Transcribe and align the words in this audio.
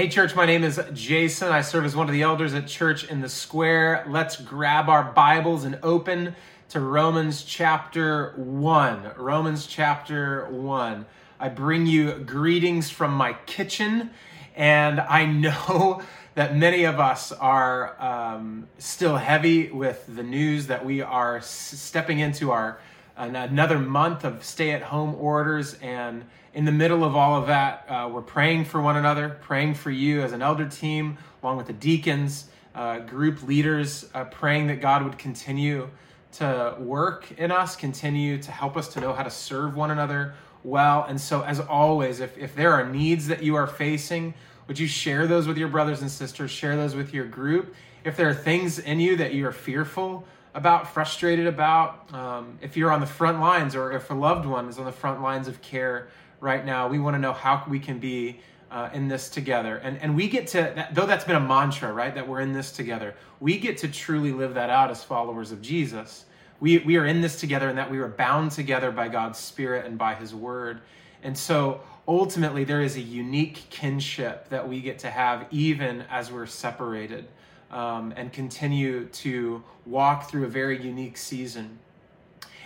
Hey, 0.00 0.08
church, 0.08 0.34
my 0.34 0.46
name 0.46 0.64
is 0.64 0.80
Jason. 0.94 1.48
I 1.48 1.60
serve 1.60 1.84
as 1.84 1.94
one 1.94 2.08
of 2.08 2.14
the 2.14 2.22
elders 2.22 2.54
at 2.54 2.66
Church 2.66 3.04
in 3.04 3.20
the 3.20 3.28
Square. 3.28 4.06
Let's 4.08 4.40
grab 4.40 4.88
our 4.88 5.04
Bibles 5.04 5.64
and 5.64 5.78
open 5.82 6.34
to 6.70 6.80
Romans 6.80 7.42
chapter 7.42 8.32
1. 8.36 9.12
Romans 9.18 9.66
chapter 9.66 10.46
1. 10.46 11.04
I 11.38 11.48
bring 11.50 11.84
you 11.84 12.14
greetings 12.14 12.88
from 12.88 13.12
my 13.12 13.34
kitchen, 13.44 14.08
and 14.56 15.00
I 15.00 15.26
know 15.26 16.00
that 16.34 16.56
many 16.56 16.84
of 16.84 16.98
us 16.98 17.30
are 17.30 17.94
um, 18.02 18.68
still 18.78 19.18
heavy 19.18 19.70
with 19.70 20.02
the 20.08 20.22
news 20.22 20.68
that 20.68 20.82
we 20.82 21.02
are 21.02 21.42
stepping 21.42 22.20
into 22.20 22.52
our 22.52 22.80
another 23.18 23.78
month 23.78 24.24
of 24.24 24.42
stay 24.42 24.70
at 24.70 24.80
home 24.80 25.14
orders 25.16 25.74
and 25.74 26.24
in 26.52 26.64
the 26.64 26.72
middle 26.72 27.04
of 27.04 27.14
all 27.14 27.40
of 27.40 27.46
that, 27.46 27.86
uh, 27.88 28.08
we're 28.12 28.22
praying 28.22 28.64
for 28.64 28.80
one 28.80 28.96
another, 28.96 29.38
praying 29.40 29.74
for 29.74 29.90
you 29.90 30.22
as 30.22 30.32
an 30.32 30.42
elder 30.42 30.68
team, 30.68 31.16
along 31.42 31.56
with 31.56 31.66
the 31.66 31.72
deacons, 31.72 32.46
uh, 32.74 32.98
group 33.00 33.42
leaders, 33.42 34.08
uh, 34.14 34.24
praying 34.24 34.66
that 34.66 34.80
God 34.80 35.04
would 35.04 35.18
continue 35.18 35.88
to 36.32 36.76
work 36.78 37.30
in 37.38 37.50
us, 37.50 37.76
continue 37.76 38.38
to 38.42 38.50
help 38.50 38.76
us 38.76 38.88
to 38.88 39.00
know 39.00 39.12
how 39.12 39.22
to 39.22 39.30
serve 39.30 39.76
one 39.76 39.90
another 39.90 40.34
well. 40.62 41.04
And 41.08 41.20
so, 41.20 41.42
as 41.42 41.60
always, 41.60 42.20
if, 42.20 42.36
if 42.38 42.54
there 42.54 42.72
are 42.72 42.86
needs 42.86 43.26
that 43.28 43.42
you 43.42 43.56
are 43.56 43.66
facing, 43.66 44.34
would 44.66 44.78
you 44.78 44.86
share 44.86 45.26
those 45.26 45.46
with 45.46 45.56
your 45.56 45.68
brothers 45.68 46.00
and 46.00 46.10
sisters? 46.10 46.50
Share 46.50 46.76
those 46.76 46.94
with 46.94 47.12
your 47.12 47.26
group. 47.26 47.74
If 48.04 48.16
there 48.16 48.28
are 48.28 48.34
things 48.34 48.78
in 48.78 49.00
you 49.00 49.16
that 49.16 49.34
you 49.34 49.46
are 49.46 49.52
fearful 49.52 50.24
about, 50.54 50.92
frustrated 50.92 51.46
about, 51.46 52.12
um, 52.14 52.58
if 52.60 52.76
you're 52.76 52.92
on 52.92 53.00
the 53.00 53.06
front 53.06 53.40
lines 53.40 53.74
or 53.74 53.92
if 53.92 54.10
a 54.10 54.14
loved 54.14 54.46
one 54.46 54.68
is 54.68 54.78
on 54.78 54.84
the 54.84 54.92
front 54.92 55.22
lines 55.22 55.48
of 55.48 55.60
care, 55.62 56.08
right 56.40 56.64
now. 56.64 56.88
We 56.88 56.98
want 56.98 57.14
to 57.14 57.18
know 57.18 57.32
how 57.32 57.64
we 57.68 57.78
can 57.78 57.98
be 57.98 58.40
uh, 58.70 58.88
in 58.92 59.08
this 59.08 59.28
together. 59.28 59.76
And, 59.78 59.98
and 59.98 60.14
we 60.14 60.28
get 60.28 60.46
to, 60.48 60.88
though 60.92 61.06
that's 61.06 61.24
been 61.24 61.36
a 61.36 61.40
mantra, 61.40 61.92
right, 61.92 62.14
that 62.14 62.26
we're 62.26 62.40
in 62.40 62.52
this 62.52 62.72
together, 62.72 63.14
we 63.40 63.58
get 63.58 63.78
to 63.78 63.88
truly 63.88 64.32
live 64.32 64.54
that 64.54 64.70
out 64.70 64.90
as 64.90 65.02
followers 65.02 65.52
of 65.52 65.60
Jesus. 65.60 66.24
We, 66.60 66.78
we 66.78 66.96
are 66.96 67.06
in 67.06 67.20
this 67.20 67.40
together 67.40 67.68
and 67.68 67.78
that 67.78 67.90
we 67.90 67.98
are 67.98 68.08
bound 68.08 68.52
together 68.52 68.90
by 68.90 69.08
God's 69.08 69.38
Spirit 69.38 69.86
and 69.86 69.98
by 69.98 70.14
His 70.14 70.34
Word. 70.34 70.80
And 71.22 71.36
so 71.36 71.80
ultimately, 72.06 72.64
there 72.64 72.82
is 72.82 72.96
a 72.96 73.00
unique 73.00 73.64
kinship 73.70 74.48
that 74.50 74.68
we 74.68 74.80
get 74.80 74.98
to 75.00 75.10
have 75.10 75.46
even 75.50 76.02
as 76.10 76.30
we're 76.30 76.46
separated 76.46 77.26
um, 77.70 78.12
and 78.16 78.32
continue 78.32 79.06
to 79.06 79.62
walk 79.86 80.30
through 80.30 80.44
a 80.44 80.48
very 80.48 80.80
unique 80.80 81.16
season. 81.16 81.78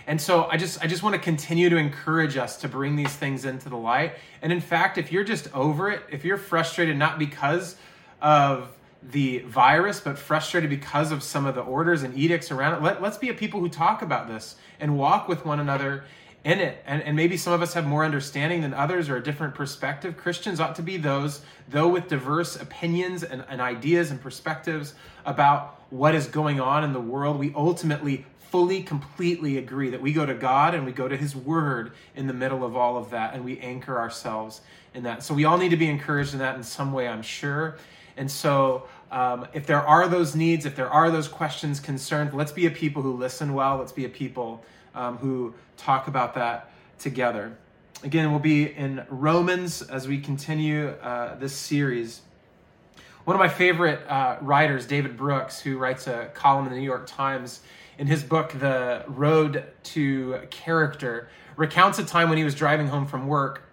And 0.07 0.21
so 0.21 0.45
I 0.45 0.57
just 0.57 0.83
I 0.83 0.87
just 0.87 1.03
want 1.03 1.15
to 1.15 1.21
continue 1.21 1.69
to 1.69 1.77
encourage 1.77 2.37
us 2.37 2.57
to 2.57 2.67
bring 2.67 2.95
these 2.95 3.13
things 3.13 3.45
into 3.45 3.69
the 3.69 3.77
light. 3.77 4.13
And 4.41 4.53
in 4.53 4.61
fact, 4.61 4.97
if 4.97 5.11
you're 5.11 5.23
just 5.23 5.53
over 5.53 5.89
it, 5.89 6.03
if 6.11 6.23
you're 6.23 6.37
frustrated 6.37 6.97
not 6.97 7.17
because 7.17 7.75
of 8.21 8.69
the 9.01 9.39
virus, 9.39 9.99
but 9.99 10.17
frustrated 10.17 10.69
because 10.69 11.11
of 11.11 11.21
some 11.23 11.45
of 11.45 11.55
the 11.55 11.61
orders 11.61 12.03
and 12.03 12.17
edicts 12.17 12.51
around 12.51 12.75
it, 12.75 12.81
let, 12.81 13.01
let's 13.01 13.17
be 13.17 13.29
a 13.29 13.33
people 13.33 13.59
who 13.59 13.69
talk 13.69 14.01
about 14.01 14.27
this 14.27 14.55
and 14.79 14.97
walk 14.97 15.27
with 15.27 15.45
one 15.45 15.59
another 15.59 16.03
in 16.45 16.59
it. 16.59 16.81
And, 16.85 17.01
and 17.01 17.15
maybe 17.15 17.37
some 17.37 17.53
of 17.53 17.61
us 17.63 17.73
have 17.73 17.87
more 17.87 18.05
understanding 18.05 18.61
than 18.61 18.73
others 18.73 19.09
or 19.09 19.17
a 19.17 19.23
different 19.23 19.55
perspective. 19.55 20.15
Christians 20.15 20.59
ought 20.59 20.75
to 20.75 20.83
be 20.83 20.95
those, 20.95 21.41
though 21.67 21.87
with 21.87 22.07
diverse 22.07 22.55
opinions 22.55 23.23
and, 23.23 23.43
and 23.49 23.59
ideas 23.59 24.11
and 24.11 24.21
perspectives 24.21 24.93
about 25.25 25.81
what 25.89 26.13
is 26.13 26.27
going 26.27 26.61
on 26.61 26.83
in 26.83 26.93
the 26.93 27.01
world, 27.01 27.39
we 27.39 27.51
ultimately 27.55 28.25
fully, 28.51 28.83
completely 28.83 29.57
agree 29.57 29.89
that 29.89 29.99
we 29.99 30.13
go 30.13 30.23
to 30.23 30.35
God 30.35 30.75
and 30.75 30.85
we 30.85 30.91
go 30.91 31.07
to 31.07 31.17
His 31.17 31.35
Word 31.35 31.93
in 32.15 32.27
the 32.27 32.33
middle 32.33 32.63
of 32.63 32.75
all 32.77 32.95
of 32.95 33.09
that 33.09 33.33
and 33.33 33.43
we 33.43 33.59
anchor 33.59 33.97
ourselves 33.97 34.61
in 34.93 35.01
that. 35.03 35.23
So 35.23 35.33
we 35.33 35.45
all 35.45 35.57
need 35.57 35.69
to 35.69 35.77
be 35.77 35.89
encouraged 35.89 36.33
in 36.33 36.39
that 36.39 36.55
in 36.55 36.63
some 36.63 36.93
way, 36.93 37.07
I'm 37.07 37.23
sure. 37.23 37.75
And 38.17 38.29
so 38.29 38.87
um, 39.11 39.47
if 39.53 39.65
there 39.65 39.81
are 39.81 40.07
those 40.07 40.35
needs, 40.35 40.67
if 40.67 40.75
there 40.75 40.89
are 40.89 41.09
those 41.09 41.27
questions, 41.27 41.79
concerns, 41.79 42.35
let's 42.35 42.51
be 42.51 42.67
a 42.67 42.71
people 42.71 43.01
who 43.01 43.13
listen 43.13 43.55
well. 43.55 43.77
Let's 43.77 43.91
be 43.91 44.05
a 44.05 44.09
people 44.09 44.63
um, 44.95 45.17
who 45.17 45.53
talk 45.77 46.07
about 46.07 46.33
that 46.35 46.71
together. 46.97 47.57
Again, 48.03 48.31
we'll 48.31 48.39
be 48.39 48.65
in 48.65 49.05
Romans 49.09 49.81
as 49.81 50.07
we 50.07 50.19
continue 50.19 50.89
uh, 50.89 51.35
this 51.35 51.53
series. 51.53 52.21
One 53.23 53.35
of 53.35 53.39
my 53.39 53.49
favorite 53.49 54.07
uh, 54.07 54.37
writers, 54.41 54.85
David 54.85 55.17
Brooks, 55.17 55.59
who 55.59 55.77
writes 55.77 56.05
a 56.07 56.29
column 56.33 56.65
in 56.67 56.73
the 56.73 56.79
New 56.79 56.85
York 56.85 57.07
Times, 57.07 57.61
in 57.97 58.07
his 58.07 58.23
book, 58.23 58.51
The 58.51 59.03
Road 59.07 59.63
to 59.83 60.41
Character, 60.51 61.29
recounts 61.55 61.97
a 61.97 62.05
time 62.05 62.29
when 62.29 62.37
he 62.37 62.43
was 62.43 62.53
driving 62.53 62.87
home 62.87 63.07
from 63.07 63.27
work. 63.27 63.63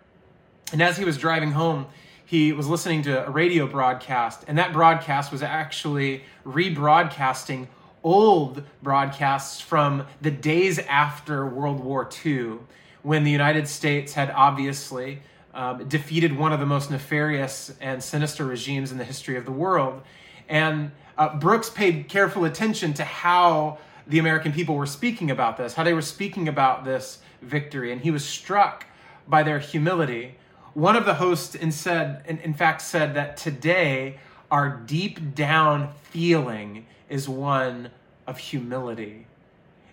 And 0.72 0.80
as 0.80 0.96
he 0.96 1.04
was 1.04 1.18
driving 1.18 1.50
home, 1.50 1.86
he 2.24 2.52
was 2.52 2.66
listening 2.66 3.02
to 3.02 3.26
a 3.26 3.30
radio 3.30 3.66
broadcast, 3.66 4.44
and 4.48 4.56
that 4.56 4.72
broadcast 4.72 5.30
was 5.30 5.42
actually 5.42 6.24
rebroadcasting 6.46 7.66
old 8.02 8.62
broadcasts 8.82 9.60
from 9.60 10.06
the 10.20 10.30
days 10.30 10.78
after 10.78 11.46
World 11.46 11.80
War 11.80 12.08
II, 12.24 12.58
when 13.02 13.24
the 13.24 13.30
United 13.30 13.68
States 13.68 14.14
had 14.14 14.30
obviously 14.30 15.22
um, 15.54 15.86
defeated 15.88 16.36
one 16.36 16.52
of 16.52 16.60
the 16.60 16.66
most 16.66 16.90
nefarious 16.90 17.72
and 17.80 18.02
sinister 18.02 18.44
regimes 18.44 18.92
in 18.92 18.98
the 18.98 19.04
history 19.04 19.36
of 19.36 19.44
the 19.44 19.52
world. 19.52 20.02
And 20.48 20.92
uh, 21.18 21.36
Brooks 21.36 21.68
paid 21.68 22.08
careful 22.08 22.44
attention 22.44 22.94
to 22.94 23.04
how 23.04 23.78
the 24.06 24.18
American 24.18 24.52
people 24.52 24.74
were 24.74 24.86
speaking 24.86 25.30
about 25.30 25.56
this, 25.56 25.74
how 25.74 25.84
they 25.84 25.94
were 25.94 26.02
speaking 26.02 26.48
about 26.48 26.84
this 26.84 27.18
victory, 27.40 27.92
and 27.92 28.00
he 28.00 28.10
was 28.10 28.24
struck 28.24 28.86
by 29.28 29.42
their 29.42 29.58
humility. 29.58 30.36
One 30.74 30.96
of 30.96 31.04
the 31.04 31.14
hosts 31.14 31.54
in 31.54 31.70
said, 31.70 32.24
in, 32.26 32.38
in 32.38 32.54
fact, 32.54 32.82
said 32.82 33.14
that 33.14 33.36
today 33.36 34.18
our 34.50 34.68
deep 34.68 35.34
down 35.34 35.92
feeling 36.02 36.86
is 37.12 37.28
one 37.28 37.90
of 38.26 38.38
humility. 38.38 39.26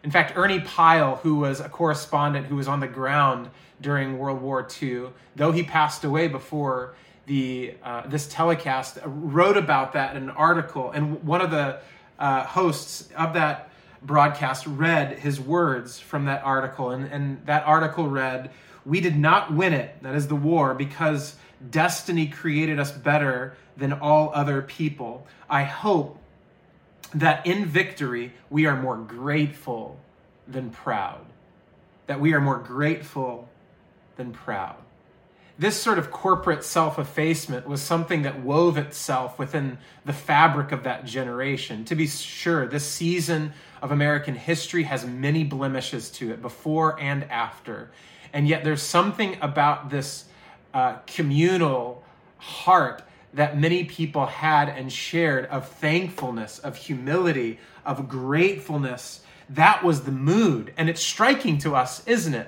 In 0.03 0.09
fact, 0.09 0.37
Ernie 0.37 0.61
Pyle, 0.61 1.17
who 1.17 1.35
was 1.35 1.59
a 1.59 1.67
correspondent 1.67 2.47
who 2.47 2.55
was 2.55 2.69
on 2.69 2.79
the 2.79 2.87
ground 2.87 3.49
during 3.81 4.17
World 4.17 4.41
War 4.41 4.65
II, 4.81 5.07
though 5.35 5.51
he 5.51 5.63
passed 5.63 6.05
away 6.05 6.29
before 6.29 6.95
the 7.25 7.75
uh, 7.83 8.07
this 8.07 8.27
telecast, 8.27 8.99
wrote 9.05 9.57
about 9.57 9.93
that 9.93 10.15
in 10.15 10.23
an 10.23 10.29
article. 10.29 10.91
And 10.91 11.21
one 11.23 11.41
of 11.41 11.51
the 11.51 11.79
uh, 12.17 12.45
hosts 12.45 13.09
of 13.17 13.33
that 13.33 13.69
broadcast 14.01 14.65
read 14.65 15.19
his 15.19 15.41
words 15.41 15.99
from 15.99 16.25
that 16.25 16.41
article. 16.43 16.91
And, 16.91 17.11
and 17.11 17.45
that 17.45 17.65
article 17.65 18.07
read, 18.07 18.49
We 18.85 19.01
did 19.01 19.17
not 19.17 19.53
win 19.53 19.73
it, 19.73 20.01
that 20.03 20.15
is 20.15 20.29
the 20.29 20.35
war, 20.35 20.73
because 20.73 21.35
destiny 21.69 22.27
created 22.27 22.79
us 22.79 22.93
better 22.93 23.57
than 23.75 23.91
all 23.91 24.31
other 24.33 24.61
people. 24.61 25.27
I 25.49 25.63
hope 25.63 26.18
that 27.13 27.45
in 27.45 27.65
victory 27.65 28.33
we 28.49 28.65
are 28.65 28.79
more 28.79 28.97
grateful 28.97 29.99
than 30.47 30.69
proud. 30.69 31.25
That 32.07 32.19
we 32.19 32.33
are 32.33 32.41
more 32.41 32.57
grateful 32.57 33.49
than 34.15 34.31
proud 34.31 34.77
this 35.59 35.75
sort 35.75 35.99
of 35.99 36.09
corporate 36.09 36.63
self 36.63 36.97
effacement 36.97 37.67
was 37.67 37.81
something 37.81 38.21
that 38.21 38.41
wove 38.41 38.77
itself 38.77 39.37
within 39.37 39.77
the 40.05 40.13
fabric 40.13 40.71
of 40.71 40.83
that 40.83 41.03
generation. 41.05 41.83
To 41.85 41.95
be 41.95 42.07
sure, 42.07 42.65
this 42.65 42.85
season 42.85 43.51
of 43.81 43.91
American 43.91 44.35
history 44.35 44.83
has 44.83 45.05
many 45.05 45.43
blemishes 45.43 46.09
to 46.11 46.31
it, 46.31 46.41
before 46.41 46.97
and 46.99 47.25
after. 47.25 47.91
And 48.31 48.47
yet, 48.47 48.63
there's 48.63 48.81
something 48.81 49.37
about 49.41 49.89
this 49.89 50.25
uh, 50.73 50.95
communal 51.05 52.05
heart 52.37 53.03
that 53.33 53.59
many 53.59 53.83
people 53.83 54.25
had 54.25 54.69
and 54.69 54.91
shared 54.91 55.45
of 55.45 55.67
thankfulness, 55.67 56.59
of 56.59 56.75
humility, 56.75 57.59
of 57.85 58.09
gratefulness. 58.09 59.21
That 59.49 59.83
was 59.83 60.01
the 60.01 60.11
mood. 60.11 60.73
And 60.77 60.89
it's 60.89 61.01
striking 61.01 61.57
to 61.59 61.75
us, 61.75 62.05
isn't 62.07 62.33
it? 62.33 62.47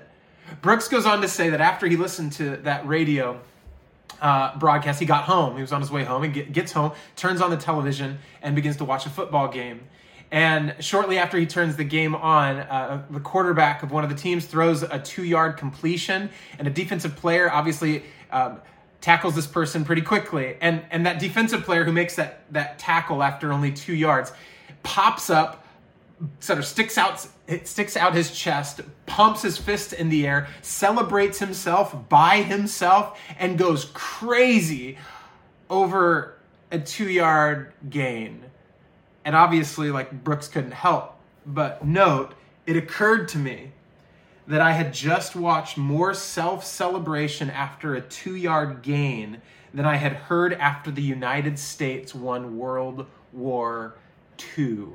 Brooks 0.62 0.88
goes 0.88 1.06
on 1.06 1.22
to 1.22 1.28
say 1.28 1.50
that 1.50 1.62
after 1.62 1.88
he 1.88 1.96
listened 1.96 2.34
to 2.34 2.58
that 2.58 2.88
radio 2.88 3.40
uh, 4.22 4.58
broadcast, 4.58 5.00
he 5.00 5.06
got 5.06 5.24
home. 5.24 5.56
He 5.56 5.62
was 5.62 5.72
on 5.72 5.82
his 5.82 5.92
way 5.92 6.04
home. 6.04 6.24
He 6.24 6.30
get, 6.30 6.52
gets 6.52 6.72
home, 6.72 6.92
turns 7.16 7.42
on 7.42 7.50
the 7.50 7.58
television, 7.58 8.20
and 8.42 8.56
begins 8.56 8.78
to 8.78 8.86
watch 8.86 9.06
a 9.06 9.10
football 9.10 9.48
game. 9.48 9.82
And 10.32 10.76
shortly 10.80 11.18
after 11.18 11.38
he 11.38 11.46
turns 11.46 11.76
the 11.76 11.84
game 11.84 12.16
on, 12.16 12.58
uh, 12.58 13.04
the 13.10 13.20
quarterback 13.20 13.84
of 13.84 13.92
one 13.92 14.04
of 14.04 14.10
the 14.10 14.16
teams 14.16 14.46
throws 14.46 14.82
a 14.82 14.98
two 14.98 15.24
yard 15.26 15.58
completion, 15.58 16.30
and 16.58 16.68
a 16.68 16.72
defensive 16.72 17.16
player 17.16 17.52
obviously 17.52 18.04
um, 18.32 18.60
tackles 19.02 19.36
this 19.36 19.48
person 19.48 19.84
pretty 19.84 20.02
quickly. 20.02 20.58
And, 20.62 20.84
and 20.92 21.06
that 21.06 21.20
defensive 21.20 21.64
player 21.64 21.84
who 21.84 21.92
makes 21.92 22.16
that, 22.16 22.44
that 22.52 22.80
tackle 22.80 23.24
after 23.24 23.52
only 23.52 23.72
two 23.72 23.96
yards 23.96 24.32
pops 24.84 25.30
up 25.30 25.66
sort 26.40 26.60
of 26.60 26.66
sticks 26.66 26.98
out 26.98 27.28
sticks 27.64 27.98
out 27.98 28.14
his 28.14 28.32
chest, 28.32 28.82
pumps 29.08 29.42
his 29.42 29.58
fist 29.58 29.92
in 29.92 30.10
the 30.10 30.28
air, 30.28 30.48
celebrates 30.62 31.40
himself 31.40 32.08
by 32.10 32.44
himself, 32.44 33.20
and 33.40 33.58
goes 33.58 33.92
crazy 33.94 34.98
over 35.70 36.38
a 36.72 36.80
two 36.80 37.10
yard 37.10 37.74
gain. 37.90 38.46
And 39.26 39.36
obviously, 39.36 39.92
like 39.92 40.24
Brooks 40.24 40.48
couldn't 40.48 40.72
help 40.72 41.18
but 41.46 41.86
note, 41.86 42.34
it 42.66 42.76
occurred 42.76 43.28
to 43.30 43.38
me 43.38 43.72
that 44.48 44.62
I 44.62 44.72
had 44.72 44.94
just 44.94 45.36
watched 45.36 45.78
more 45.78 46.14
self 46.14 46.66
celebration 46.66 47.50
after 47.50 47.96
a 47.96 48.02
two 48.02 48.36
yard 48.36 48.82
gain 48.82 49.42
than 49.74 49.86
I 49.86 49.96
had 49.96 50.14
heard 50.14 50.54
after 50.54 50.92
the 50.92 51.02
United 51.02 51.58
States 51.58 52.14
won 52.14 52.58
World 52.58 53.06
War 53.32 53.96
II. 54.58 54.88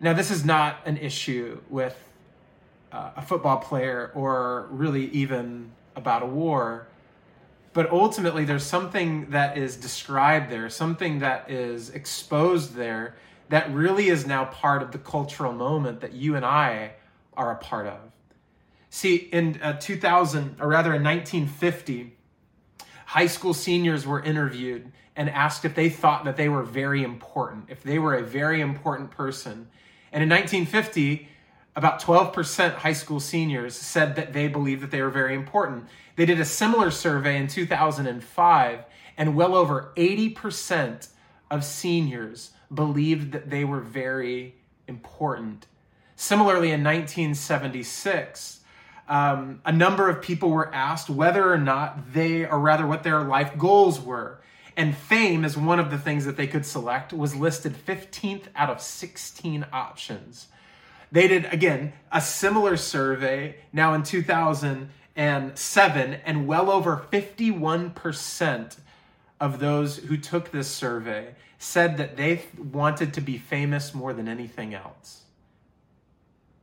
Now, 0.00 0.12
this 0.12 0.30
is 0.30 0.44
not 0.44 0.78
an 0.84 0.96
issue 0.96 1.60
with 1.68 1.96
uh, 2.92 3.10
a 3.16 3.22
football 3.22 3.58
player 3.58 4.10
or 4.14 4.68
really 4.70 5.06
even 5.10 5.70
about 5.96 6.22
a 6.22 6.26
war. 6.26 6.86
But 7.72 7.90
ultimately, 7.90 8.44
there's 8.44 8.64
something 8.64 9.30
that 9.30 9.56
is 9.56 9.76
described 9.76 10.50
there, 10.50 10.68
something 10.68 11.20
that 11.20 11.50
is 11.50 11.90
exposed 11.90 12.74
there 12.74 13.14
that 13.48 13.72
really 13.72 14.08
is 14.08 14.26
now 14.26 14.44
part 14.46 14.82
of 14.82 14.92
the 14.92 14.98
cultural 14.98 15.52
moment 15.52 16.00
that 16.00 16.12
you 16.12 16.36
and 16.36 16.44
I 16.44 16.92
are 17.36 17.52
a 17.52 17.56
part 17.56 17.86
of. 17.86 18.00
See, 18.90 19.16
in 19.16 19.60
uh, 19.62 19.78
2000, 19.78 20.56
or 20.60 20.68
rather 20.68 20.94
in 20.94 21.02
1950, 21.02 22.14
high 23.06 23.26
school 23.26 23.54
seniors 23.54 24.06
were 24.06 24.22
interviewed 24.22 24.92
and 25.16 25.28
asked 25.30 25.64
if 25.64 25.74
they 25.74 25.88
thought 25.88 26.24
that 26.24 26.36
they 26.36 26.48
were 26.48 26.62
very 26.62 27.02
important, 27.02 27.66
if 27.68 27.82
they 27.82 27.98
were 27.98 28.14
a 28.14 28.22
very 28.22 28.60
important 28.60 29.10
person. 29.10 29.68
And 30.12 30.22
in 30.22 30.28
1950, 30.28 31.28
about 31.74 32.02
12% 32.02 32.74
high 32.74 32.92
school 32.92 33.20
seniors 33.20 33.74
said 33.74 34.16
that 34.16 34.32
they 34.32 34.48
believed 34.48 34.82
that 34.82 34.90
they 34.90 35.00
were 35.00 35.10
very 35.10 35.34
important. 35.34 35.86
They 36.16 36.26
did 36.26 36.40
a 36.40 36.44
similar 36.44 36.90
survey 36.90 37.38
in 37.38 37.46
2005, 37.46 38.84
and 39.16 39.36
well 39.36 39.54
over 39.54 39.92
80% 39.96 41.08
of 41.50 41.64
seniors 41.64 42.50
believed 42.72 43.32
that 43.32 43.50
they 43.50 43.64
were 43.64 43.80
very 43.80 44.54
important. 44.86 45.66
Similarly, 46.22 46.70
in 46.70 46.84
1976, 46.84 48.60
um, 49.08 49.60
a 49.64 49.72
number 49.72 50.08
of 50.08 50.22
people 50.22 50.50
were 50.50 50.72
asked 50.72 51.10
whether 51.10 51.52
or 51.52 51.58
not 51.58 52.12
they, 52.12 52.46
or 52.46 52.60
rather 52.60 52.86
what 52.86 53.02
their 53.02 53.22
life 53.22 53.58
goals 53.58 54.00
were. 54.00 54.40
And 54.76 54.96
fame, 54.96 55.44
as 55.44 55.56
one 55.56 55.80
of 55.80 55.90
the 55.90 55.98
things 55.98 56.24
that 56.24 56.36
they 56.36 56.46
could 56.46 56.64
select, 56.64 57.12
was 57.12 57.34
listed 57.34 57.74
15th 57.74 58.44
out 58.54 58.70
of 58.70 58.80
16 58.80 59.66
options. 59.72 60.46
They 61.10 61.26
did, 61.26 61.46
again, 61.46 61.92
a 62.12 62.20
similar 62.20 62.76
survey 62.76 63.56
now 63.72 63.92
in 63.92 64.04
2007, 64.04 66.20
and 66.24 66.46
well 66.46 66.70
over 66.70 67.04
51% 67.10 68.76
of 69.40 69.58
those 69.58 69.96
who 69.96 70.16
took 70.16 70.52
this 70.52 70.68
survey 70.68 71.34
said 71.58 71.96
that 71.96 72.16
they 72.16 72.44
wanted 72.56 73.12
to 73.14 73.20
be 73.20 73.38
famous 73.38 73.92
more 73.92 74.12
than 74.12 74.28
anything 74.28 74.72
else. 74.72 75.21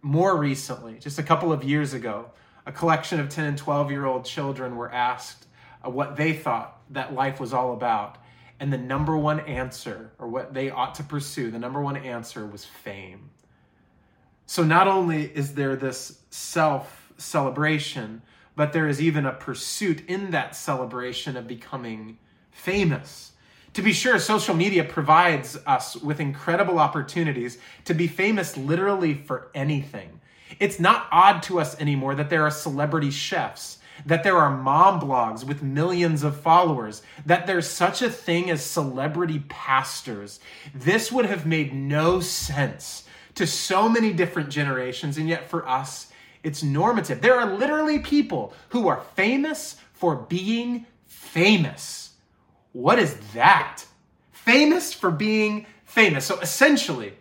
More 0.01 0.37
recently, 0.37 0.97
just 0.99 1.19
a 1.19 1.23
couple 1.23 1.51
of 1.51 1.63
years 1.63 1.93
ago, 1.93 2.31
a 2.65 2.71
collection 2.71 3.19
of 3.19 3.29
10 3.29 3.45
and 3.45 3.57
12 3.57 3.91
year 3.91 4.05
old 4.05 4.25
children 4.25 4.75
were 4.75 4.91
asked 4.91 5.45
uh, 5.85 5.89
what 5.89 6.15
they 6.15 6.33
thought 6.33 6.79
that 6.91 7.13
life 7.13 7.39
was 7.39 7.53
all 7.53 7.73
about. 7.73 8.17
And 8.59 8.71
the 8.73 8.77
number 8.77 9.17
one 9.17 9.39
answer, 9.41 10.11
or 10.19 10.27
what 10.27 10.53
they 10.53 10.69
ought 10.69 10.95
to 10.95 11.03
pursue, 11.03 11.49
the 11.49 11.59
number 11.59 11.81
one 11.81 11.95
answer 11.95 12.45
was 12.45 12.65
fame. 12.65 13.29
So 14.45 14.63
not 14.63 14.87
only 14.87 15.23
is 15.23 15.53
there 15.53 15.75
this 15.75 16.19
self 16.29 17.13
celebration, 17.17 18.21
but 18.55 18.73
there 18.73 18.87
is 18.87 19.01
even 19.01 19.25
a 19.25 19.31
pursuit 19.31 20.09
in 20.09 20.31
that 20.31 20.55
celebration 20.55 21.37
of 21.37 21.47
becoming 21.47 22.17
famous. 22.51 23.28
To 23.73 23.81
be 23.81 23.93
sure, 23.93 24.17
social 24.19 24.55
media 24.55 24.83
provides 24.83 25.57
us 25.65 25.95
with 25.95 26.19
incredible 26.19 26.79
opportunities 26.79 27.59
to 27.85 27.93
be 27.93 28.07
famous 28.07 28.57
literally 28.57 29.13
for 29.13 29.51
anything. 29.53 30.19
It's 30.59 30.79
not 30.79 31.07
odd 31.11 31.43
to 31.43 31.59
us 31.59 31.79
anymore 31.79 32.15
that 32.15 32.29
there 32.29 32.43
are 32.43 32.51
celebrity 32.51 33.11
chefs, 33.11 33.77
that 34.05 34.23
there 34.23 34.37
are 34.37 34.57
mom 34.57 34.99
blogs 34.99 35.43
with 35.43 35.61
millions 35.61 36.23
of 36.23 36.39
followers, 36.39 37.03
that 37.25 37.45
there's 37.45 37.69
such 37.69 38.01
a 38.01 38.09
thing 38.09 38.49
as 38.49 38.63
celebrity 38.63 39.43
pastors. 39.47 40.39
This 40.73 41.11
would 41.11 41.25
have 41.25 41.45
made 41.45 41.73
no 41.73 42.19
sense 42.19 43.03
to 43.35 43.45
so 43.45 43.87
many 43.87 44.11
different 44.11 44.49
generations, 44.49 45.17
and 45.17 45.29
yet 45.29 45.49
for 45.49 45.67
us, 45.67 46.11
it's 46.43 46.63
normative. 46.63 47.21
There 47.21 47.39
are 47.39 47.55
literally 47.57 47.99
people 47.99 48.53
who 48.69 48.87
are 48.87 49.01
famous 49.15 49.75
for 49.93 50.15
being 50.15 50.85
famous. 51.05 52.08
What 52.73 52.99
is 52.99 53.15
that? 53.33 53.85
Famous 54.31 54.93
for 54.93 55.11
being 55.11 55.65
famous. 55.85 56.25
So 56.25 56.39
essentially, 56.39 57.13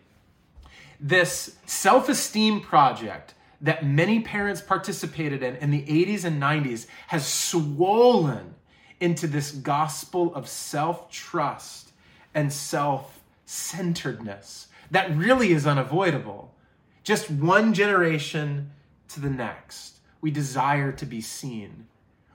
this 1.00 1.56
self 1.66 2.08
esteem 2.08 2.60
project 2.60 3.34
that 3.60 3.84
many 3.84 4.20
parents 4.20 4.60
participated 4.60 5.42
in 5.42 5.56
in 5.56 5.70
the 5.70 5.82
80s 5.82 6.24
and 6.24 6.40
90s 6.40 6.86
has 7.08 7.26
swollen 7.26 8.54
into 9.00 9.26
this 9.26 9.50
gospel 9.50 10.34
of 10.34 10.48
self 10.48 11.10
trust 11.10 11.92
and 12.34 12.52
self 12.52 13.20
centeredness 13.46 14.68
that 14.90 15.14
really 15.16 15.52
is 15.52 15.66
unavoidable. 15.66 16.54
Just 17.02 17.30
one 17.30 17.74
generation 17.74 18.70
to 19.08 19.20
the 19.20 19.30
next, 19.30 19.98
we 20.20 20.30
desire 20.30 20.92
to 20.92 21.06
be 21.06 21.20
seen. 21.20 21.86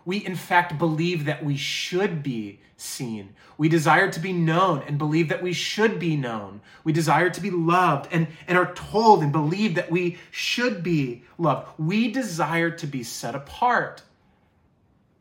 We, 0.06 0.18
in 0.18 0.36
fact, 0.36 0.78
believe 0.78 1.26
that 1.26 1.44
we 1.44 1.56
should 1.56 2.24
be 2.24 2.60
seen. 2.76 3.36
We 3.58 3.70
desire 3.70 4.12
to 4.12 4.20
be 4.20 4.34
known 4.34 4.84
and 4.88 4.98
believe 4.98 5.30
that 5.30 5.42
we 5.42 5.54
should 5.54 6.00
be 6.00 6.18
known. 6.18 6.62
We 6.84 6.92
desire 6.92 7.30
to 7.30 7.42
be 7.42 7.52
loved 7.52 8.12
and, 8.12 8.28
and 8.48 8.58
are 8.58 8.74
told 8.74 9.24
and 9.24 9.32
believe 9.32 9.76
that 9.76 9.92
we 9.92 10.18
should 10.32 10.84
be 10.84 11.24
loved. 11.38 11.68
We 11.78 12.12
desire 12.12 12.72
to 12.72 12.88
be 12.88 13.04
set 13.04 13.36
apart. 13.36 14.02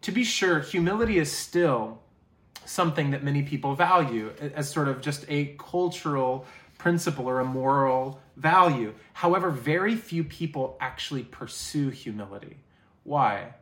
To 0.03 0.13
be 0.13 0.25
sure, 0.25 0.61
humility 0.61 1.19
is 1.19 1.31
still 1.31 2.01
something 2.65 3.11
that 3.11 3.23
many 3.23 3.43
people 3.43 3.75
value 3.75 4.33
as 4.55 4.69
sort 4.69 4.89
of 4.89 5.01
just 5.01 5.25
a 5.29 5.55
cultural 5.59 6.47
principle 6.79 7.29
or 7.29 7.39
a 7.41 7.45
moral 7.45 8.21
value. 8.37 8.93
However, 9.13 9.51
very 9.51 9.95
few 9.95 10.25
people 10.25 10.77
actually 10.81 11.23
pursue 11.23 11.91
humility. 11.91 12.57
Why? 13.05 13.55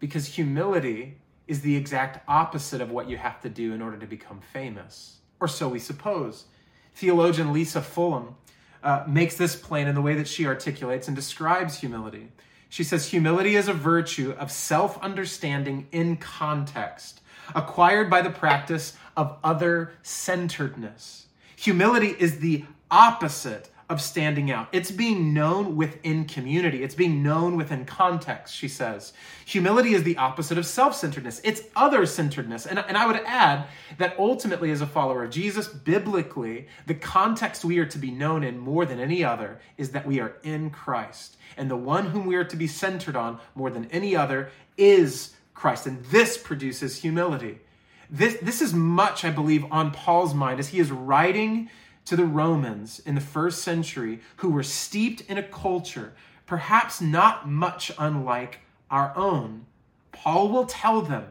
Because 0.00 0.26
humility 0.26 1.18
is 1.46 1.60
the 1.60 1.76
exact 1.76 2.22
opposite 2.28 2.80
of 2.80 2.90
what 2.90 3.08
you 3.08 3.16
have 3.16 3.40
to 3.42 3.48
do 3.48 3.72
in 3.72 3.82
order 3.82 3.98
to 3.98 4.06
become 4.06 4.40
famous, 4.52 5.18
or 5.40 5.48
so 5.48 5.68
we 5.68 5.78
suppose. 5.78 6.44
Theologian 6.94 7.52
Lisa 7.52 7.80
Fullam 7.80 8.34
uh, 8.82 9.04
makes 9.06 9.36
this 9.36 9.56
plain 9.56 9.86
in 9.86 9.94
the 9.94 10.02
way 10.02 10.14
that 10.14 10.28
she 10.28 10.46
articulates 10.46 11.06
and 11.06 11.16
describes 11.16 11.78
humility. 11.78 12.28
She 12.68 12.84
says, 12.84 13.08
Humility 13.08 13.56
is 13.56 13.68
a 13.68 13.72
virtue 13.72 14.34
of 14.38 14.50
self 14.50 15.00
understanding 15.02 15.88
in 15.92 16.16
context, 16.16 17.20
acquired 17.54 18.08
by 18.08 18.22
the 18.22 18.30
practice 18.30 18.96
of 19.16 19.36
other 19.42 19.92
centeredness. 20.02 21.26
Humility 21.56 22.14
is 22.18 22.38
the 22.38 22.64
opposite 22.90 23.70
of 23.90 24.00
standing 24.00 24.52
out. 24.52 24.68
It's 24.70 24.92
being 24.92 25.34
known 25.34 25.76
within 25.76 26.24
community. 26.24 26.84
It's 26.84 26.94
being 26.94 27.24
known 27.24 27.56
within 27.56 27.84
context, 27.84 28.54
she 28.54 28.68
says. 28.68 29.12
Humility 29.44 29.94
is 29.94 30.04
the 30.04 30.16
opposite 30.16 30.56
of 30.56 30.64
self 30.64 30.94
centeredness, 30.94 31.40
it's 31.44 31.62
other 31.74 32.06
centeredness. 32.06 32.66
And, 32.66 32.78
and 32.78 32.96
I 32.96 33.06
would 33.06 33.20
add 33.26 33.66
that 33.98 34.16
ultimately, 34.18 34.70
as 34.70 34.80
a 34.80 34.86
follower 34.86 35.24
of 35.24 35.30
Jesus, 35.30 35.66
biblically, 35.68 36.68
the 36.86 36.94
context 36.94 37.64
we 37.64 37.78
are 37.78 37.86
to 37.86 37.98
be 37.98 38.12
known 38.12 38.44
in 38.44 38.58
more 38.58 38.86
than 38.86 39.00
any 39.00 39.24
other 39.24 39.60
is 39.76 39.90
that 39.90 40.06
we 40.06 40.20
are 40.20 40.36
in 40.44 40.70
Christ. 40.70 41.36
And 41.56 41.68
the 41.68 41.76
one 41.76 42.06
whom 42.06 42.26
we 42.26 42.36
are 42.36 42.44
to 42.44 42.56
be 42.56 42.68
centered 42.68 43.16
on 43.16 43.40
more 43.56 43.70
than 43.70 43.86
any 43.90 44.14
other 44.14 44.50
is 44.78 45.34
Christ. 45.52 45.86
And 45.86 46.04
this 46.06 46.38
produces 46.38 46.96
humility. 46.96 47.58
This, 48.08 48.36
this 48.40 48.62
is 48.62 48.72
much, 48.72 49.24
I 49.24 49.30
believe, 49.30 49.64
on 49.70 49.90
Paul's 49.90 50.32
mind 50.32 50.60
as 50.60 50.68
he 50.68 50.78
is 50.78 50.90
writing 50.92 51.70
to 52.04 52.16
the 52.16 52.24
Romans 52.24 53.00
in 53.00 53.14
the 53.14 53.20
first 53.20 53.62
century 53.62 54.20
who 54.36 54.50
were 54.50 54.62
steeped 54.62 55.20
in 55.22 55.38
a 55.38 55.42
culture 55.42 56.12
perhaps 56.50 57.00
not 57.00 57.48
much 57.48 57.92
unlike 57.96 58.58
our 58.90 59.16
own. 59.16 59.64
Paul 60.10 60.48
will 60.48 60.66
tell 60.66 61.00
them 61.00 61.28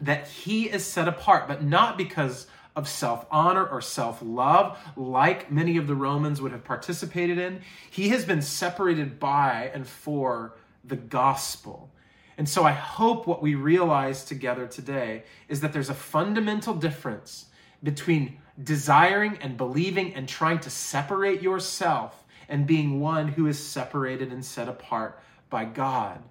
that 0.00 0.26
he 0.26 0.68
is 0.68 0.84
set 0.84 1.06
apart, 1.06 1.46
but 1.46 1.62
not 1.62 1.96
because 1.96 2.48
of 2.74 2.88
self 2.88 3.26
honor 3.30 3.64
or 3.64 3.80
self 3.80 4.18
love, 4.20 4.76
like 4.96 5.52
many 5.52 5.76
of 5.76 5.86
the 5.86 5.94
Romans 5.94 6.42
would 6.42 6.50
have 6.50 6.64
participated 6.64 7.38
in. 7.38 7.60
He 7.92 8.08
has 8.08 8.24
been 8.24 8.42
separated 8.42 9.20
by 9.20 9.70
and 9.72 9.86
for 9.86 10.56
the 10.82 10.96
gospel. 10.96 11.88
And 12.36 12.48
so 12.48 12.64
I 12.64 12.72
hope 12.72 13.28
what 13.28 13.42
we 13.42 13.54
realize 13.54 14.24
together 14.24 14.66
today 14.66 15.22
is 15.48 15.60
that 15.60 15.72
there's 15.72 15.90
a 15.90 15.94
fundamental 15.94 16.74
difference 16.74 17.46
between 17.84 18.38
desiring 18.62 19.38
and 19.40 19.56
believing 19.56 20.14
and 20.14 20.28
trying 20.28 20.60
to 20.60 20.70
separate 20.70 21.42
yourself 21.42 22.24
and 22.48 22.66
being 22.66 23.00
one 23.00 23.28
who 23.28 23.46
is 23.46 23.64
separated 23.64 24.32
and 24.32 24.44
set 24.44 24.68
apart 24.68 25.20
by 25.48 25.64
God. 25.64 26.22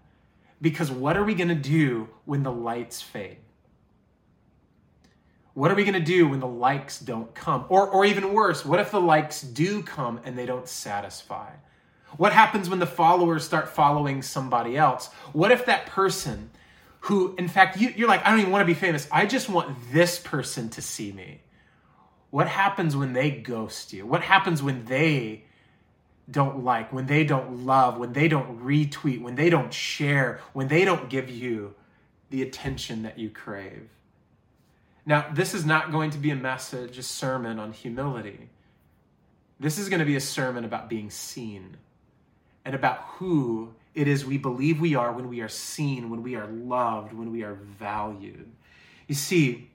Because 0.62 0.91
what 0.91 1.15
are 1.15 1.24
we 1.24 1.36
going 1.36 1.50
to 1.50 1.55
do 1.55 2.09
when 2.25 2.43
the 2.43 2.51
lights 2.51 3.01
fade? 3.01 3.38
What 5.53 5.71
are 5.71 5.75
we 5.75 5.83
going 5.83 5.93
to 5.93 6.00
do 6.00 6.27
when 6.27 6.39
the 6.39 6.48
likes 6.48 7.00
don't 7.00 7.33
come? 7.33 7.65
Or, 7.69 7.88
or 7.88 8.05
even 8.05 8.33
worse, 8.33 8.65
what 8.65 8.79
if 8.79 8.91
the 8.91 9.01
likes 9.01 9.41
do 9.41 9.81
come 9.81 10.19
and 10.24 10.38
they 10.38 10.45
don't 10.45 10.67
satisfy? 10.67 11.50
What 12.17 12.33
happens 12.33 12.69
when 12.69 12.79
the 12.79 12.86
followers 12.86 13.43
start 13.43 13.69
following 13.69 14.21
somebody 14.21 14.77
else? 14.77 15.07
What 15.31 15.51
if 15.51 15.65
that 15.65 15.86
person 15.86 16.50
who, 17.01 17.36
in 17.38 17.48
fact, 17.48 17.79
you, 17.79 17.93
you're 17.95 18.07
like, 18.07 18.25
I 18.25 18.31
don't 18.31 18.39
even 18.39 18.51
want 18.51 18.62
to 18.62 18.74
be 18.74 18.79
famous. 18.79 19.07
I 19.12 19.25
just 19.25 19.50
want 19.50 19.77
this 19.91 20.19
person 20.19 20.69
to 20.71 20.81
see 20.81 21.12
me. 21.12 21.41
What 22.31 22.48
happens 22.48 22.95
when 22.95 23.13
they 23.13 23.31
ghost 23.31 23.93
you? 23.93 24.05
What 24.05 24.21
happens 24.21 24.62
when 24.62 24.86
they 24.86 25.43
don't 26.29 26.63
like, 26.63 26.93
when 26.93 27.07
they 27.07 27.24
don't 27.24 27.65
love, 27.65 27.98
when 27.98 28.13
they 28.13 28.27
don't 28.27 28.63
retweet, 28.63 29.21
when 29.21 29.36
they 29.36 29.50
don't 29.50 29.74
share, 29.74 30.39
when 30.53 30.67
they 30.67 30.86
don't 30.86 31.09
give 31.09 31.29
you 31.29 31.74
the 32.29 32.41
attention 32.41 33.03
that 33.03 33.17
you 33.17 33.29
crave? 33.29 33.89
Now, 35.05 35.27
this 35.33 35.55
is 35.55 35.65
not 35.65 35.91
going 35.91 36.12
to 36.12 36.19
be 36.19 36.29
a 36.29 36.36
message, 36.36 36.98
a 37.00 37.03
sermon 37.03 37.57
on 37.57 37.74
humility. 37.74 38.50
This 39.59 39.79
is 39.79 39.89
going 39.89 40.00
to 40.00 40.05
be 40.05 40.15
a 40.15 40.21
sermon 40.21 40.65
about 40.65 40.88
being 40.88 41.09
seen 41.09 41.77
and 42.63 42.75
about 42.75 43.00
who 43.17 43.74
it 43.95 44.07
is 44.07 44.24
we 44.24 44.38
believe 44.38 44.79
we 44.79 44.93
are 44.93 45.12
when 45.12 45.27
we 45.27 45.41
are 45.41 45.50
seen, 45.50 46.09
when 46.12 46.21
we 46.21 46.36
are 46.36 46.48
loved, 46.48 47.13
when 47.13 47.31
we 47.31 47.43
are 47.43 47.55
valued. 47.55 48.51
You 49.07 49.15
see, 49.15 49.71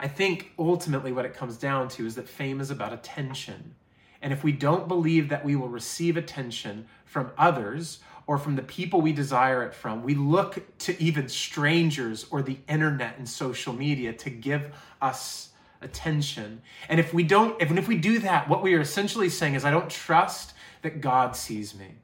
I 0.00 0.08
think 0.08 0.52
ultimately 0.58 1.12
what 1.12 1.26
it 1.26 1.34
comes 1.34 1.58
down 1.58 1.88
to 1.90 2.06
is 2.06 2.14
that 2.14 2.26
fame 2.26 2.60
is 2.60 2.70
about 2.70 2.94
attention. 2.94 3.74
And 4.22 4.32
if 4.32 4.42
we 4.42 4.50
don't 4.50 4.88
believe 4.88 5.28
that 5.28 5.44
we 5.44 5.56
will 5.56 5.68
receive 5.68 6.16
attention 6.16 6.86
from 7.04 7.30
others 7.36 8.00
or 8.26 8.38
from 8.38 8.56
the 8.56 8.62
people 8.62 9.02
we 9.02 9.12
desire 9.12 9.62
it 9.62 9.74
from, 9.74 10.02
we 10.02 10.14
look 10.14 10.62
to 10.78 11.02
even 11.02 11.28
strangers 11.28 12.26
or 12.30 12.40
the 12.40 12.58
internet 12.66 13.18
and 13.18 13.28
social 13.28 13.74
media 13.74 14.14
to 14.14 14.30
give 14.30 14.72
us 15.02 15.50
attention. 15.82 16.62
And 16.88 16.98
if 16.98 17.12
we 17.12 17.22
don't, 17.22 17.60
if, 17.60 17.70
if 17.70 17.86
we 17.86 17.98
do 17.98 18.20
that, 18.20 18.48
what 18.48 18.62
we 18.62 18.74
are 18.74 18.80
essentially 18.80 19.28
saying 19.28 19.54
is, 19.54 19.66
I 19.66 19.70
don't 19.70 19.90
trust 19.90 20.54
that 20.80 21.02
God 21.02 21.36
sees 21.36 21.74
me. 21.74 21.96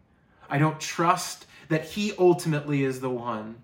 I 0.51 0.59
don't 0.59 0.79
trust 0.79 1.47
that 1.69 1.85
He 1.85 2.13
ultimately 2.19 2.85
is 2.85 3.01
the 3.01 3.11
one 3.11 3.57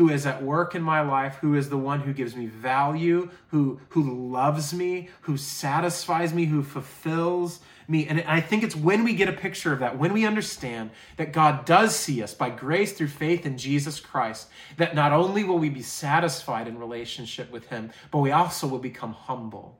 who 0.00 0.08
is 0.08 0.24
at 0.24 0.42
work 0.42 0.74
in 0.74 0.80
my 0.80 1.02
life, 1.02 1.36
who 1.42 1.54
is 1.54 1.68
the 1.68 1.76
one 1.76 2.00
who 2.00 2.14
gives 2.14 2.34
me 2.34 2.46
value, 2.46 3.28
who, 3.48 3.78
who 3.90 4.30
loves 4.30 4.72
me, 4.72 5.10
who 5.20 5.36
satisfies 5.36 6.32
me, 6.32 6.46
who 6.46 6.62
fulfills 6.62 7.60
me. 7.86 8.06
And 8.06 8.22
I 8.22 8.40
think 8.40 8.62
it's 8.62 8.74
when 8.74 9.04
we 9.04 9.12
get 9.12 9.28
a 9.28 9.32
picture 9.34 9.74
of 9.74 9.80
that, 9.80 9.98
when 9.98 10.14
we 10.14 10.24
understand 10.24 10.88
that 11.18 11.34
God 11.34 11.66
does 11.66 11.94
see 11.94 12.22
us 12.22 12.32
by 12.32 12.48
grace 12.48 12.94
through 12.94 13.08
faith 13.08 13.44
in 13.44 13.58
Jesus 13.58 14.00
Christ, 14.00 14.48
that 14.78 14.94
not 14.94 15.12
only 15.12 15.44
will 15.44 15.58
we 15.58 15.68
be 15.68 15.82
satisfied 15.82 16.66
in 16.66 16.78
relationship 16.78 17.52
with 17.52 17.66
Him, 17.66 17.90
but 18.10 18.20
we 18.20 18.32
also 18.32 18.66
will 18.66 18.78
become 18.78 19.12
humble. 19.12 19.78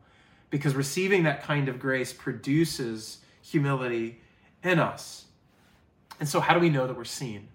Because 0.51 0.75
receiving 0.75 1.23
that 1.23 1.45
kind 1.45 1.67
of 1.67 1.81
grace 1.81 2.13
produces 2.13 3.21
humility 3.41 4.21
in 4.63 4.81
us. 4.81 5.25
And 6.19 6.29
so, 6.29 6.41
how 6.41 6.53
do 6.53 6.61
we 6.61 6.69
know 6.69 6.87
that 6.87 6.95
we're 6.95 7.05
seen? 7.05 7.49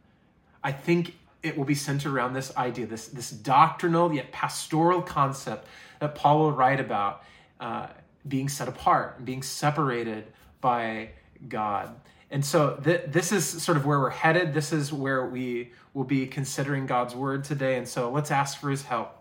I 0.64 0.72
think 0.72 1.14
it 1.46 1.56
will 1.56 1.66
be 1.66 1.76
centered 1.76 2.12
around 2.12 2.34
this 2.34 2.56
idea, 2.58 2.88
this, 2.88 3.08
this 3.08 3.30
doctrinal 3.30 4.12
yet 4.12 4.32
pastoral 4.32 5.02
concept 5.02 5.68
that 6.00 6.16
Paul 6.16 6.40
will 6.40 6.52
write 6.52 6.80
about 6.80 7.24
uh, 7.60 7.88
being 8.28 8.50
set 8.50 8.68
apart 8.68 9.18
and 9.18 9.26
being 9.28 9.44
separated 9.44 10.26
by 10.60 11.12
God. 11.48 11.96
And 12.32 12.44
so 12.44 12.80
th- 12.84 13.04
this 13.08 13.32
is 13.32 13.46
sort 13.46 13.78
of 13.78 13.86
where 13.86 14.00
we're 14.00 14.10
headed. 14.10 14.56
This 14.56 14.74
is 14.74 14.92
where 14.92 15.24
we 15.28 15.72
will 15.94 16.04
be 16.04 16.26
considering 16.26 16.88
God's 16.88 17.14
word 17.14 17.44
today. 17.44 17.78
And 17.78 17.88
so 17.88 18.10
let's 18.10 18.32
ask 18.32 18.60
for 18.60 18.72
his 18.72 18.82
help 18.82 19.16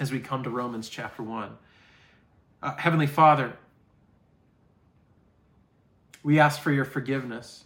as 0.00 0.10
we 0.10 0.20
come 0.20 0.42
to 0.44 0.50
Romans 0.50 0.88
chapter 0.88 1.22
1. 1.22 1.50
Uh, 2.62 2.76
Heavenly 2.76 3.06
Father, 3.06 3.52
we 6.22 6.40
ask 6.40 6.62
for 6.62 6.72
your 6.72 6.86
forgiveness 6.86 7.64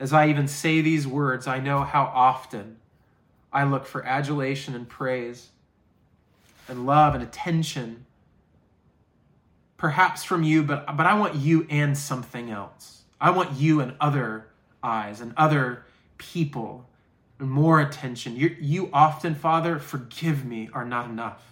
as 0.00 0.12
I 0.12 0.28
even 0.28 0.48
say 0.48 0.80
these 0.80 1.06
words, 1.06 1.46
I 1.46 1.58
know 1.58 1.82
how 1.82 2.04
often 2.14 2.76
I 3.52 3.64
look 3.64 3.86
for 3.86 4.04
adulation 4.04 4.74
and 4.74 4.88
praise 4.88 5.48
and 6.68 6.86
love 6.86 7.14
and 7.14 7.22
attention, 7.22 8.04
perhaps 9.76 10.22
from 10.22 10.42
you, 10.42 10.62
but, 10.62 10.96
but 10.96 11.06
I 11.06 11.18
want 11.18 11.34
you 11.34 11.66
and 11.70 11.96
something 11.96 12.50
else. 12.50 13.02
I 13.20 13.30
want 13.30 13.58
you 13.58 13.80
and 13.80 13.94
other 14.00 14.46
eyes 14.82 15.20
and 15.20 15.32
other 15.36 15.84
people 16.18 16.86
and 17.38 17.50
more 17.50 17.80
attention. 17.80 18.36
You, 18.36 18.56
you 18.60 18.90
often, 18.92 19.34
Father, 19.34 19.78
forgive 19.78 20.44
me, 20.44 20.68
are 20.72 20.84
not 20.84 21.08
enough. 21.08 21.42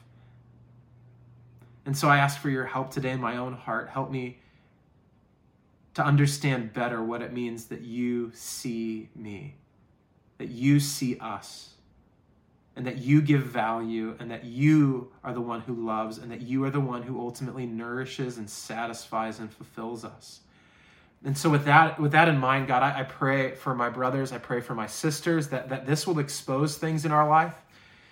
And 1.85 1.97
so 1.97 2.09
I 2.09 2.19
ask 2.19 2.41
for 2.41 2.51
your 2.51 2.67
help 2.67 2.91
today 2.91 3.11
in 3.11 3.21
my 3.21 3.37
own 3.37 3.55
heart. 3.55 3.89
Help 3.89 4.11
me 4.11 4.39
to 5.97 6.05
understand 6.05 6.75
better 6.75 7.03
what 7.03 7.23
it 7.23 7.33
means 7.33 7.65
that 7.69 7.81
you 7.81 8.31
see 8.35 9.09
me, 9.17 9.55
that 10.37 10.49
you 10.49 10.79
see 10.79 11.17
us, 11.19 11.71
and 12.77 12.87
that 12.87 12.99
you 12.99 13.23
give 13.23 13.41
value, 13.45 14.15
and 14.19 14.31
that 14.31 14.45
you 14.45 15.11
are 15.25 15.33
the 15.33 15.41
one 15.41 15.63
who 15.63 15.73
loves, 15.73 16.19
and 16.19 16.31
that 16.31 16.43
you 16.43 16.63
are 16.65 16.71
the 16.71 16.81
one 16.81 17.03
who 17.03 17.19
ultimately 17.19 17.65
nourishes 17.65 18.37
and 18.37 18.51
satisfies 18.51 19.39
and 19.39 19.51
fulfills 19.51 20.05
us. 20.05 20.41
And 21.25 21.39
so 21.39 21.49
with 21.49 21.65
that, 21.65 21.99
with 21.99 22.13
that 22.13 22.29
in 22.29 22.37
mind, 22.37 22.69
God, 22.69 22.83
I, 22.83 23.01
I 23.01 23.03
pray 23.05 23.55
for 23.55 23.75
my 23.75 23.89
brothers, 23.89 24.33
I 24.33 24.39
pray 24.39 24.61
for 24.61 24.75
my 24.75 24.87
sisters 24.87 25.49
that, 25.49 25.71
that 25.71 25.87
this 25.87 26.07
will 26.07 26.19
expose 26.19 26.77
things 26.77 27.07
in 27.07 27.11
our 27.11 27.27
life 27.27 27.55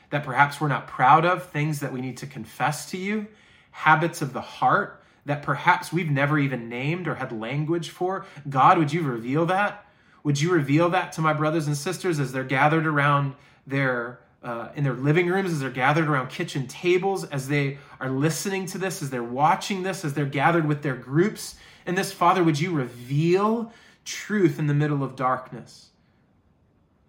that 0.08 0.24
perhaps 0.24 0.58
we're 0.58 0.68
not 0.68 0.86
proud 0.86 1.26
of, 1.26 1.50
things 1.50 1.80
that 1.80 1.92
we 1.92 2.00
need 2.00 2.16
to 2.16 2.26
confess 2.26 2.90
to 2.92 2.96
you, 2.96 3.26
habits 3.72 4.22
of 4.22 4.32
the 4.32 4.40
heart 4.40 5.03
that 5.26 5.42
perhaps 5.42 5.92
we've 5.92 6.10
never 6.10 6.38
even 6.38 6.68
named 6.68 7.08
or 7.08 7.14
had 7.14 7.32
language 7.32 7.90
for. 7.90 8.26
God, 8.48 8.78
would 8.78 8.92
you 8.92 9.02
reveal 9.02 9.46
that? 9.46 9.86
Would 10.22 10.40
you 10.40 10.52
reveal 10.52 10.90
that 10.90 11.12
to 11.12 11.20
my 11.20 11.32
brothers 11.32 11.66
and 11.66 11.76
sisters 11.76 12.18
as 12.18 12.32
they're 12.32 12.44
gathered 12.44 12.86
around 12.86 13.34
their 13.66 14.20
uh, 14.42 14.68
in 14.74 14.84
their 14.84 14.92
living 14.92 15.26
rooms, 15.26 15.50
as 15.50 15.60
they're 15.60 15.70
gathered 15.70 16.06
around 16.06 16.28
kitchen 16.28 16.66
tables, 16.66 17.24
as 17.24 17.48
they 17.48 17.78
are 17.98 18.10
listening 18.10 18.66
to 18.66 18.76
this, 18.76 19.00
as 19.00 19.08
they're 19.08 19.22
watching 19.22 19.82
this, 19.82 20.04
as 20.04 20.12
they're 20.12 20.26
gathered 20.26 20.66
with 20.66 20.82
their 20.82 20.94
groups 20.94 21.56
in 21.86 21.94
this, 21.94 22.12
Father, 22.12 22.42
would 22.42 22.58
you 22.58 22.72
reveal 22.72 23.72
truth 24.04 24.58
in 24.58 24.66
the 24.66 24.74
middle 24.74 25.02
of 25.02 25.16
darkness? 25.16 25.90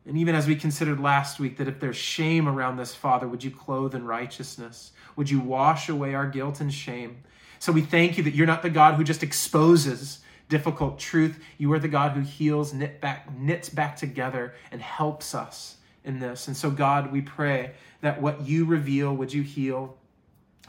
And 0.05 0.17
even 0.17 0.35
as 0.35 0.47
we 0.47 0.55
considered 0.55 0.99
last 0.99 1.39
week, 1.39 1.57
that 1.57 1.67
if 1.67 1.79
there's 1.79 1.95
shame 1.95 2.47
around 2.47 2.77
this, 2.77 2.93
Father, 2.93 3.27
would 3.27 3.43
you 3.43 3.51
clothe 3.51 3.95
in 3.95 4.05
righteousness? 4.05 4.91
Would 5.15 5.29
you 5.29 5.39
wash 5.39 5.89
away 5.89 6.13
our 6.13 6.27
guilt 6.27 6.59
and 6.59 6.71
shame? 6.71 7.23
So 7.59 7.71
we 7.71 7.81
thank 7.81 8.17
you 8.17 8.23
that 8.23 8.35
you're 8.35 8.47
not 8.47 8.61
the 8.61 8.69
God 8.69 8.95
who 8.95 9.03
just 9.03 9.23
exposes 9.23 10.19
difficult 10.49 10.99
truth. 10.99 11.39
You 11.57 11.71
are 11.73 11.79
the 11.79 11.87
God 11.87 12.11
who 12.11 12.21
heals, 12.21 12.73
knit 12.73 13.01
back, 13.01 13.33
knits 13.37 13.69
back 13.69 13.95
together, 13.95 14.53
and 14.71 14.81
helps 14.81 15.33
us 15.33 15.77
in 16.03 16.19
this. 16.19 16.47
And 16.47 16.55
so, 16.55 16.69
God, 16.69 17.11
we 17.11 17.21
pray 17.21 17.71
that 18.01 18.21
what 18.21 18.41
you 18.41 18.65
reveal, 18.65 19.15
would 19.15 19.33
you 19.33 19.41
heal? 19.41 19.97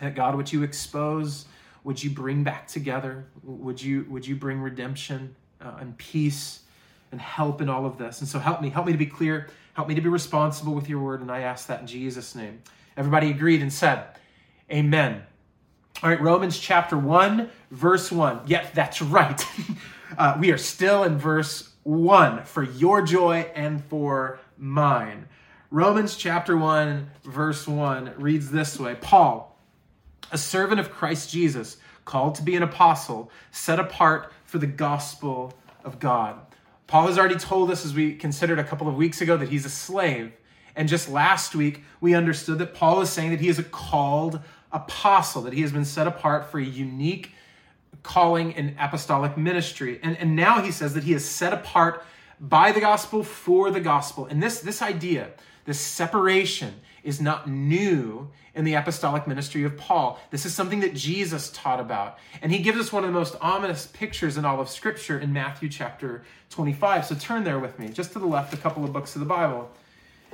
That 0.01 0.15
God, 0.15 0.35
would 0.35 0.53
you 0.53 0.63
expose? 0.63 1.47
Would 1.85 2.03
you 2.03 2.11
bring 2.11 2.43
back 2.43 2.67
together? 2.67 3.27
Would 3.45 3.81
you 3.81 4.07
would 4.09 4.27
you 4.27 4.37
bring 4.37 4.61
redemption 4.61 5.37
uh, 5.61 5.77
and 5.81 5.97
peace 5.99 6.61
and 7.13 7.21
help 7.21 7.61
in 7.61 7.69
all 7.69 7.87
of 7.87 7.99
this? 7.99 8.21
And 8.21 8.29
so, 8.29 8.39
help 8.39 8.61
me, 8.61 8.71
help 8.71 8.87
me 8.87 8.93
to 8.93 8.99
be 8.99 9.07
clear, 9.07 9.49
help 9.75 9.89
me 9.89 9.95
to 9.95 10.01
be 10.01 10.09
responsible 10.09 10.75
with 10.75 10.89
your 10.89 11.01
word. 11.01 11.21
And 11.21 11.31
I 11.31 11.41
ask 11.41 11.67
that 11.69 11.81
in 11.81 11.87
Jesus' 11.87 12.35
name. 12.35 12.63
Everybody 12.97 13.31
agreed 13.31 13.63
and 13.63 13.73
said, 13.73 14.05
Amen. 14.71 15.23
All 16.03 16.11
right, 16.11 16.21
Romans 16.21 16.59
chapter 16.59 16.99
1, 16.99 17.51
verse 17.71 18.13
1. 18.13 18.41
Yes, 18.47 18.71
that's 18.75 19.01
right. 19.01 19.43
uh, 20.19 20.37
we 20.39 20.53
are 20.53 20.59
still 20.59 21.05
in 21.05 21.17
verse 21.17 21.71
1 21.85 22.45
for 22.45 22.63
your 22.63 23.01
joy 23.01 23.51
and 23.55 23.83
for 23.85 24.39
mine. 24.59 25.27
Romans 25.71 26.15
chapter 26.15 26.55
1, 26.55 27.11
verse 27.25 27.67
1 27.67 28.13
reads 28.19 28.51
this 28.51 28.79
way 28.79 28.95
Paul, 29.01 29.59
a 30.31 30.37
servant 30.37 30.81
of 30.81 30.91
Christ 30.91 31.31
Jesus, 31.31 31.79
called 32.05 32.35
to 32.35 32.43
be 32.43 32.57
an 32.57 32.63
apostle, 32.63 33.31
set 33.51 33.81
apart 33.81 34.31
for 34.45 34.59
the 34.59 34.67
gospel 34.67 35.55
of 35.83 35.99
God. 35.99 36.39
Paul 36.89 37.07
has 37.07 37.19
already 37.19 37.37
told 37.37 37.71
us, 37.71 37.87
as 37.87 37.95
we 37.95 38.15
considered 38.15 38.59
a 38.59 38.65
couple 38.65 38.87
of 38.87 38.97
weeks 38.97 39.23
ago, 39.23 39.39
that 39.39 39.49
he's 39.49 39.65
a 39.65 39.71
slave. 39.71 40.33
And 40.77 40.91
just 40.91 41.09
last 41.09 41.55
week, 41.55 41.85
we 42.03 42.15
understood 42.15 42.59
that 42.59 42.75
Paul 42.75 43.01
is 43.01 43.09
saying 43.09 43.31
that 43.31 43.41
he 43.41 43.49
is 43.49 43.59
a 43.59 43.65
called 43.65 44.41
apostle, 44.73 45.43
that 45.43 45.53
he 45.53 45.63
has 45.63 45.73
been 45.73 45.85
set 45.85 46.07
apart 46.07 46.51
for 46.51 46.59
a 46.59 46.65
unique 46.65 47.33
calling 48.03 48.53
in 48.53 48.77
apostolic 48.79 49.37
ministry. 49.37 49.99
And, 50.03 50.17
and 50.19 50.37
now 50.37 50.63
he 50.63 50.71
says 50.71 50.95
that 50.95 51.05
he 51.05 51.13
is 51.13 51.25
set 51.25 51.53
apart 51.53 52.05
by 52.41 52.73
the 52.73 52.81
gospel 52.81 53.23
for 53.23 53.71
the 53.71 53.81
gospel. 53.81 54.27
And 54.27 54.43
this, 54.43 54.61
this 54.61 54.83
idea, 54.83 55.31
this 55.65 55.81
separation, 55.81 56.75
is 57.03 57.21
not 57.21 57.49
new 57.49 58.31
in 58.55 58.65
the 58.65 58.75
apostolic 58.75 59.27
ministry 59.27 59.65
of 59.65 59.77
Paul. 59.77 60.19
This 60.31 60.47
is 60.47 60.55
something 60.55 60.81
that 60.81 60.95
Jesus 60.95 61.51
taught 61.51 61.79
about. 61.79 62.19
And 62.43 62.51
he 62.51 62.59
gives 62.59 62.79
us 62.79 62.93
one 62.93 63.05
of 63.05 63.09
the 63.09 63.19
most 63.19 63.37
ominous 63.41 63.87
pictures 63.87 64.37
in 64.37 64.45
all 64.45 64.61
of 64.61 64.69
Scripture 64.69 65.19
in 65.19 65.33
Matthew 65.33 65.69
chapter 65.69 66.25
25. 66.51 67.07
So 67.07 67.15
turn 67.15 67.45
there 67.45 67.59
with 67.59 67.79
me, 67.79 67.89
just 67.89 68.13
to 68.13 68.19
the 68.19 68.27
left, 68.27 68.55
a 68.55 68.57
couple 68.57 68.85
of 68.85 68.93
books 68.93 69.15
of 69.15 69.21
the 69.21 69.27
Bible. 69.27 69.71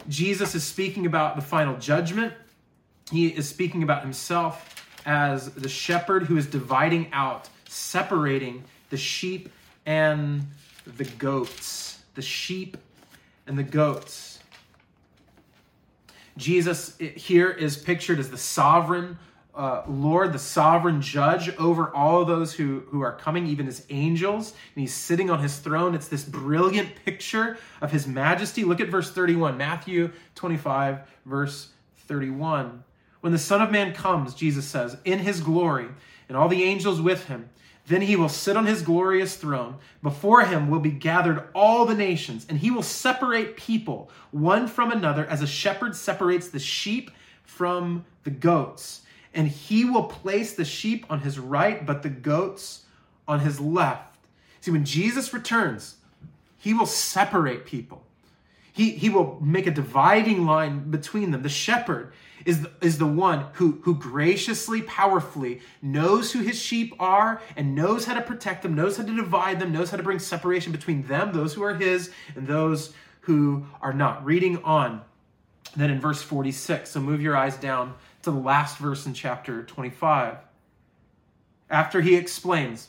Jesus 0.09 0.55
is 0.55 0.65
speaking 0.65 1.05
about 1.05 1.37
the 1.37 1.43
final 1.43 1.77
judgment 1.77 2.33
he 3.12 3.28
is 3.28 3.49
speaking 3.49 3.83
about 3.83 4.02
himself 4.02 4.87
as 5.04 5.52
the 5.52 5.69
shepherd 5.69 6.25
who 6.25 6.37
is 6.38 6.47
dividing 6.47 7.09
out, 7.12 7.49
separating 7.69 8.64
the 8.88 8.97
sheep 8.97 9.50
and 9.85 10.47
the 10.97 11.04
goats, 11.04 12.02
the 12.14 12.23
sheep 12.23 12.78
and 13.47 13.59
the 13.59 13.62
goats. 13.62 14.38
Jesus 16.38 16.97
here 16.99 17.50
is 17.50 17.76
pictured 17.76 18.19
as 18.19 18.31
the 18.31 18.38
sovereign 18.38 19.19
uh, 19.54 19.83
Lord, 19.87 20.33
the 20.33 20.38
sovereign 20.38 21.02
judge 21.02 21.54
over 21.57 21.95
all 21.95 22.25
those 22.25 22.54
who, 22.54 22.85
who 22.88 23.02
are 23.02 23.12
coming, 23.12 23.47
even 23.47 23.69
as 23.69 23.85
angels, 23.90 24.52
and 24.75 24.81
he's 24.81 24.95
sitting 24.95 25.28
on 25.28 25.40
his 25.40 25.59
throne. 25.59 25.95
It's 25.95 26.09
this 26.09 26.25
brilliant 26.25 27.04
picture 27.04 27.59
of 27.83 27.92
his 27.92 28.07
majesty. 28.07 28.64
Look 28.64 28.81
at 28.81 28.88
verse 28.88 29.12
31, 29.12 29.59
Matthew 29.59 30.11
25, 30.37 31.00
verse 31.26 31.69
31. 32.07 32.83
When 33.23 33.33
the 33.33 33.38
Son 33.38 33.62
of 33.62 33.71
Man 33.71 33.95
comes, 33.95 34.35
Jesus 34.35 34.67
says, 34.67 34.97
in 35.05 35.21
his 35.21 35.41
glory, 35.41 35.88
and 36.29 36.37
all 36.37 36.49
the 36.49 36.64
angels 36.64 37.00
with 37.00 37.26
him, 37.26 37.49
then 37.87 38.02
he 38.02 38.17
will 38.17 38.29
sit 38.29 38.57
on 38.57 38.67
his 38.67 38.83
glorious 38.83 39.37
throne. 39.37 39.76
Before 40.02 40.45
him 40.45 40.69
will 40.69 40.81
be 40.81 40.91
gathered 40.91 41.49
all 41.55 41.87
the 41.87 41.95
nations, 41.95 42.47
and 42.49 42.59
he 42.59 42.71
will 42.71 42.83
separate 42.83 43.57
people 43.57 44.11
one 44.33 44.67
from 44.67 44.91
another 44.91 45.25
as 45.26 45.41
a 45.41 45.47
shepherd 45.47 45.95
separates 45.95 46.49
the 46.49 46.59
sheep 46.59 47.11
from 47.45 48.05
the 48.25 48.31
goats. 48.31 49.02
And 49.35 49.47
he 49.47 49.85
will 49.85 50.05
place 50.05 50.55
the 50.55 50.64
sheep 50.64 51.07
on 51.09 51.21
his 51.21 51.38
right, 51.38 51.87
but 51.87 52.02
the 52.02 52.11
goats 52.11 52.85
on 53.29 53.41
his 53.41 53.61
left. 53.61 54.17
See, 54.61 54.73
when 54.73 54.85
Jesus 54.85 55.33
returns, 55.33 55.97
he 56.59 56.75
will 56.75 56.87
separate 56.87 57.67
people. 57.67 58.05
He, 58.73 58.91
he 58.91 59.11
will 59.11 59.38
make 59.41 59.67
a 59.67 59.71
dividing 59.71 60.45
line 60.45 60.91
between 60.91 61.31
them. 61.31 61.43
The 61.43 61.49
shepherd 61.49 62.12
is 62.45 62.63
the, 62.63 62.71
is 62.81 62.99
the 62.99 63.07
one 63.07 63.47
who, 63.55 63.81
who 63.83 63.95
graciously, 63.95 64.83
powerfully 64.83 65.61
knows 65.81 66.33
who 66.33 66.41
his 66.41 66.59
sheep 66.59 66.95
are 66.99 67.41
and 67.57 67.75
knows 67.75 68.05
how 68.05 68.15
to 68.15 68.23
protect 68.23 68.63
them, 68.63 68.75
knows 68.75 68.97
how 68.97 69.05
to 69.05 69.15
divide 69.15 69.61
them, 69.61 69.73
knows 69.73 69.91
how 69.91 69.97
to 69.97 70.03
bring 70.03 70.19
separation 70.19 70.73
between 70.73 71.07
them, 71.07 71.33
those 71.33 71.55
who 71.55 71.63
are 71.63 71.75
his, 71.75 72.11
and 72.35 72.47
those 72.47 72.93
who 73.23 73.67
are 73.81 73.93
not. 73.93 74.25
Reading 74.25 74.63
on, 74.65 75.03
then 75.77 75.91
in 75.91 76.01
verse 76.01 76.23
46, 76.23 76.91
so 76.91 77.01
move 77.01 77.23
your 77.23 77.37
eyes 77.37 77.57
down 77.57 77.95
to 78.23 78.31
the 78.31 78.37
last 78.37 78.79
verse 78.79 79.07
in 79.07 79.15
chapter 79.15 79.63
25. 79.63 80.37
After 81.71 82.01
he 82.01 82.17
explains 82.17 82.89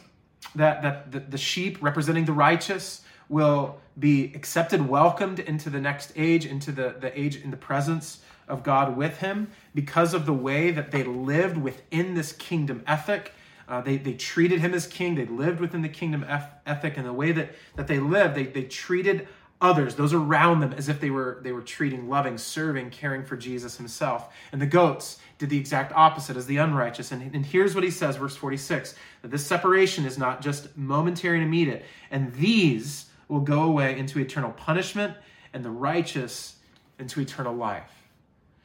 that, 0.56 0.82
that 0.82 1.12
the, 1.12 1.20
the 1.20 1.38
sheep 1.38 1.78
representing 1.82 2.26
the 2.26 2.34
righteous 2.34 3.02
will 3.30 3.80
be 3.98 4.34
accepted, 4.36 4.88
welcomed 4.88 5.40
into 5.40 5.70
the 5.70 5.80
next 5.80 6.12
age, 6.16 6.46
into 6.46 6.72
the, 6.72 6.96
the 7.00 7.18
age 7.20 7.38
in 7.38 7.52
the 7.52 7.58
presence 7.58 8.22
of 8.48 8.64
God 8.64 8.98
with 8.98 9.18
him 9.18 9.50
because 9.74 10.14
of 10.14 10.26
the 10.26 10.34
way 10.34 10.72
that 10.72 10.92
they 10.92 11.04
lived 11.04 11.58
within 11.58 12.14
this 12.14 12.32
kingdom 12.32 12.84
ethic. 12.86 13.34
Uh, 13.68 13.82
they, 13.82 13.98
they 13.98 14.14
treated 14.14 14.60
him 14.60 14.74
as 14.74 14.86
king. 14.86 15.16
They 15.16 15.26
lived 15.26 15.60
within 15.60 15.82
the 15.82 15.90
kingdom 15.90 16.26
ethic, 16.66 16.98
and 16.98 17.06
the 17.06 17.14
way 17.14 17.32
that, 17.32 17.54
that 17.76 17.88
they 17.88 18.00
lived, 18.00 18.36
they, 18.36 18.46
they 18.46 18.64
treated 18.64 19.28
others, 19.64 19.96
those 19.96 20.14
around 20.14 20.60
them, 20.60 20.74
as 20.74 20.90
if 20.90 21.00
they 21.00 21.10
were 21.10 21.40
they 21.42 21.54
were 21.54 21.62
treating, 21.62 22.10
loving, 22.10 22.38
serving, 22.38 22.90
caring 22.90 23.24
for 23.24 23.38
Jesus 23.38 23.78
himself. 23.78 24.34
And 24.52 24.62
the 24.62 24.68
goats 24.68 25.20
did 25.38 25.50
the 25.50 25.58
exact 25.58 25.94
opposite 25.94 26.36
as 26.36 26.46
the 26.46 26.58
unrighteous. 26.58 27.12
And, 27.12 27.34
and 27.34 27.46
here's 27.46 27.74
what 27.74 27.84
he 27.84 27.90
says, 27.90 28.18
verse 28.18 28.36
46, 28.36 28.96
that 29.22 29.32
this 29.32 29.46
separation 29.46 30.06
is 30.06 30.18
not 30.18 30.42
just 30.42 30.78
momentary 30.78 31.38
and 31.38 31.48
immediate, 31.48 31.86
and 32.12 32.34
these 32.34 33.06
will 33.30 33.40
go 33.40 33.64
away 33.64 33.98
into 33.98 34.20
eternal 34.20 34.52
punishment, 34.52 35.16
and 35.54 35.64
the 35.64 35.72
righteous 35.72 36.58
into 37.00 37.22
eternal 37.22 37.56
life. 37.56 38.03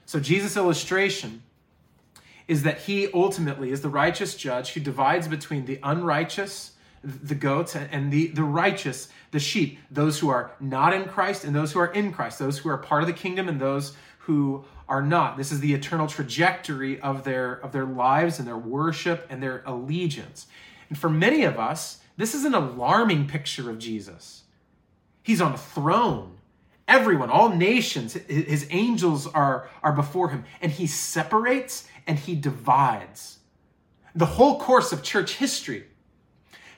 So 0.08 0.18
Jesus' 0.18 0.56
illustration 0.56 1.42
is 2.46 2.62
that 2.62 2.78
he 2.78 3.12
ultimately 3.12 3.72
is 3.72 3.82
the 3.82 3.90
righteous 3.90 4.34
judge 4.36 4.72
who 4.72 4.80
divides 4.80 5.28
between 5.28 5.66
the 5.66 5.78
unrighteous, 5.82 6.72
the 7.04 7.34
goats, 7.34 7.76
and 7.76 8.10
the, 8.10 8.28
the 8.28 8.42
righteous, 8.42 9.10
the 9.32 9.38
sheep, 9.38 9.78
those 9.90 10.18
who 10.18 10.30
are 10.30 10.52
not 10.60 10.94
in 10.94 11.04
Christ 11.04 11.44
and 11.44 11.54
those 11.54 11.72
who 11.72 11.80
are 11.80 11.92
in 11.92 12.10
Christ, 12.10 12.38
those 12.38 12.56
who 12.56 12.70
are 12.70 12.78
part 12.78 13.02
of 13.02 13.06
the 13.06 13.12
kingdom 13.12 13.50
and 13.50 13.60
those 13.60 13.98
who 14.20 14.64
are 14.88 15.02
not. 15.02 15.36
This 15.36 15.52
is 15.52 15.60
the 15.60 15.74
eternal 15.74 16.06
trajectory 16.06 16.98
of 17.02 17.24
their 17.24 17.52
of 17.52 17.72
their 17.72 17.84
lives 17.84 18.38
and 18.38 18.48
their 18.48 18.56
worship 18.56 19.26
and 19.28 19.42
their 19.42 19.62
allegiance. 19.66 20.46
And 20.88 20.96
for 20.96 21.10
many 21.10 21.42
of 21.42 21.58
us, 21.58 22.00
this 22.16 22.34
is 22.34 22.46
an 22.46 22.54
alarming 22.54 23.28
picture 23.28 23.68
of 23.68 23.78
Jesus. 23.78 24.44
He's 25.22 25.42
on 25.42 25.52
a 25.52 25.58
throne 25.58 26.37
everyone, 26.88 27.30
all 27.30 27.50
nations, 27.50 28.14
his 28.14 28.66
angels 28.70 29.26
are, 29.26 29.68
are 29.82 29.92
before 29.92 30.30
him, 30.30 30.44
and 30.60 30.72
he 30.72 30.86
separates 30.86 31.86
and 32.06 32.18
he 32.18 32.34
divides. 32.34 33.38
The 34.14 34.26
whole 34.26 34.58
course 34.58 34.92
of 34.92 35.02
church 35.02 35.34
history 35.34 35.84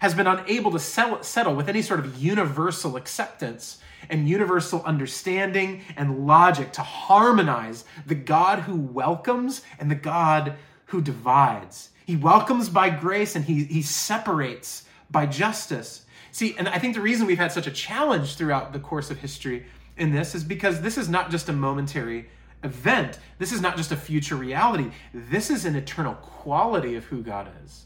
has 0.00 0.14
been 0.14 0.26
unable 0.26 0.72
to 0.72 0.78
settle 0.78 1.54
with 1.54 1.68
any 1.68 1.82
sort 1.82 2.00
of 2.00 2.16
universal 2.16 2.96
acceptance 2.96 3.78
and 4.08 4.28
universal 4.28 4.82
understanding 4.84 5.82
and 5.96 6.26
logic 6.26 6.72
to 6.72 6.82
harmonize 6.82 7.84
the 8.06 8.14
God 8.14 8.60
who 8.60 8.76
welcomes 8.76 9.62
and 9.78 9.90
the 9.90 9.94
God 9.94 10.54
who 10.86 11.00
divides. 11.00 11.90
He 12.06 12.16
welcomes 12.16 12.68
by 12.68 12.90
grace 12.90 13.36
and 13.36 13.44
he, 13.44 13.64
he 13.64 13.82
separates 13.82 14.84
by 15.10 15.26
justice. 15.26 16.06
See, 16.32 16.56
and 16.56 16.68
I 16.68 16.78
think 16.78 16.94
the 16.94 17.00
reason 17.00 17.26
we've 17.26 17.38
had 17.38 17.52
such 17.52 17.66
a 17.66 17.70
challenge 17.70 18.36
throughout 18.36 18.72
the 18.72 18.80
course 18.80 19.10
of 19.10 19.18
history 19.18 19.66
in 20.00 20.12
this 20.12 20.34
is 20.34 20.42
because 20.42 20.80
this 20.80 20.98
is 20.98 21.08
not 21.08 21.30
just 21.30 21.48
a 21.48 21.52
momentary 21.52 22.28
event. 22.64 23.18
This 23.38 23.52
is 23.52 23.60
not 23.60 23.76
just 23.76 23.92
a 23.92 23.96
future 23.96 24.36
reality. 24.36 24.90
This 25.14 25.50
is 25.50 25.64
an 25.64 25.76
eternal 25.76 26.14
quality 26.14 26.96
of 26.96 27.04
who 27.04 27.22
God 27.22 27.48
is. 27.64 27.84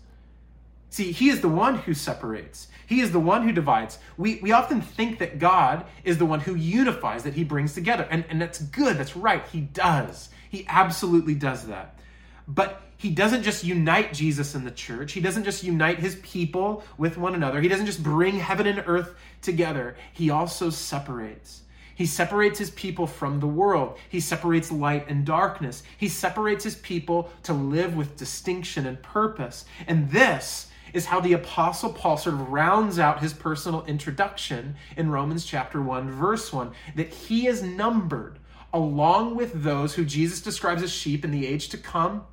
See, 0.90 1.12
He 1.12 1.28
is 1.28 1.40
the 1.40 1.48
one 1.48 1.76
who 1.76 1.92
separates, 1.92 2.68
He 2.86 3.00
is 3.00 3.10
the 3.10 3.20
one 3.20 3.42
who 3.42 3.52
divides. 3.52 3.98
We, 4.16 4.36
we 4.36 4.52
often 4.52 4.80
think 4.80 5.18
that 5.18 5.38
God 5.38 5.84
is 6.04 6.18
the 6.18 6.26
one 6.26 6.40
who 6.40 6.54
unifies, 6.54 7.24
that 7.24 7.34
He 7.34 7.44
brings 7.44 7.74
together. 7.74 8.06
And, 8.10 8.24
and 8.28 8.40
that's 8.40 8.60
good, 8.60 8.96
that's 8.96 9.16
right. 9.16 9.44
He 9.48 9.60
does. 9.60 10.28
He 10.48 10.64
absolutely 10.68 11.34
does 11.34 11.66
that. 11.66 11.98
But 12.46 12.80
he 12.96 13.10
doesn't 13.10 13.42
just 13.42 13.64
unite 13.64 14.14
Jesus 14.14 14.54
in 14.54 14.64
the 14.64 14.70
church. 14.70 15.12
He 15.12 15.20
doesn't 15.20 15.44
just 15.44 15.62
unite 15.62 15.98
his 15.98 16.14
people 16.22 16.84
with 16.96 17.18
one 17.18 17.34
another. 17.34 17.60
He 17.60 17.68
doesn't 17.68 17.86
just 17.86 18.02
bring 18.02 18.38
heaven 18.38 18.66
and 18.66 18.82
earth 18.86 19.14
together. 19.42 19.96
He 20.12 20.30
also 20.30 20.70
separates. 20.70 21.63
He 21.94 22.06
separates 22.06 22.58
his 22.58 22.70
people 22.70 23.06
from 23.06 23.40
the 23.40 23.46
world. 23.46 23.98
He 24.08 24.20
separates 24.20 24.72
light 24.72 25.08
and 25.08 25.24
darkness. 25.24 25.82
He 25.96 26.08
separates 26.08 26.64
his 26.64 26.76
people 26.76 27.30
to 27.44 27.52
live 27.52 27.96
with 27.96 28.16
distinction 28.16 28.86
and 28.86 29.02
purpose. 29.02 29.64
And 29.86 30.10
this 30.10 30.68
is 30.92 31.06
how 31.06 31.20
the 31.20 31.32
apostle 31.32 31.92
Paul 31.92 32.16
sort 32.16 32.36
of 32.36 32.50
rounds 32.50 32.98
out 32.98 33.20
his 33.20 33.32
personal 33.32 33.84
introduction 33.86 34.76
in 34.96 35.10
Romans 35.10 35.44
chapter 35.44 35.82
1 35.82 36.10
verse 36.10 36.52
1 36.52 36.70
that 36.94 37.08
he 37.08 37.48
is 37.48 37.62
numbered 37.62 38.38
along 38.72 39.34
with 39.36 39.62
those 39.62 39.94
who 39.94 40.04
Jesus 40.04 40.40
describes 40.40 40.82
as 40.82 40.92
sheep 40.92 41.24
in 41.24 41.30
the 41.30 41.46
age 41.46 41.68
to 41.70 41.78
come 41.78 42.24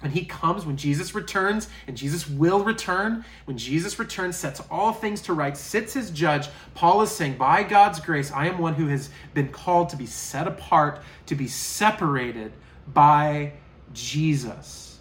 when 0.00 0.12
he 0.12 0.24
comes, 0.24 0.64
when 0.64 0.76
Jesus 0.76 1.14
returns, 1.14 1.68
and 1.86 1.96
Jesus 1.96 2.28
will 2.28 2.64
return, 2.64 3.24
when 3.44 3.58
Jesus 3.58 3.98
returns, 3.98 4.36
sets 4.36 4.62
all 4.70 4.92
things 4.92 5.20
to 5.22 5.34
right, 5.34 5.56
sits 5.56 5.94
as 5.94 6.10
judge, 6.10 6.48
Paul 6.74 7.02
is 7.02 7.10
saying, 7.10 7.36
By 7.36 7.62
God's 7.62 8.00
grace, 8.00 8.32
I 8.32 8.46
am 8.46 8.58
one 8.58 8.74
who 8.74 8.88
has 8.88 9.10
been 9.34 9.48
called 9.48 9.90
to 9.90 9.96
be 9.96 10.06
set 10.06 10.46
apart, 10.46 11.02
to 11.26 11.34
be 11.34 11.48
separated 11.48 12.52
by 12.92 13.52
Jesus. 13.92 14.98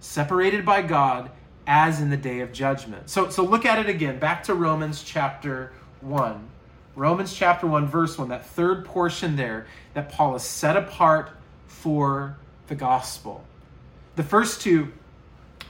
Separated 0.00 0.66
by 0.66 0.82
God 0.82 1.30
as 1.66 2.00
in 2.00 2.10
the 2.10 2.16
day 2.16 2.40
of 2.40 2.52
judgment. 2.52 3.08
So, 3.08 3.30
so 3.30 3.42
look 3.42 3.64
at 3.64 3.78
it 3.78 3.88
again. 3.88 4.18
Back 4.18 4.44
to 4.44 4.54
Romans 4.54 5.02
chapter 5.02 5.72
1. 6.02 6.50
Romans 6.96 7.34
chapter 7.34 7.66
1, 7.66 7.88
verse 7.88 8.18
1, 8.18 8.28
that 8.28 8.46
third 8.46 8.84
portion 8.84 9.34
there, 9.34 9.66
that 9.94 10.10
Paul 10.10 10.36
is 10.36 10.42
set 10.42 10.76
apart 10.76 11.30
for 11.66 12.36
the 12.68 12.74
gospel. 12.74 13.42
The 14.16 14.22
first 14.22 14.60
two 14.60 14.92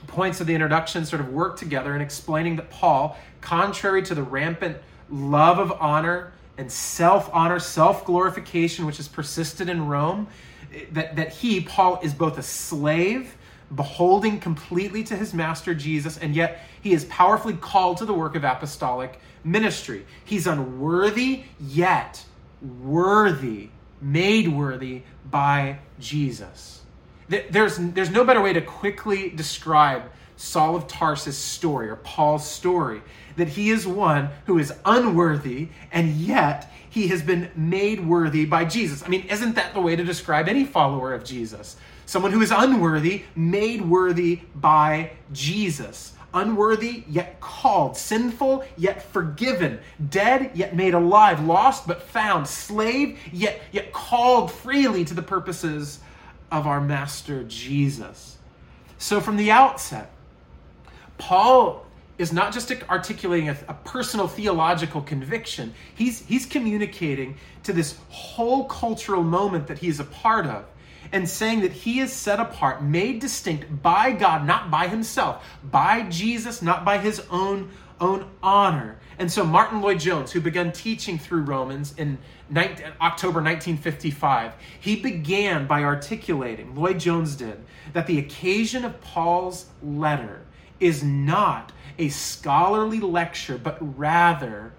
points 0.07 0.39
of 0.39 0.47
the 0.47 0.53
introduction 0.53 1.05
sort 1.05 1.19
of 1.19 1.29
work 1.29 1.57
together 1.57 1.95
in 1.95 2.01
explaining 2.01 2.57
that 2.57 2.69
Paul, 2.69 3.17
contrary 3.41 4.03
to 4.03 4.15
the 4.15 4.23
rampant 4.23 4.77
love 5.09 5.59
of 5.59 5.71
honor 5.73 6.31
and 6.57 6.71
self 6.71 7.29
honor, 7.33 7.59
self 7.59 8.05
glorification, 8.05 8.85
which 8.85 8.97
has 8.97 9.07
persisted 9.07 9.67
in 9.67 9.87
Rome, 9.87 10.27
that, 10.91 11.15
that 11.15 11.29
he, 11.33 11.61
Paul, 11.61 11.99
is 12.03 12.13
both 12.13 12.37
a 12.37 12.43
slave, 12.43 13.35
beholding 13.73 14.39
completely 14.39 15.03
to 15.05 15.15
his 15.15 15.33
master 15.33 15.73
Jesus, 15.73 16.17
and 16.17 16.35
yet 16.35 16.61
he 16.81 16.93
is 16.93 17.05
powerfully 17.05 17.55
called 17.55 17.97
to 17.97 18.05
the 18.05 18.13
work 18.13 18.35
of 18.35 18.43
apostolic 18.43 19.19
ministry. 19.43 20.05
He's 20.23 20.47
unworthy, 20.47 21.43
yet 21.59 22.23
worthy, 22.61 23.69
made 24.01 24.47
worthy 24.47 25.01
by 25.29 25.79
Jesus. 25.99 26.84
There's, 27.27 27.77
there's 27.77 28.11
no 28.11 28.23
better 28.23 28.41
way 28.41 28.53
to 28.53 28.61
quickly 28.61 29.29
describe 29.29 30.03
Saul 30.37 30.75
of 30.75 30.87
Tarsus' 30.87 31.37
story 31.37 31.89
or 31.89 31.95
Paul's 31.97 32.49
story 32.49 33.01
that 33.37 33.47
he 33.49 33.69
is 33.69 33.87
one 33.87 34.29
who 34.45 34.59
is 34.59 34.73
unworthy 34.85 35.69
and 35.91 36.11
yet 36.13 36.71
he 36.89 37.07
has 37.07 37.21
been 37.21 37.49
made 37.55 38.05
worthy 38.05 38.45
by 38.45 38.65
Jesus. 38.65 39.03
I 39.03 39.07
mean, 39.07 39.25
isn't 39.29 39.55
that 39.55 39.73
the 39.73 39.81
way 39.81 39.95
to 39.95 40.03
describe 40.03 40.47
any 40.47 40.65
follower 40.65 41.13
of 41.13 41.23
Jesus? 41.23 41.75
Someone 42.05 42.31
who 42.31 42.41
is 42.41 42.51
unworthy, 42.51 43.23
made 43.35 43.81
worthy 43.81 44.41
by 44.55 45.11
Jesus. 45.33 46.13
unworthy 46.33 47.03
yet 47.07 47.39
called, 47.39 47.95
sinful 47.95 48.63
yet 48.77 49.01
forgiven, 49.01 49.79
dead 50.09 50.51
yet 50.53 50.75
made 50.75 50.93
alive, 50.93 51.41
lost 51.45 51.87
but 51.87 52.01
found, 52.01 52.45
slave 52.45 53.17
yet 53.31 53.61
yet 53.71 53.93
called 53.93 54.51
freely 54.51 55.05
to 55.05 55.13
the 55.13 55.21
purposes 55.21 55.99
of 56.51 56.67
our 56.67 56.81
master 56.81 57.43
Jesus. 57.43 58.37
So 58.97 59.19
from 59.19 59.37
the 59.37 59.51
outset, 59.51 60.11
Paul 61.17 61.85
is 62.17 62.31
not 62.31 62.53
just 62.53 62.71
articulating 62.89 63.49
a, 63.49 63.57
a, 63.67 63.73
personal 63.73 64.27
theological 64.27 65.01
conviction, 65.01 65.73
he's, 65.95 66.25
he's 66.25 66.45
communicating 66.45 67.37
to 67.63 67.73
this 67.73 67.97
whole 68.09 68.65
cultural 68.65 69.23
moment 69.23 69.67
that 69.67 69.79
he's 69.79 69.99
a 69.99 70.05
part 70.05 70.45
of 70.45 70.65
and 71.11 71.29
saying 71.29 71.61
that 71.61 71.71
he 71.71 71.99
is 71.99 72.11
set 72.11 72.39
apart, 72.39 72.83
made 72.83 73.19
distinct 73.19 73.81
by 73.81 74.11
God, 74.11 74.45
not 74.45 74.71
by 74.71 74.87
himself, 74.87 75.45
by 75.63 76.03
Jesus, 76.03 76.61
not 76.61 76.83
by 76.85 76.97
his 76.97 77.21
own, 77.29 77.71
own 77.99 78.29
honor. 78.41 78.97
And 79.17 79.31
so 79.31 79.45
Martyn 79.45 79.81
Lloyd-Jones, 79.81 80.31
who 80.31 80.41
began 80.41 80.71
teaching 80.71 81.17
through 81.17 81.41
Romans 81.41 81.93
in 81.97 82.17
19, 82.49 82.85
October 83.01 83.41
1955, 83.41 84.53
he 84.79 84.97
began 84.97 85.67
by 85.67 85.83
articulating, 85.83 86.75
Lloyd-Jones 86.75 87.35
did, 87.35 87.63
that 87.93 88.07
the 88.07 88.19
occasion 88.19 88.83
of 88.83 88.99
Paul's 89.01 89.67
letter 89.81 90.41
is 90.79 91.03
not 91.03 91.71
a 91.97 92.09
scholarly 92.09 92.99
lecture, 92.99 93.57
but 93.57 93.77
rather 93.97 94.73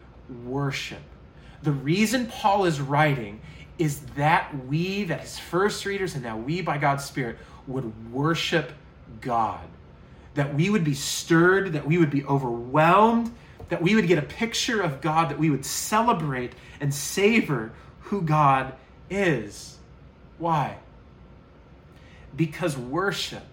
worship. 0.45 1.03
The 1.63 1.73
reason 1.73 2.27
Paul 2.27 2.67
is 2.67 2.81
writing 2.81 3.41
is 3.79 4.01
that 4.17 4.67
we, 4.67 5.05
that 5.05 5.21
his 5.21 5.39
first 5.39 5.85
readers, 5.87 6.15
and 6.15 6.23
now 6.23 6.37
we 6.37 6.61
by 6.61 6.79
God's 6.79 7.05
Spirit, 7.05 7.39
would 7.67 8.13
worship 8.13 8.73
God. 9.21 9.65
That 10.35 10.55
we 10.55 10.71
would 10.71 10.85
be 10.85 10.95
stirred, 10.95 11.73
that 11.73 11.87
we 11.87 11.99
would 11.99 12.11
be 12.11 12.25
overwhelmed, 12.25 13.33
that 13.69 13.83
we 13.83 13.95
would 13.95 14.07
get 14.07 14.19
a 14.19 14.23
picture 14.23 14.81
of 14.81 15.01
God, 15.01 15.31
that 15.31 15.39
we 15.39 15.51
would 15.51 15.65
celebrate 15.65 16.53
and 16.81 16.93
savor 16.95 17.73
who 18.01 18.23
God 18.23 18.75
is. 19.11 19.79
Why? 20.39 20.77
Because 22.37 22.77
worship, 22.77 23.47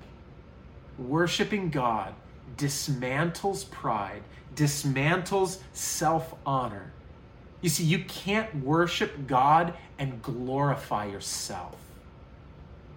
worshiping 0.97 1.69
God, 1.69 2.13
dismantles 2.57 3.69
pride, 3.69 4.21
dismantles 4.55 5.59
self 5.73 6.33
honor. 6.45 6.91
You 7.61 7.69
see, 7.69 7.85
you 7.85 8.03
can't 8.03 8.53
worship 8.63 9.25
God 9.25 9.73
and 9.97 10.21
glorify 10.21 11.05
yourself. 11.05 11.75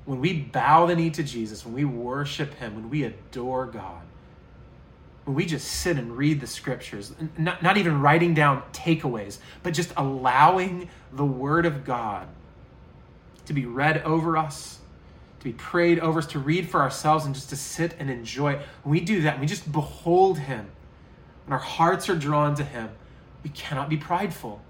When 0.05 0.21
we 0.21 0.41
bow 0.41 0.87
the 0.87 0.97
knee 0.97 1.11
to 1.11 1.23
Jesus, 1.23 1.65
when 1.65 1.75
we 1.75 1.85
worship 1.85 2.55
Him, 2.55 2.75
when 2.75 2.91
we 2.91 3.05
adore 3.05 3.67
God, 3.67 4.03
we 5.27 5.45
just 5.45 5.67
sit 5.67 5.99
and 5.99 6.17
read 6.17 6.41
the 6.41 6.47
scriptures, 6.47 7.13
not, 7.37 7.63
not 7.63 7.77
even 7.77 8.01
writing 8.01 8.33
down 8.33 8.63
takeaways, 8.73 9.39
but 9.63 9.75
just 9.75 9.93
allowing 9.97 10.89
the 11.13 11.25
Word 11.25 11.67
of 11.67 11.85
God 11.85 12.29
to 13.47 13.53
be 13.53 13.67
read 13.67 14.03
over 14.03 14.37
us, 14.37 14.79
to 15.41 15.45
be 15.45 15.53
prayed 15.53 15.99
over 15.99 16.21
us, 16.21 16.27
to 16.29 16.39
read 16.39 16.69
for 16.69 16.81
ourselves, 16.81 17.25
and 17.25 17.35
just 17.35 17.51
to 17.51 17.57
sit 17.57 17.95
and 17.99 18.09
enjoy. 18.09 18.61
When 18.85 18.93
we 18.93 19.01
do 19.01 19.23
that, 19.23 19.41
we 19.41 19.47
just 19.47 19.71
behold 19.71 20.39
Him, 20.39 20.69
when 21.47 21.53
our 21.53 21.59
hearts 21.59 22.09
are 22.09 22.17
drawn 22.17 22.55
to 22.57 22.65
Him, 22.65 22.91
we 23.43 23.51
cannot 23.51 23.89
be 23.89 23.97
prideful. 23.97 24.61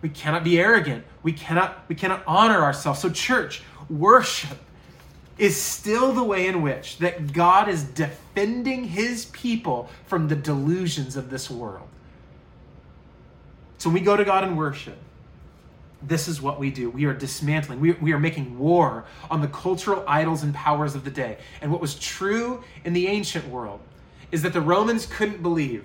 We 0.00 0.08
cannot 0.08 0.44
be 0.44 0.60
arrogant. 0.60 1.04
We 1.24 1.32
cannot, 1.32 1.84
we 1.88 1.96
cannot 1.96 2.22
honor 2.24 2.62
ourselves. 2.62 3.00
So, 3.00 3.10
church, 3.10 3.62
worship 3.90 4.58
is 5.38 5.60
still 5.60 6.12
the 6.12 6.22
way 6.22 6.46
in 6.46 6.62
which 6.62 6.98
that 6.98 7.32
God 7.32 7.68
is 7.68 7.84
defending 7.84 8.84
his 8.84 9.26
people 9.26 9.88
from 10.06 10.28
the 10.28 10.36
delusions 10.36 11.16
of 11.16 11.30
this 11.30 11.48
world. 11.48 11.88
So 13.78 13.88
when 13.88 13.94
we 13.94 14.00
go 14.00 14.16
to 14.16 14.24
God 14.24 14.42
and 14.42 14.58
worship, 14.58 14.98
this 16.02 16.28
is 16.28 16.40
what 16.40 16.58
we 16.58 16.70
do. 16.70 16.90
We 16.90 17.06
are 17.06 17.14
dismantling, 17.14 17.80
we, 17.80 17.92
we 17.92 18.12
are 18.12 18.18
making 18.18 18.58
war 18.58 19.04
on 19.30 19.40
the 19.40 19.48
cultural 19.48 20.04
idols 20.06 20.42
and 20.42 20.54
powers 20.54 20.94
of 20.94 21.04
the 21.04 21.10
day. 21.10 21.38
And 21.60 21.70
what 21.70 21.80
was 21.80 21.94
true 21.96 22.62
in 22.84 22.92
the 22.92 23.06
ancient 23.06 23.48
world 23.48 23.80
is 24.30 24.42
that 24.42 24.52
the 24.52 24.60
Romans 24.60 25.06
couldn't 25.06 25.42
believe 25.42 25.84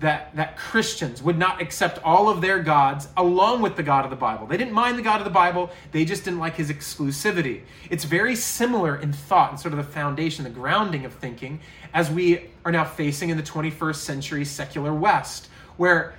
that, 0.00 0.34
that 0.34 0.56
Christians 0.56 1.22
would 1.22 1.38
not 1.38 1.62
accept 1.62 1.98
all 2.04 2.28
of 2.28 2.40
their 2.40 2.58
gods 2.58 3.08
along 3.16 3.62
with 3.62 3.76
the 3.76 3.82
God 3.82 4.04
of 4.04 4.10
the 4.10 4.16
Bible. 4.16 4.46
They 4.46 4.56
didn't 4.56 4.72
mind 4.72 4.98
the 4.98 5.02
God 5.02 5.20
of 5.20 5.24
the 5.24 5.30
Bible, 5.30 5.70
they 5.92 6.04
just 6.04 6.24
didn't 6.24 6.40
like 6.40 6.56
his 6.56 6.70
exclusivity. 6.70 7.62
It's 7.90 8.04
very 8.04 8.34
similar 8.34 8.96
in 8.96 9.12
thought 9.12 9.50
and 9.50 9.60
sort 9.60 9.72
of 9.72 9.78
the 9.78 9.92
foundation, 9.92 10.44
the 10.44 10.50
grounding 10.50 11.04
of 11.04 11.12
thinking, 11.14 11.60
as 11.92 12.10
we 12.10 12.50
are 12.64 12.72
now 12.72 12.84
facing 12.84 13.30
in 13.30 13.36
the 13.36 13.42
21st 13.42 13.96
century 13.96 14.44
secular 14.44 14.92
West, 14.92 15.48
where 15.76 16.14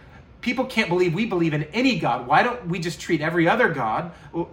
people 0.46 0.66
can't 0.66 0.90
believe 0.90 1.16
we 1.16 1.26
believe 1.26 1.56
in 1.56 1.64
any 1.74 1.98
god. 1.98 2.28
Why 2.28 2.44
don't 2.44 2.68
we 2.68 2.78
just 2.78 3.02
treat 3.02 3.20
every 3.20 3.48
other 3.48 3.68
god 3.68 4.12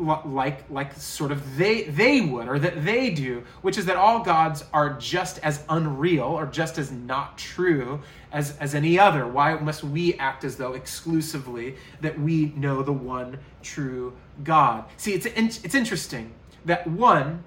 like 0.09 0.65
like 0.71 0.95
sort 0.95 1.31
of 1.31 1.59
they 1.59 1.83
they 1.83 2.23
would 2.23 2.49
or 2.49 2.59
that 2.59 2.83
they 2.83 3.11
do 3.11 3.45
which 3.61 3.77
is 3.77 3.85
that 3.85 3.97
all 3.97 4.21
gods 4.21 4.65
are 4.73 4.95
just 4.95 5.39
as 5.41 5.63
unreal 5.69 6.25
or 6.25 6.47
just 6.47 6.79
as 6.79 6.91
not 6.91 7.37
true 7.37 8.01
as 8.33 8.57
as 8.57 8.75
any 8.75 8.99
other? 8.99 9.27
Why 9.27 9.55
must 9.57 9.85
we 9.85 10.15
act 10.15 10.45
as 10.45 10.57
though 10.57 10.73
exclusively 10.73 11.77
that 12.01 12.19
we 12.19 12.55
know 12.57 12.83
the 12.83 12.95
one 12.95 13.39
true 13.63 14.15
god? 14.43 14.87
See 14.97 15.13
it's 15.13 15.27
it's 15.27 15.75
interesting 15.75 16.33
that 16.65 16.87
one 16.87 17.45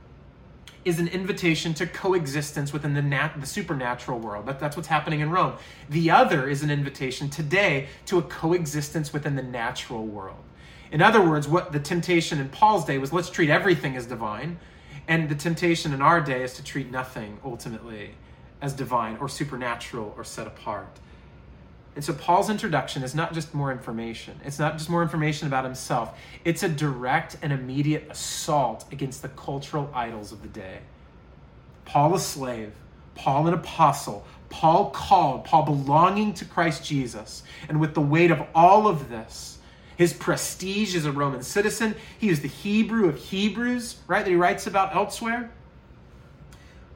is 0.85 0.99
an 0.99 1.07
invitation 1.07 1.73
to 1.73 1.87
coexistence 1.87 2.71
within 2.71 2.93
the, 2.93 3.01
nat- 3.01 3.33
the 3.39 3.47
supernatural 3.47 4.19
world. 4.19 4.45
That, 4.45 4.59
that's 4.59 4.77
what's 4.77 4.87
happening 4.87 5.19
in 5.19 5.31
Rome. 5.31 5.53
The 5.89 6.11
other 6.11 6.47
is 6.47 6.61
an 6.61 6.69
invitation 6.69 7.27
today 7.29 7.87
to 8.05 8.19
a 8.19 8.21
coexistence 8.21 9.11
within 9.11 9.35
the 9.35 9.43
natural 9.43 10.05
world. 10.05 10.43
In 10.91 11.01
other 11.01 11.27
words, 11.27 11.47
what 11.47 11.71
the 11.71 11.79
temptation 11.79 12.39
in 12.39 12.49
Paul's 12.49 12.85
day 12.85 12.99
was 12.99 13.11
let's 13.11 13.31
treat 13.31 13.49
everything 13.49 13.97
as 13.97 14.05
divine, 14.05 14.59
and 15.07 15.27
the 15.27 15.35
temptation 15.35 15.91
in 15.91 16.01
our 16.01 16.21
day 16.21 16.43
is 16.43 16.53
to 16.53 16.63
treat 16.63 16.91
nothing 16.91 17.39
ultimately 17.43 18.11
as 18.61 18.73
divine 18.73 19.17
or 19.17 19.27
supernatural 19.27 20.13
or 20.15 20.23
set 20.23 20.45
apart. 20.45 20.99
And 21.95 22.03
so 22.03 22.13
Paul's 22.13 22.49
introduction 22.49 23.03
is 23.03 23.15
not 23.15 23.34
just 23.34 23.53
more 23.53 23.71
information. 23.71 24.39
It's 24.43 24.60
not 24.60 24.77
just 24.77 24.89
more 24.89 25.01
information 25.01 25.47
about 25.47 25.63
himself. 25.63 26.17
It's 26.43 26.62
a 26.62 26.69
direct 26.69 27.38
and 27.41 27.53
immediate 27.53 28.08
assault 28.10 28.86
against 28.91 29.21
the 29.21 29.29
cultural 29.29 29.89
idols 29.93 30.34
of 30.34 30.41
the 30.41 30.49
day. 30.49 30.79
Paul 31.86 32.15
a 32.15 32.19
slave, 32.19 32.73
Paul 33.15 33.47
an 33.47 33.53
apostle, 33.53 34.25
Paul 34.49 34.89
called, 34.91 35.45
Paul 35.45 35.63
belonging 35.63 36.34
to 36.36 36.45
Christ 36.45 36.86
Jesus. 36.86 37.43
And 37.69 37.79
with 37.79 37.93
the 37.93 38.01
weight 38.01 38.31
of 38.31 38.45
all 38.53 38.88
of 38.88 39.10
this, 39.10 39.58
his 39.97 40.13
prestige 40.13 40.95
as 40.95 41.05
a 41.05 41.12
Roman 41.12 41.43
citizen, 41.43 41.95
he 42.19 42.29
is 42.29 42.41
the 42.41 42.47
Hebrew 42.47 43.08
of 43.08 43.17
Hebrews, 43.17 43.97
right, 44.08 44.23
that 44.23 44.29
he 44.29 44.36
writes 44.36 44.67
about 44.67 44.95
elsewhere. 44.95 45.49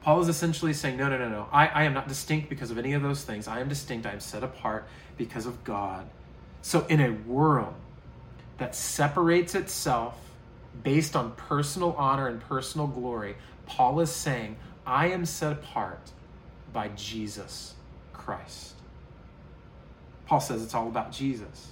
Paul 0.02 0.22
is 0.22 0.30
essentially 0.30 0.74
saying, 0.74 0.98
no, 0.98 1.10
no, 1.10 1.18
no, 1.18 1.30
no. 1.30 1.48
I, 1.52 1.68
I 1.68 1.84
am 1.84 1.94
not 1.94 2.08
distinct 2.08 2.50
because 2.50 2.72
of 2.72 2.78
any 2.78 2.94
of 2.94 3.02
those 3.02 3.24
things. 3.24 3.48
I 3.48 3.60
am 3.60 3.68
distinct. 3.68 4.06
I 4.06 4.12
am 4.12 4.20
set 4.20 4.44
apart 4.44 4.88
because 5.18 5.46
of 5.46 5.64
God. 5.64 6.08
So, 6.62 6.86
in 6.88 7.02
a 7.02 7.12
world 7.30 7.74
that 8.58 8.76
separates 8.76 9.56
itself 9.56 10.18
based 10.84 11.16
on 11.16 11.32
personal 11.34 11.94
honor 11.98 12.28
and 12.28 12.40
personal 12.42 12.88
glory, 12.88 13.36
Paul 13.66 14.00
is 14.00 14.12
saying, 14.12 14.58
I 14.86 15.08
am 15.08 15.26
set 15.26 15.52
apart 15.52 16.12
by 16.72 16.90
Jesus 16.90 17.74
Christ. 18.14 18.76
Paul 20.26 20.40
says 20.40 20.64
it's 20.64 20.76
all 20.76 20.88
about 20.88 21.12
Jesus. 21.12 21.68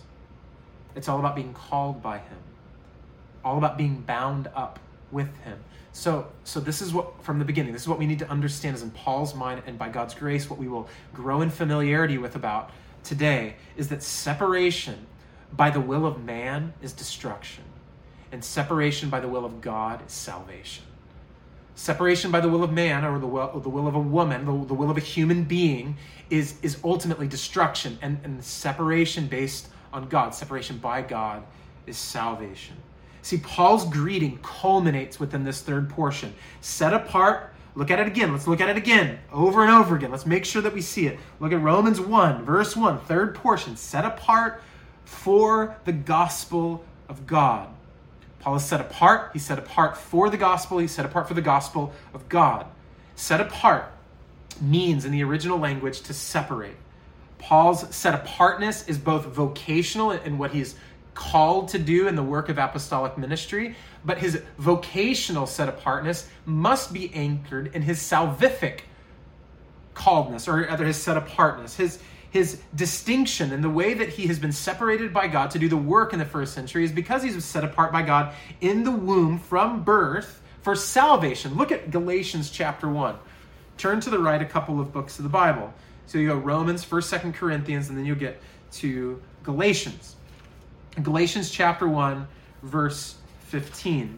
It's 0.95 1.07
all 1.07 1.19
about 1.19 1.35
being 1.35 1.53
called 1.53 2.01
by 2.01 2.17
him, 2.17 2.39
all 3.45 3.57
about 3.57 3.77
being 3.77 4.01
bound 4.01 4.49
up 4.55 4.79
with 5.11 5.35
him. 5.41 5.59
So, 5.97 6.27
so 6.43 6.59
this 6.59 6.83
is 6.83 6.93
what 6.93 7.23
from 7.23 7.39
the 7.39 7.45
beginning. 7.45 7.73
This 7.73 7.81
is 7.81 7.87
what 7.87 7.97
we 7.97 8.05
need 8.05 8.19
to 8.19 8.29
understand 8.29 8.75
is 8.75 8.83
in 8.83 8.91
Paul's 8.91 9.33
mind 9.33 9.63
and 9.65 9.79
by 9.79 9.89
God's 9.89 10.13
grace 10.13 10.47
what 10.47 10.59
we 10.59 10.67
will 10.67 10.87
grow 11.11 11.41
in 11.41 11.49
familiarity 11.49 12.19
with 12.19 12.35
about 12.35 12.69
today 13.03 13.55
is 13.77 13.87
that 13.89 14.03
separation 14.03 15.07
by 15.53 15.71
the 15.71 15.81
will 15.81 16.05
of 16.05 16.23
man 16.23 16.71
is 16.83 16.93
destruction 16.93 17.63
and 18.31 18.45
separation 18.45 19.09
by 19.09 19.19
the 19.19 19.27
will 19.27 19.43
of 19.43 19.59
God 19.59 20.05
is 20.05 20.13
salvation. 20.13 20.83
Separation 21.73 22.29
by 22.29 22.41
the 22.41 22.49
will 22.49 22.63
of 22.63 22.71
man 22.71 23.03
or 23.03 23.17
the 23.17 23.25
will, 23.25 23.59
the 23.59 23.69
will 23.69 23.87
of 23.87 23.95
a 23.95 23.99
woman, 23.99 24.45
the, 24.45 24.67
the 24.67 24.75
will 24.75 24.91
of 24.91 24.97
a 24.97 25.01
human 25.01 25.45
being 25.45 25.97
is, 26.29 26.59
is 26.61 26.77
ultimately 26.83 27.27
destruction 27.27 27.97
and, 28.03 28.19
and 28.23 28.43
separation 28.43 29.25
based 29.25 29.67
on 29.91 30.07
God, 30.09 30.35
separation 30.35 30.77
by 30.77 31.01
God 31.01 31.41
is 31.87 31.97
salvation. 31.97 32.77
See, 33.27 33.39
Paul's 33.39 33.83
greeting 33.83 34.39
culminates 34.41 35.19
within 35.19 35.43
this 35.43 35.61
third 35.61 35.89
portion. 35.89 36.33
Set 36.61 36.93
apart, 36.93 37.53
look 37.75 37.91
at 37.91 37.99
it 37.99 38.07
again. 38.07 38.31
Let's 38.31 38.47
look 38.47 38.61
at 38.61 38.69
it 38.69 38.77
again, 38.77 39.19
over 39.33 39.63
and 39.63 39.69
over 39.69 39.97
again. 39.97 40.11
Let's 40.11 40.25
make 40.25 40.45
sure 40.45 40.61
that 40.61 40.73
we 40.73 40.79
see 40.79 41.07
it. 41.07 41.19
Look 41.41 41.51
at 41.51 41.61
Romans 41.61 41.99
1, 41.99 42.45
verse 42.45 42.77
1, 42.77 42.99
third 43.01 43.35
portion. 43.35 43.75
Set 43.75 44.05
apart 44.05 44.61
for 45.03 45.75
the 45.83 45.91
gospel 45.91 46.85
of 47.09 47.27
God. 47.27 47.67
Paul 48.39 48.55
is 48.55 48.63
set 48.63 48.79
apart. 48.79 49.31
He's 49.33 49.43
set 49.43 49.59
apart 49.59 49.97
for 49.97 50.29
the 50.29 50.37
gospel. 50.37 50.77
He's 50.77 50.93
set 50.93 51.05
apart 51.05 51.27
for 51.27 51.33
the 51.33 51.41
gospel 51.41 51.91
of 52.13 52.29
God. 52.29 52.65
Set 53.17 53.41
apart. 53.41 53.91
means 54.61 55.03
in 55.03 55.11
the 55.11 55.21
original 55.21 55.59
language 55.59 55.99
to 56.03 56.13
separate. 56.13 56.77
Paul's 57.39 57.93
set 57.93 58.15
apartness 58.15 58.87
is 58.87 58.97
both 58.97 59.25
vocational 59.25 60.11
in 60.11 60.37
what 60.37 60.51
he's 60.51 60.75
called 61.17 61.69
to 61.69 61.79
do 61.79 62.07
in 62.07 62.15
the 62.15 62.23
work 62.23 62.47
of 62.47 62.59
apostolic 62.59 63.17
ministry, 63.17 63.75
but 64.05 64.19
his 64.19 64.39
vocational 64.59 65.47
set 65.47 65.67
apartness 65.67 66.29
must 66.45 66.93
be 66.93 67.11
anchored 67.13 67.75
in 67.75 67.81
his 67.81 67.99
salvific 67.99 68.81
calledness, 69.95 70.47
or 70.47 70.61
rather 70.61 70.85
his 70.85 70.95
set 70.95 71.17
apartness, 71.17 71.75
his 71.75 71.99
his 72.29 72.61
distinction 72.75 73.53
and 73.53 73.63
the 73.63 73.69
way 73.69 73.93
that 73.93 74.09
he 74.09 74.27
has 74.27 74.37
been 74.37 74.51
separated 74.51 75.13
by 75.13 75.27
God 75.27 75.49
to 75.51 75.59
do 75.59 75.69
the 75.69 75.77
work 75.77 76.11
in 76.11 76.19
the 76.19 76.25
first 76.25 76.53
century 76.53 76.83
is 76.83 76.91
because 76.91 77.23
he's 77.23 77.43
set 77.43 77.63
apart 77.63 77.91
by 77.91 78.01
God 78.01 78.35
in 78.59 78.83
the 78.83 78.91
womb 78.91 79.39
from 79.39 79.83
birth 79.83 80.41
for 80.61 80.75
salvation. 80.75 81.55
Look 81.55 81.71
at 81.71 81.89
Galatians 81.89 82.51
chapter 82.51 82.89
1. 82.89 83.15
Turn 83.77 84.01
to 84.01 84.09
the 84.09 84.19
right 84.19 84.41
a 84.41 84.45
couple 84.45 84.79
of 84.79 84.91
books 84.91 85.17
of 85.17 85.23
the 85.23 85.29
Bible. 85.29 85.73
So 86.05 86.17
you 86.17 86.27
go 86.27 86.35
Romans, 86.35 86.85
1st, 86.85 87.19
2nd 87.19 87.33
Corinthians, 87.33 87.89
and 87.89 87.97
then 87.97 88.05
you'll 88.05 88.17
get 88.17 88.39
to 88.73 89.19
Galatians. 89.43 90.17
Galatians 91.01 91.49
chapter 91.51 91.87
1, 91.87 92.27
verse 92.63 93.15
15. 93.45 94.17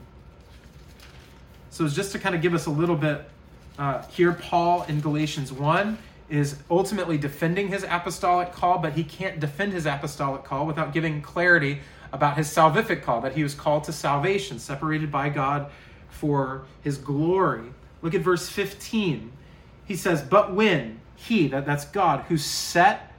So 1.70 1.88
just 1.88 2.12
to 2.14 2.20
kind 2.20 2.36
of 2.36 2.42
give 2.42 2.54
us 2.54 2.66
a 2.66 2.72
little 2.72 2.96
bit 2.96 3.30
uh, 3.78 4.04
here, 4.08 4.34
Paul 4.34 4.84
in 4.84 5.02
Galatians 5.02 5.52
1 5.52 5.98
is 6.30 6.58
ultimately 6.70 7.18
defending 7.18 7.68
his 7.68 7.84
apostolic 7.84 8.52
call, 8.52 8.78
but 8.78 8.94
he 8.94 9.04
can't 9.04 9.40
defend 9.40 9.74
his 9.74 9.86
apostolic 9.86 10.44
call 10.44 10.66
without 10.66 10.94
giving 10.94 11.22
clarity 11.22 11.80
about 12.12 12.38
his 12.38 12.48
salvific 12.48 13.04
call, 13.04 13.22
that 13.22 13.34
he 13.34 13.44
was 13.44 13.54
called 13.54 13.84
to 13.86 13.94
salvation, 13.94 14.60
separated 14.60 15.12
by 15.12 15.30
God 15.30 15.72
for 16.10 16.64
his 16.82 16.98
glory. 16.98 17.74
Look 18.02 18.14
at 18.14 18.22
verse 18.22 18.50
15. 18.50 19.32
He 19.86 19.96
says, 19.96 20.22
But 20.22 20.54
when 20.54 21.00
he, 21.16 21.48
that, 21.50 21.66
that's 21.66 21.86
God, 21.86 22.26
who 22.28 22.38
set, 22.38 23.12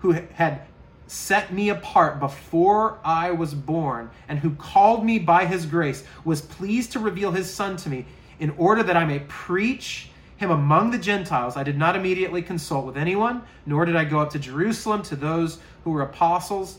who 0.00 0.12
had 0.12 0.62
set 1.06 1.52
me 1.52 1.68
apart 1.68 2.18
before 2.18 2.98
I 3.04 3.30
was 3.30 3.54
born, 3.54 4.10
and 4.28 4.38
who 4.38 4.50
called 4.50 5.04
me 5.04 5.18
by 5.18 5.46
his 5.46 5.66
grace, 5.66 6.04
was 6.24 6.40
pleased 6.40 6.92
to 6.92 6.98
reveal 6.98 7.32
his 7.32 7.52
Son 7.52 7.76
to 7.78 7.88
me, 7.88 8.06
in 8.38 8.50
order 8.50 8.82
that 8.82 8.96
I 8.96 9.04
may 9.04 9.20
preach 9.20 10.10
him 10.36 10.50
among 10.50 10.90
the 10.90 10.98
Gentiles. 10.98 11.56
I 11.56 11.62
did 11.62 11.78
not 11.78 11.96
immediately 11.96 12.42
consult 12.42 12.86
with 12.86 12.96
anyone, 12.96 13.42
nor 13.64 13.84
did 13.84 13.96
I 13.96 14.04
go 14.04 14.20
up 14.20 14.30
to 14.30 14.38
Jerusalem 14.38 15.02
to 15.04 15.16
those 15.16 15.58
who 15.84 15.90
were 15.90 16.02
apostles 16.02 16.78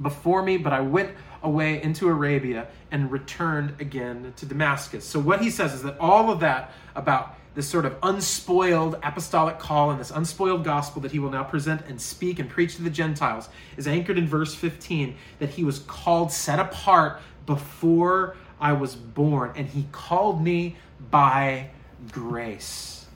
before 0.00 0.42
me, 0.42 0.56
but 0.56 0.72
I 0.72 0.80
went 0.80 1.10
away 1.42 1.82
into 1.82 2.08
Arabia 2.08 2.68
and 2.90 3.10
returned 3.10 3.80
again 3.80 4.32
to 4.36 4.46
Damascus. 4.46 5.04
So, 5.04 5.20
what 5.20 5.40
he 5.40 5.50
says 5.50 5.74
is 5.74 5.82
that 5.82 5.98
all 5.98 6.30
of 6.30 6.40
that 6.40 6.72
about 6.94 7.34
this 7.54 7.68
sort 7.68 7.84
of 7.84 7.96
unspoiled 8.02 8.96
apostolic 9.02 9.58
call 9.58 9.90
and 9.90 9.98
this 9.98 10.10
unspoiled 10.10 10.64
gospel 10.64 11.02
that 11.02 11.12
he 11.12 11.18
will 11.18 11.30
now 11.30 11.42
present 11.42 11.82
and 11.88 12.00
speak 12.00 12.38
and 12.38 12.48
preach 12.48 12.76
to 12.76 12.82
the 12.82 12.90
Gentiles 12.90 13.48
is 13.76 13.88
anchored 13.88 14.18
in 14.18 14.26
verse 14.26 14.54
15 14.54 15.16
that 15.40 15.50
he 15.50 15.64
was 15.64 15.80
called, 15.80 16.30
set 16.30 16.58
apart 16.58 17.20
before 17.46 18.36
I 18.60 18.72
was 18.74 18.94
born, 18.94 19.52
and 19.56 19.66
he 19.66 19.86
called 19.90 20.42
me 20.42 20.76
by 21.10 21.70
grace. 22.12 23.06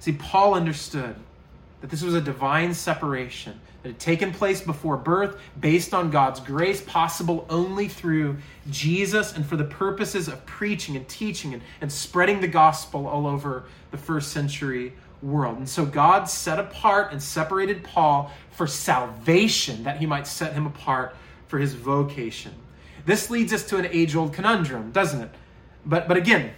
See, 0.00 0.12
Paul 0.12 0.54
understood 0.54 1.16
that 1.80 1.90
this 1.90 2.02
was 2.02 2.14
a 2.14 2.20
divine 2.20 2.74
separation 2.74 3.60
taken 3.92 4.32
place 4.32 4.60
before 4.60 4.96
birth 4.96 5.38
based 5.60 5.92
on 5.92 6.10
God's 6.10 6.40
grace, 6.40 6.80
possible 6.80 7.46
only 7.50 7.88
through 7.88 8.38
Jesus 8.70 9.34
and 9.34 9.44
for 9.44 9.56
the 9.56 9.64
purposes 9.64 10.28
of 10.28 10.44
preaching 10.46 10.96
and 10.96 11.06
teaching 11.08 11.54
and, 11.54 11.62
and 11.80 11.92
spreading 11.92 12.40
the 12.40 12.48
gospel 12.48 13.06
all 13.06 13.26
over 13.26 13.64
the 13.90 13.98
first 13.98 14.32
century 14.32 14.92
world. 15.22 15.58
And 15.58 15.68
so 15.68 15.84
God 15.84 16.28
set 16.28 16.58
apart 16.58 17.12
and 17.12 17.22
separated 17.22 17.82
Paul 17.84 18.30
for 18.50 18.66
salvation, 18.66 19.84
that 19.84 19.98
he 19.98 20.06
might 20.06 20.26
set 20.26 20.52
him 20.52 20.66
apart 20.66 21.16
for 21.46 21.58
his 21.58 21.74
vocation. 21.74 22.52
This 23.06 23.30
leads 23.30 23.52
us 23.52 23.66
to 23.68 23.76
an 23.76 23.86
age 23.86 24.16
old 24.16 24.32
conundrum, 24.32 24.92
doesn't 24.92 25.20
it? 25.20 25.30
But, 25.84 26.08
but 26.08 26.16
again, 26.16 26.52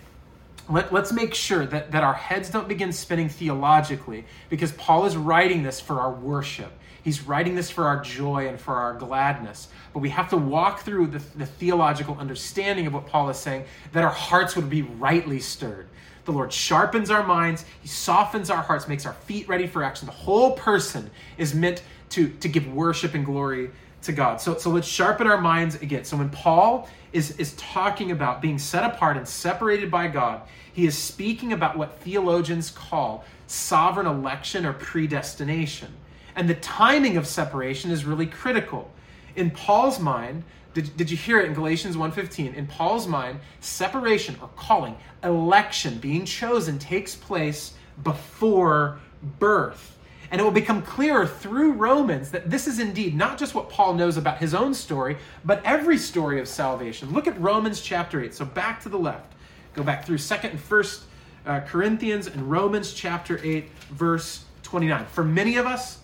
let, 0.68 0.92
us 0.92 1.12
make 1.12 1.34
sure 1.34 1.64
that, 1.66 1.92
that 1.92 2.02
our 2.02 2.14
heads 2.14 2.50
don't 2.50 2.68
begin 2.68 2.92
spinning 2.92 3.28
theologically 3.28 4.24
because 4.48 4.72
Paul 4.72 5.06
is 5.06 5.16
writing 5.16 5.62
this 5.62 5.80
for 5.80 6.00
our 6.00 6.12
worship. 6.12 6.72
He's 7.06 7.22
writing 7.22 7.54
this 7.54 7.70
for 7.70 7.84
our 7.84 8.00
joy 8.00 8.48
and 8.48 8.58
for 8.58 8.74
our 8.74 8.92
gladness. 8.92 9.68
But 9.92 10.00
we 10.00 10.08
have 10.08 10.28
to 10.30 10.36
walk 10.36 10.80
through 10.80 11.06
the, 11.06 11.22
the 11.36 11.46
theological 11.46 12.16
understanding 12.18 12.88
of 12.88 12.94
what 12.94 13.06
Paul 13.06 13.30
is 13.30 13.36
saying 13.36 13.66
that 13.92 14.02
our 14.02 14.10
hearts 14.10 14.56
would 14.56 14.68
be 14.68 14.82
rightly 14.82 15.38
stirred. 15.38 15.86
The 16.24 16.32
Lord 16.32 16.52
sharpens 16.52 17.08
our 17.08 17.24
minds, 17.24 17.64
He 17.80 17.86
softens 17.86 18.50
our 18.50 18.60
hearts, 18.60 18.88
makes 18.88 19.06
our 19.06 19.12
feet 19.12 19.46
ready 19.46 19.68
for 19.68 19.84
action. 19.84 20.06
The 20.06 20.12
whole 20.14 20.56
person 20.56 21.08
is 21.38 21.54
meant 21.54 21.84
to, 22.10 22.28
to 22.28 22.48
give 22.48 22.66
worship 22.74 23.14
and 23.14 23.24
glory 23.24 23.70
to 24.02 24.10
God. 24.10 24.40
So, 24.40 24.58
so 24.58 24.70
let's 24.70 24.88
sharpen 24.88 25.28
our 25.28 25.40
minds 25.40 25.76
again. 25.76 26.02
So 26.02 26.16
when 26.16 26.30
Paul 26.30 26.88
is, 27.12 27.38
is 27.38 27.52
talking 27.52 28.10
about 28.10 28.42
being 28.42 28.58
set 28.58 28.82
apart 28.82 29.16
and 29.16 29.28
separated 29.28 29.92
by 29.92 30.08
God, 30.08 30.42
he 30.72 30.86
is 30.86 30.98
speaking 30.98 31.52
about 31.52 31.78
what 31.78 32.00
theologians 32.00 32.68
call 32.68 33.24
sovereign 33.46 34.08
election 34.08 34.66
or 34.66 34.72
predestination. 34.72 35.94
And 36.36 36.48
the 36.48 36.54
timing 36.54 37.16
of 37.16 37.26
separation 37.26 37.90
is 37.90 38.04
really 38.04 38.26
critical. 38.26 38.92
In 39.34 39.50
Paul's 39.50 39.98
mind, 39.98 40.44
did, 40.74 40.94
did 40.96 41.10
you 41.10 41.16
hear 41.16 41.40
it 41.40 41.46
in 41.46 41.54
Galatians 41.54 41.96
1:15? 41.96 42.54
In 42.54 42.66
Paul's 42.66 43.08
mind, 43.08 43.40
separation 43.60 44.36
or 44.42 44.50
calling, 44.56 44.94
election, 45.24 45.98
being 45.98 46.26
chosen 46.26 46.78
takes 46.78 47.16
place 47.16 47.72
before 48.02 49.00
birth. 49.38 49.96
And 50.30 50.40
it 50.40 50.44
will 50.44 50.50
become 50.50 50.82
clearer 50.82 51.26
through 51.26 51.72
Romans 51.72 52.30
that 52.32 52.50
this 52.50 52.66
is 52.66 52.78
indeed 52.78 53.16
not 53.16 53.38
just 53.38 53.54
what 53.54 53.70
Paul 53.70 53.94
knows 53.94 54.18
about 54.18 54.38
his 54.38 54.54
own 54.54 54.74
story, 54.74 55.16
but 55.44 55.62
every 55.64 55.96
story 55.96 56.40
of 56.40 56.48
salvation. 56.48 57.12
Look 57.12 57.26
at 57.26 57.40
Romans 57.40 57.80
chapter 57.80 58.22
8. 58.22 58.34
So 58.34 58.44
back 58.44 58.82
to 58.82 58.88
the 58.88 58.98
left. 58.98 59.32
Go 59.72 59.82
back 59.82 60.04
through 60.04 60.18
2nd 60.18 60.50
and 60.50 60.58
1st 60.58 61.02
uh, 61.46 61.60
Corinthians 61.60 62.26
and 62.26 62.50
Romans 62.50 62.92
chapter 62.92 63.40
8, 63.42 63.70
verse 63.90 64.44
29. 64.64 65.06
For 65.06 65.22
many 65.22 65.56
of 65.56 65.66
us, 65.66 66.00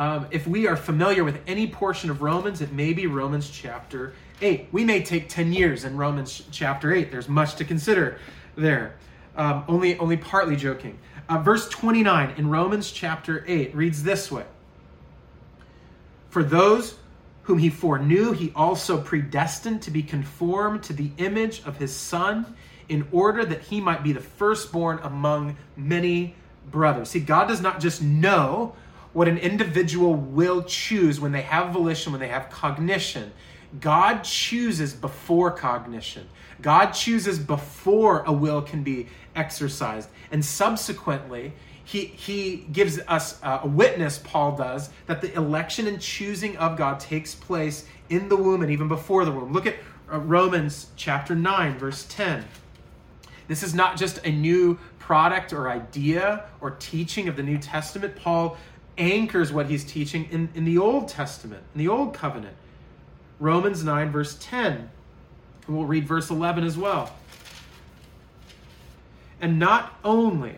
um, 0.00 0.28
if 0.30 0.46
we 0.46 0.66
are 0.66 0.76
familiar 0.76 1.24
with 1.24 1.38
any 1.46 1.66
portion 1.66 2.08
of 2.08 2.22
Romans, 2.22 2.62
it 2.62 2.72
may 2.72 2.94
be 2.94 3.06
Romans 3.06 3.50
chapter 3.50 4.14
8. 4.40 4.68
We 4.72 4.82
may 4.82 5.02
take 5.02 5.28
10 5.28 5.52
years 5.52 5.84
in 5.84 5.94
Romans 5.98 6.42
chapter 6.50 6.90
8. 6.90 7.10
There's 7.10 7.28
much 7.28 7.56
to 7.56 7.66
consider 7.66 8.18
there. 8.56 8.94
Um, 9.36 9.62
only, 9.68 9.98
only 9.98 10.16
partly 10.16 10.56
joking. 10.56 10.98
Uh, 11.28 11.36
verse 11.42 11.68
29 11.68 12.30
in 12.38 12.48
Romans 12.48 12.90
chapter 12.90 13.44
8 13.46 13.74
reads 13.74 14.02
this 14.02 14.32
way 14.32 14.46
For 16.30 16.42
those 16.42 16.96
whom 17.42 17.58
he 17.58 17.68
foreknew, 17.68 18.32
he 18.32 18.54
also 18.56 19.02
predestined 19.02 19.82
to 19.82 19.90
be 19.90 20.02
conformed 20.02 20.82
to 20.84 20.94
the 20.94 21.10
image 21.18 21.62
of 21.66 21.76
his 21.76 21.94
Son, 21.94 22.56
in 22.88 23.06
order 23.12 23.44
that 23.44 23.60
he 23.60 23.82
might 23.82 24.02
be 24.02 24.12
the 24.12 24.20
firstborn 24.20 24.98
among 25.02 25.58
many 25.76 26.34
brothers. 26.70 27.10
See, 27.10 27.20
God 27.20 27.48
does 27.48 27.60
not 27.60 27.80
just 27.80 28.00
know 28.00 28.74
what 29.12 29.28
an 29.28 29.38
individual 29.38 30.14
will 30.14 30.62
choose 30.62 31.20
when 31.20 31.32
they 31.32 31.42
have 31.42 31.72
volition, 31.72 32.12
when 32.12 32.20
they 32.20 32.28
have 32.28 32.50
cognition. 32.50 33.32
God 33.80 34.22
chooses 34.22 34.92
before 34.92 35.50
cognition. 35.50 36.28
God 36.60 36.90
chooses 36.90 37.38
before 37.38 38.22
a 38.26 38.32
will 38.32 38.62
can 38.62 38.82
be 38.82 39.08
exercised. 39.34 40.08
And 40.30 40.44
subsequently, 40.44 41.52
he, 41.84 42.04
he 42.04 42.66
gives 42.72 43.00
us 43.08 43.38
a 43.42 43.66
witness, 43.66 44.18
Paul 44.22 44.56
does, 44.56 44.90
that 45.06 45.20
the 45.20 45.32
election 45.34 45.86
and 45.86 46.00
choosing 46.00 46.56
of 46.56 46.76
God 46.76 47.00
takes 47.00 47.34
place 47.34 47.86
in 48.08 48.28
the 48.28 48.36
womb 48.36 48.62
and 48.62 48.70
even 48.70 48.88
before 48.88 49.24
the 49.24 49.32
womb. 49.32 49.52
Look 49.52 49.66
at 49.66 49.76
uh, 50.12 50.18
Romans 50.18 50.88
chapter 50.96 51.34
9, 51.34 51.78
verse 51.78 52.06
10. 52.08 52.44
This 53.48 53.64
is 53.64 53.74
not 53.74 53.96
just 53.96 54.24
a 54.24 54.30
new 54.30 54.78
product 54.98 55.52
or 55.52 55.68
idea 55.68 56.44
or 56.60 56.70
teaching 56.72 57.26
of 57.26 57.34
the 57.34 57.42
New 57.42 57.58
Testament. 57.58 58.14
Paul 58.14 58.56
anchors 59.00 59.52
what 59.52 59.66
he's 59.66 59.84
teaching 59.84 60.28
in, 60.30 60.50
in 60.54 60.64
the 60.64 60.78
Old 60.78 61.08
Testament, 61.08 61.62
in 61.74 61.78
the 61.78 61.88
Old 61.88 62.14
Covenant. 62.14 62.56
Romans 63.40 63.82
9, 63.82 64.12
verse 64.12 64.36
10. 64.40 64.90
And 65.66 65.76
we'll 65.76 65.86
read 65.86 66.06
verse 66.06 66.30
11 66.30 66.62
as 66.62 66.76
well. 66.76 67.12
And 69.40 69.58
not 69.58 69.98
only 70.04 70.56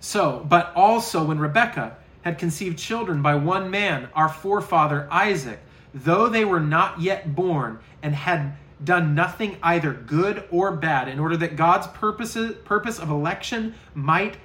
so, 0.00 0.44
but 0.48 0.72
also 0.74 1.24
when 1.24 1.38
Rebekah 1.38 1.96
had 2.22 2.38
conceived 2.38 2.78
children 2.78 3.22
by 3.22 3.34
one 3.34 3.70
man, 3.70 4.08
our 4.14 4.28
forefather 4.28 5.08
Isaac, 5.10 5.58
though 5.92 6.28
they 6.28 6.44
were 6.44 6.60
not 6.60 7.00
yet 7.00 7.34
born 7.34 7.80
and 8.02 8.14
had 8.14 8.54
done 8.82 9.14
nothing 9.14 9.56
either 9.62 9.92
good 9.92 10.44
or 10.50 10.72
bad, 10.72 11.08
in 11.08 11.18
order 11.18 11.36
that 11.36 11.56
God's 11.56 11.86
purposes, 11.88 12.56
purpose 12.64 12.98
of 12.98 13.10
election 13.10 13.74
might 13.94 14.36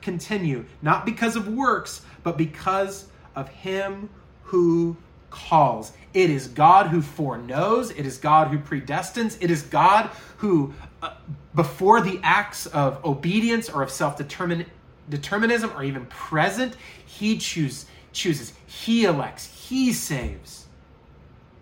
continue, 0.00 0.64
not 0.80 1.04
because 1.04 1.36
of 1.36 1.48
works, 1.48 2.02
but 2.22 2.36
because 2.36 3.06
of 3.34 3.48
him 3.48 4.08
who 4.42 4.96
calls. 5.30 5.92
It 6.14 6.28
is 6.30 6.48
God 6.48 6.88
who 6.88 7.00
foreknows, 7.00 7.90
it 7.90 8.04
is 8.04 8.18
God 8.18 8.48
who 8.48 8.58
predestines, 8.58 9.38
it 9.40 9.50
is 9.50 9.62
God 9.62 10.10
who 10.36 10.74
uh, 11.02 11.14
before 11.54 12.00
the 12.00 12.20
acts 12.22 12.66
of 12.66 13.04
obedience 13.04 13.68
or 13.68 13.82
of 13.82 13.90
self 13.90 14.16
determinism 15.08 15.72
or 15.76 15.82
even 15.82 16.06
present, 16.06 16.76
he 17.04 17.38
choose, 17.38 17.86
chooses, 18.12 18.52
he 18.66 19.04
elects, 19.04 19.46
he 19.68 19.92
saves. 19.92 20.66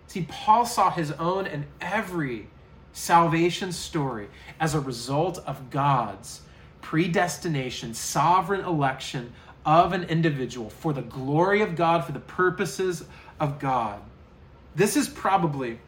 See, 0.07 0.27
Paul 0.29 0.65
saw 0.65 0.91
his 0.91 1.11
own 1.13 1.47
and 1.47 1.65
every 1.79 2.47
salvation 2.93 3.71
story 3.71 4.27
as 4.59 4.75
a 4.75 4.79
result 4.79 5.39
of 5.39 5.69
God's 5.69 6.41
predestination, 6.81 7.93
sovereign 7.93 8.61
election 8.61 9.33
of 9.65 9.93
an 9.93 10.03
individual 10.03 10.69
for 10.69 10.93
the 10.93 11.01
glory 11.01 11.61
of 11.61 11.75
God, 11.75 12.05
for 12.05 12.11
the 12.11 12.19
purposes 12.19 13.03
of 13.39 13.59
God. 13.59 14.01
This 14.75 14.95
is 14.95 15.07
probably, 15.07 15.79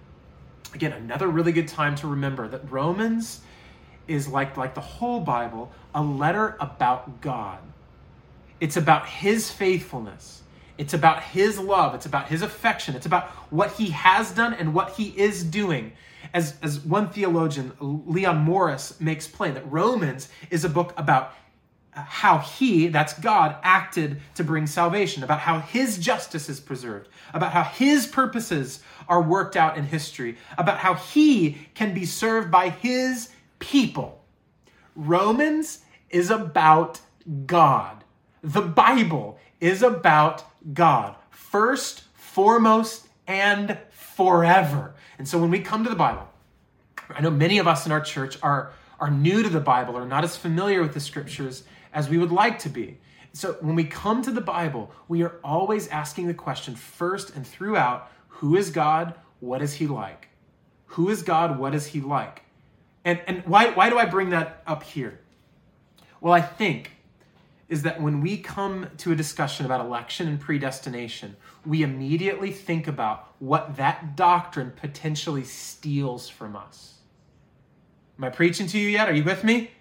again, 0.73 0.93
another 0.93 1.27
really 1.27 1.51
good 1.51 1.67
time 1.67 1.95
to 1.95 2.07
remember 2.07 2.47
that 2.47 2.69
Romans 2.71 3.41
is 4.07 4.27
like, 4.27 4.57
like 4.57 4.75
the 4.75 4.81
whole 4.81 5.21
Bible, 5.21 5.71
a 5.95 6.03
letter 6.03 6.57
about 6.59 7.21
God. 7.21 7.59
It's 8.59 8.77
about 8.77 9.07
His 9.07 9.49
faithfulness. 9.49 10.41
It's 10.77 10.93
about 10.93 11.23
His 11.23 11.59
love. 11.59 11.95
It's 11.95 12.05
about 12.05 12.27
His 12.27 12.41
affection. 12.41 12.95
It's 12.95 13.05
about 13.05 13.25
what 13.51 13.71
He 13.73 13.91
has 13.91 14.31
done 14.31 14.53
and 14.53 14.73
what 14.73 14.91
He 14.91 15.07
is 15.09 15.43
doing. 15.43 15.93
As, 16.33 16.55
as 16.61 16.79
one 16.79 17.09
theologian, 17.09 17.73
Leon 17.79 18.39
Morris, 18.39 18.99
makes 18.99 19.27
plain, 19.27 19.53
that 19.53 19.71
Romans 19.71 20.29
is 20.49 20.65
a 20.65 20.69
book 20.69 20.93
about 20.97 21.33
how 21.91 22.39
he, 22.39 22.87
that's 22.87 23.13
God, 23.19 23.55
acted 23.61 24.19
to 24.35 24.43
bring 24.43 24.65
salvation, 24.65 25.23
about 25.23 25.39
how 25.39 25.59
his 25.59 25.97
justice 25.99 26.49
is 26.49 26.59
preserved, 26.59 27.07
about 27.33 27.51
how 27.51 27.63
his 27.63 28.07
purposes 28.07 28.79
are 29.07 29.21
worked 29.21 29.55
out 29.55 29.77
in 29.77 29.85
history, 29.85 30.37
about 30.57 30.79
how 30.79 30.95
he 30.95 31.67
can 31.75 31.93
be 31.93 32.05
served 32.05 32.49
by 32.49 32.69
his 32.69 33.29
people. 33.59 34.23
Romans 34.95 35.79
is 36.09 36.31
about 36.31 36.99
God. 37.45 38.03
The 38.41 38.61
Bible 38.61 39.37
is 39.61 39.83
about 39.83 40.43
God, 40.73 41.15
first, 41.29 42.03
foremost, 42.15 43.07
and 43.27 43.77
forever. 43.91 44.95
And 45.17 45.27
so 45.27 45.37
when 45.37 45.51
we 45.51 45.59
come 45.59 45.83
to 45.83 45.89
the 45.89 45.95
Bible, 45.95 46.27
I 47.09 47.21
know 47.21 47.31
many 47.31 47.57
of 47.57 47.67
us 47.67 47.85
in 47.85 47.91
our 47.91 48.01
church 48.01 48.37
are, 48.41 48.71
are 48.99 49.11
new 49.11 49.43
to 49.43 49.49
the 49.49 49.59
Bible, 49.59 49.95
or 49.95 50.05
not 50.05 50.23
as 50.23 50.35
familiar 50.35 50.81
with 50.81 50.93
the 50.93 50.99
scriptures 50.99 51.63
as 51.93 52.09
we 52.09 52.17
would 52.17 52.31
like 52.31 52.59
to 52.59 52.69
be. 52.69 52.97
So 53.33 53.53
when 53.61 53.75
we 53.75 53.83
come 53.83 54.21
to 54.23 54.31
the 54.31 54.41
Bible, 54.41 54.91
we 55.07 55.23
are 55.23 55.35
always 55.43 55.87
asking 55.87 56.27
the 56.27 56.33
question 56.33 56.75
first 56.75 57.35
and 57.35 57.45
throughout 57.45 58.11
who 58.27 58.55
is 58.55 58.69
God? 58.69 59.15
What 59.39 59.61
is 59.61 59.73
he 59.75 59.87
like? 59.87 60.27
Who 60.87 61.09
is 61.09 61.23
God? 61.23 61.57
What 61.57 61.73
is 61.73 61.87
he 61.87 62.01
like? 62.01 62.43
And, 63.05 63.19
and 63.27 63.43
why, 63.45 63.71
why 63.71 63.89
do 63.89 63.97
I 63.97 64.05
bring 64.05 64.29
that 64.29 64.61
up 64.67 64.83
here? 64.83 65.19
Well, 66.21 66.33
I 66.33 66.41
think 66.41 66.91
is 67.69 67.83
that 67.83 68.01
when 68.01 68.21
we 68.21 68.37
come 68.37 68.87
to 68.97 69.11
a 69.11 69.15
discussion 69.15 69.65
about 69.65 69.81
election 69.81 70.27
and 70.27 70.39
predestination, 70.39 71.35
we 71.65 71.81
immediately 71.81 72.51
think 72.51 72.87
about 72.87 73.33
what 73.39 73.77
that 73.77 74.15
doctrine 74.15 74.71
potentially 74.75 75.43
steals 75.43 76.29
from 76.29 76.55
us. 76.55 76.99
Am 78.17 78.25
I 78.25 78.29
preaching 78.29 78.67
to 78.67 78.77
you 78.77 78.89
yet? 78.89 79.09
Are 79.09 79.13
you 79.13 79.23
with 79.23 79.43
me? 79.43 79.71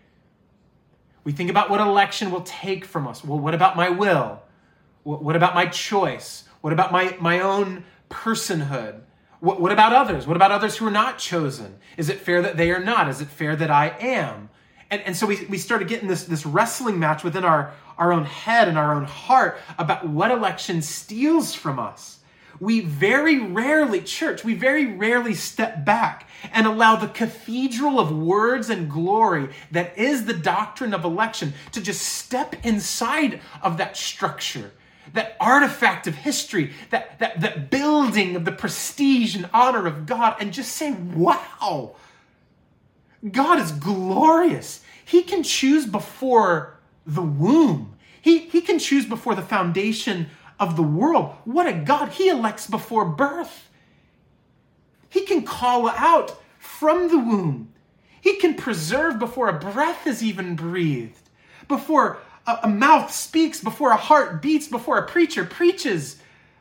We 1.24 1.32
think 1.32 1.50
about 1.50 1.70
what 1.70 1.80
election 1.80 2.30
will 2.30 2.42
take 2.42 2.84
from 2.84 3.06
us. 3.06 3.24
Well, 3.24 3.38
what 3.38 3.54
about 3.54 3.76
my 3.76 3.88
will? 3.88 4.42
What 5.04 5.36
about 5.36 5.54
my 5.54 5.66
choice? 5.66 6.44
What 6.60 6.72
about 6.72 6.92
my, 6.92 7.16
my 7.20 7.40
own 7.40 7.84
personhood? 8.08 9.02
What, 9.40 9.60
what 9.60 9.72
about 9.72 9.92
others? 9.92 10.26
What 10.26 10.36
about 10.36 10.52
others 10.52 10.76
who 10.76 10.86
are 10.86 10.92
not 10.92 11.18
chosen? 11.18 11.78
Is 11.96 12.08
it 12.08 12.20
fair 12.20 12.42
that 12.42 12.56
they 12.56 12.70
are 12.70 12.82
not? 12.82 13.08
Is 13.08 13.20
it 13.20 13.28
fair 13.28 13.56
that 13.56 13.70
I 13.70 13.88
am? 14.00 14.50
And, 14.92 15.00
and 15.04 15.16
so 15.16 15.26
we, 15.26 15.42
we 15.46 15.56
started 15.56 15.88
getting 15.88 16.06
this, 16.06 16.24
this 16.24 16.44
wrestling 16.44 16.98
match 16.98 17.24
within 17.24 17.44
our, 17.44 17.72
our 17.96 18.12
own 18.12 18.26
head 18.26 18.68
and 18.68 18.76
our 18.76 18.92
own 18.92 19.04
heart 19.04 19.58
about 19.78 20.06
what 20.06 20.30
election 20.30 20.82
steals 20.82 21.54
from 21.54 21.78
us. 21.78 22.18
We 22.60 22.80
very 22.80 23.38
rarely, 23.38 24.02
church, 24.02 24.44
we 24.44 24.52
very 24.52 24.84
rarely 24.84 25.32
step 25.32 25.86
back 25.86 26.28
and 26.52 26.66
allow 26.66 26.96
the 26.96 27.08
cathedral 27.08 27.98
of 27.98 28.12
words 28.12 28.68
and 28.68 28.90
glory 28.90 29.48
that 29.70 29.96
is 29.96 30.26
the 30.26 30.34
doctrine 30.34 30.92
of 30.92 31.04
election 31.04 31.54
to 31.72 31.80
just 31.80 32.02
step 32.02 32.54
inside 32.62 33.40
of 33.62 33.78
that 33.78 33.96
structure, 33.96 34.72
that 35.14 35.38
artifact 35.40 36.06
of 36.06 36.16
history, 36.16 36.74
that, 36.90 37.18
that, 37.18 37.40
that 37.40 37.70
building 37.70 38.36
of 38.36 38.44
the 38.44 38.52
prestige 38.52 39.36
and 39.36 39.48
honor 39.54 39.86
of 39.86 40.04
God, 40.04 40.36
and 40.38 40.52
just 40.52 40.72
say, 40.72 40.92
wow, 40.92 41.96
God 43.30 43.58
is 43.60 43.72
glorious. 43.72 44.82
He 45.04 45.22
can 45.22 45.42
choose 45.42 45.86
before 45.86 46.78
the 47.06 47.22
womb, 47.22 47.96
He, 48.20 48.38
he 48.38 48.60
can 48.60 48.78
choose 48.78 49.04
before 49.04 49.34
the 49.34 49.42
foundation 49.42 50.28
of 50.60 50.76
the 50.76 50.82
world. 50.82 51.34
What 51.44 51.66
a 51.66 51.72
God! 51.72 52.10
He 52.10 52.28
elects 52.28 52.68
before 52.68 53.04
birth. 53.04 53.68
He 55.08 55.22
can 55.22 55.42
call 55.42 55.88
out 55.88 56.40
from 56.58 57.08
the 57.08 57.18
womb. 57.18 57.72
He 58.20 58.36
can 58.36 58.54
preserve 58.54 59.18
before 59.18 59.48
a 59.48 59.58
breath 59.58 60.06
is 60.06 60.22
even 60.22 60.54
breathed, 60.54 61.28
before 61.66 62.18
a, 62.46 62.60
a 62.62 62.68
mouth 62.68 63.12
speaks, 63.12 63.60
before 63.60 63.90
a 63.90 63.96
heart 63.96 64.40
beats, 64.40 64.68
before 64.68 64.98
a 64.98 65.06
preacher 65.06 65.44
preaches, 65.44 66.18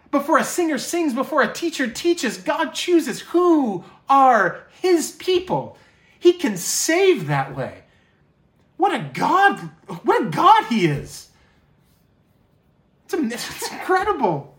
before 0.10 0.40
a 0.40 0.44
singer 0.44 0.80
sings, 0.80 1.14
before 1.14 1.44
a 1.44 1.54
teacher 1.54 1.88
teaches. 1.88 2.38
God 2.38 2.72
chooses 2.72 3.22
who 3.22 3.84
are 4.10 4.64
his 4.82 5.12
people. 5.12 5.78
He 6.22 6.34
can 6.34 6.56
save 6.56 7.26
that 7.28 7.56
way. 7.56 7.82
What 8.78 8.94
a 8.94 9.10
God, 9.12 9.58
what 10.04 10.22
a 10.22 10.26
God 10.30 10.66
he 10.68 10.86
is. 10.86 11.30
It's, 13.06 13.50
it's 13.50 13.72
incredible. 13.72 14.56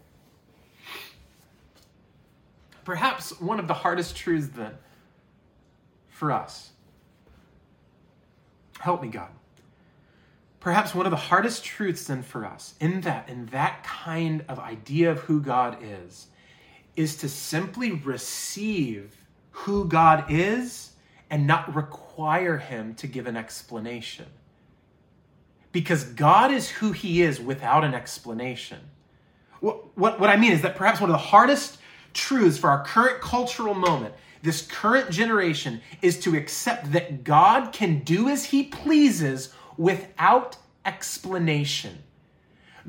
Perhaps 2.85 3.41
one 3.41 3.61
of 3.61 3.69
the 3.69 3.75
hardest 3.75 4.17
truths 4.17 4.49
then 4.57 4.73
for 6.09 6.33
us. 6.33 6.73
Help 8.81 9.01
me, 9.01 9.09
God. 9.09 9.31
Perhaps 10.59 10.97
one 10.97 11.07
of 11.07 11.11
the 11.11 11.17
hardest 11.17 11.65
truths 11.65 12.09
then 12.09 12.25
for 12.25 12.45
us 12.45 12.75
in 12.81 13.03
that, 13.03 13.29
in 13.29 13.47
that 13.47 13.85
kind 13.85 14.45
of 14.49 14.59
idea 14.59 15.13
of 15.13 15.21
who 15.21 15.41
God 15.41 15.79
is, 15.81 16.27
is 16.97 17.15
to 17.19 17.29
simply 17.29 17.93
receive 17.93 19.15
who 19.53 19.87
God 19.87 20.25
is 20.29 20.92
and 21.33 21.47
not 21.47 21.75
require 21.75 22.59
Him 22.59 22.95
to 22.97 23.09
give 23.09 23.27
an 23.27 23.39
explanation. 23.39 24.27
Because 25.73 26.05
God 26.05 26.53
is 26.53 26.69
who 26.69 26.93
He 26.93 27.23
is 27.23 27.41
without 27.41 27.85
an 27.85 27.95
explanation. 27.95 28.79
What, 29.61 29.97
what, 29.97 30.21
what 30.21 30.29
I 30.29 30.37
mean 30.37 30.53
is 30.53 30.61
that 30.61 30.77
perhaps 30.77 31.01
one 31.01 31.09
of 31.09 31.15
the 31.15 31.19
hardest 31.19 31.79
truths 32.13 32.59
for 32.59 32.69
our 32.69 32.85
current 32.85 33.23
cultural 33.23 33.73
moment, 33.73 34.15
this 34.43 34.61
current 34.61 35.11
generation, 35.11 35.81
is 36.03 36.21
to 36.21 36.37
accept 36.37 36.93
that 36.93 37.25
God 37.25 37.73
can 37.73 38.01
do 38.01 38.29
as 38.29 38.45
he 38.45 38.65
pleases 38.65 39.55
without 39.79 40.59
explanation. 40.85 42.03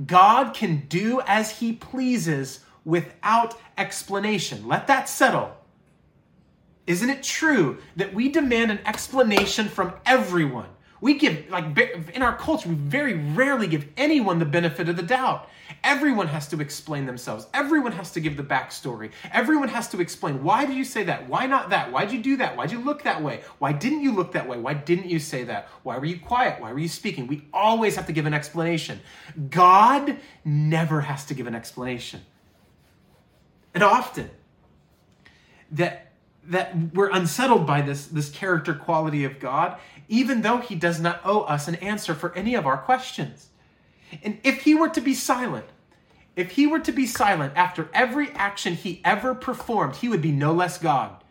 God 0.06 0.53
can 0.53 0.84
do 0.89 1.21
as 1.25 1.60
he 1.60 1.71
pleases 1.71 2.60
without 2.84 3.58
explanation. 3.77 4.67
Let 4.67 4.88
that 4.88 5.08
settle. 5.08 5.56
Isn't 6.86 7.10
it 7.10 7.24
true 7.24 7.78
that 7.96 8.13
we 8.13 8.30
demand 8.30 8.72
an 8.72 8.80
explanation 8.86 9.69
from 9.69 9.93
everyone? 10.06 10.67
We 11.00 11.15
give, 11.15 11.50
like, 11.50 11.78
in 12.13 12.24
our 12.24 12.38
culture, 12.38 12.69
we 12.69 12.76
very 12.76 13.13
rarely 13.13 13.67
give 13.67 13.86
anyone 13.98 14.39
the 14.39 14.46
benefit 14.46 14.88
of 14.88 14.96
the 14.96 15.04
doubt. 15.04 15.50
Everyone 15.84 16.28
has 16.28 16.48
to 16.48 16.62
explain 16.62 17.06
themselves. 17.06 17.46
Everyone 17.54 17.91
has 17.91 18.12
to 18.12 18.22
give 18.22 18.38
the 18.38 18.43
backstory. 18.43 19.12
Everyone 19.34 19.67
has 19.67 19.89
to 19.89 20.00
explain 20.00 20.43
why 20.43 20.65
did 20.65 20.78
you 20.78 20.86
say 20.86 21.04
that? 21.04 21.28
Why 21.28 21.46
not 21.46 21.72
that? 21.72 21.91
Why'd 21.91 22.13
you 22.13 22.22
do 22.22 22.38
that? 22.38 22.56
Why'd 22.56 22.72
you 22.72 22.80
look 22.80 23.04
that 23.04 23.22
way? 23.22 23.41
Why 23.60 23.74
didn't 23.74 24.02
you 24.02 24.13
look 24.13 24.32
that 24.32 24.48
way? 24.48 24.58
Why 24.58 24.76
didn't 24.76 25.10
you 25.10 25.19
say 25.19 25.43
that? 25.43 25.67
Why 25.84 25.98
were 25.98 26.06
you 26.06 26.22
quiet? 26.22 26.62
Why 26.62 26.72
were 26.72 26.80
you 26.80 26.88
speaking? 26.88 27.28
We 27.28 27.48
always 27.54 27.98
have 27.98 28.06
to 28.06 28.13
give 28.13 28.26
an 28.26 28.34
explanation. 28.34 29.02
God 29.50 30.17
never 30.46 31.02
has 31.02 31.26
to 31.26 31.34
give 31.34 31.48
an 31.48 31.56
explanation. 31.56 32.22
And 33.74 33.84
often, 33.84 34.30
that 35.72 36.12
that 36.48 36.94
we're 36.94 37.10
unsettled 37.10 37.66
by 37.66 37.82
this, 37.82 38.08
this 38.08 38.30
character 38.30 38.74
quality 38.74 39.24
of 39.24 39.39
God, 39.39 39.78
even 40.08 40.41
though 40.41 40.58
he 40.58 40.76
does 40.76 41.00
not 41.00 41.22
owe 41.24 41.41
us 41.41 41.68
an 41.68 41.76
answer 41.76 42.14
for 42.14 42.34
any 42.36 42.56
of 42.56 42.66
our 42.66 42.78
questions. 42.78 43.50
And 44.22 44.39
if 44.44 44.64
he 44.64 44.76
were 44.76 44.89
to 44.89 45.02
be 45.02 45.14
silent, 45.14 45.66
if 46.36 46.52
he 46.52 46.68
were 46.68 46.80
to 46.80 46.91
be 46.91 47.06
silent 47.06 47.54
after 47.56 47.89
every 47.94 48.32
action 48.32 48.74
he 48.74 49.02
ever 49.06 49.34
performed, 49.34 49.98
he 49.98 50.10
would 50.10 50.22
be 50.22 50.32
no 50.32 50.52
less 50.52 50.78
God. 50.78 51.22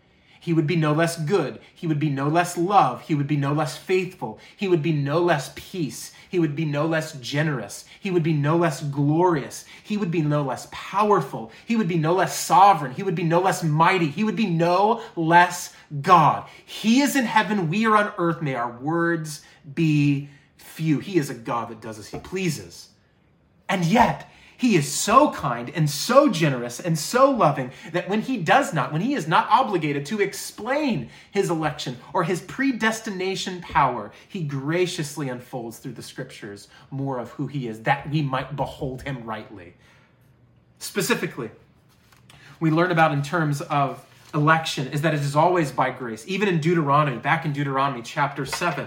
He 0.43 0.53
would 0.53 0.67
be 0.67 0.75
no 0.75 0.93
less 0.93 1.17
good. 1.17 1.61
He 1.73 1.87
would 1.87 2.01
be 2.01 2.11
no 2.11 2.27
less 2.27 2.59
love. 2.59 3.03
He 3.03 3.15
would 3.15 3.29
be 3.29 3.37
no 3.37 3.53
less 3.53 3.77
faithful. 3.77 4.41
He 4.57 4.67
would 4.67 4.83
be 4.83 4.91
no 4.91 5.21
less 5.21 5.53
peace. 5.55 6.11
He 6.29 6.41
would 6.41 6.57
be 6.57 6.65
no 6.65 6.85
less 6.85 7.13
generous. 7.13 7.85
He 8.01 8.11
would 8.11 8.25
be 8.25 8.33
no 8.33 8.57
less 8.57 8.83
glorious. 8.83 9.65
He 9.85 9.97
would 9.97 10.11
be 10.11 10.21
no 10.21 10.43
less 10.43 10.67
powerful. 10.73 11.53
He 11.65 11.77
would 11.77 11.87
be 11.87 11.97
no 11.97 12.13
less 12.13 12.37
sovereign. 12.37 12.91
He 12.91 13.05
would 13.05 13.15
be 13.15 13.23
no 13.23 13.41
less 13.41 13.63
mighty. 13.63 14.09
He 14.09 14.25
would 14.25 14.35
be 14.35 14.49
no 14.49 15.01
less 15.15 15.73
God. 16.01 16.49
He 16.67 17.03
is 17.03 17.15
in 17.15 17.25
heaven. 17.25 17.71
We 17.71 17.87
are 17.87 17.97
on 17.97 18.13
earth. 18.19 18.43
May 18.43 18.57
our 18.57 18.77
words 18.79 19.43
be 19.77 20.29
few. 20.57 20.99
He 20.99 21.19
is 21.19 21.31
a 21.31 21.35
God 21.35 21.69
that 21.69 21.81
does 21.81 22.01
as 22.01 22.09
he 22.09 22.19
pleases. 22.19 22.89
And 23.69 23.85
yet, 23.85 24.29
he 24.63 24.77
is 24.77 24.91
so 24.91 25.33
kind 25.33 25.73
and 25.75 25.91
so 25.91 26.29
generous 26.29 26.79
and 26.79 26.97
so 26.97 27.29
loving 27.29 27.73
that 27.91 28.09
when 28.09 28.21
he 28.21 28.37
does 28.37 28.73
not, 28.73 28.93
when 28.93 29.01
he 29.01 29.15
is 29.15 29.27
not 29.27 29.49
obligated 29.51 30.07
to 30.07 30.21
explain 30.21 31.11
his 31.33 31.51
election 31.51 31.97
or 32.13 32.23
his 32.23 32.41
predestination 32.43 33.61
power, 33.61 34.13
he 34.29 34.45
graciously 34.45 35.29
unfolds 35.29 35.79
through 35.79 35.95
the 35.95 36.03
scriptures 36.03 36.69
more 36.93 37.19
of 37.19 37.31
who 37.31 37.49
he 37.49 37.67
is, 37.67 37.83
that 37.83 38.09
we 38.09 38.23
might 38.23 38.55
behold 38.55 39.03
him 39.03 39.25
rightly. 39.25 39.75
Specifically, 40.79 41.51
we 42.61 42.71
learn 42.71 42.93
about 42.93 43.11
in 43.11 43.21
terms 43.21 43.63
of 43.63 44.07
election 44.33 44.87
is 44.87 45.03
that 45.03 45.13
it 45.13 45.23
is 45.23 45.35
always 45.35 45.73
by 45.73 45.91
grace. 45.91 46.25
Even 46.29 46.47
in 46.47 46.61
Deuteronomy, 46.61 47.19
back 47.19 47.45
in 47.45 47.53
Deuteronomy 47.53 48.03
chapter 48.03 48.47
7, 48.47 48.87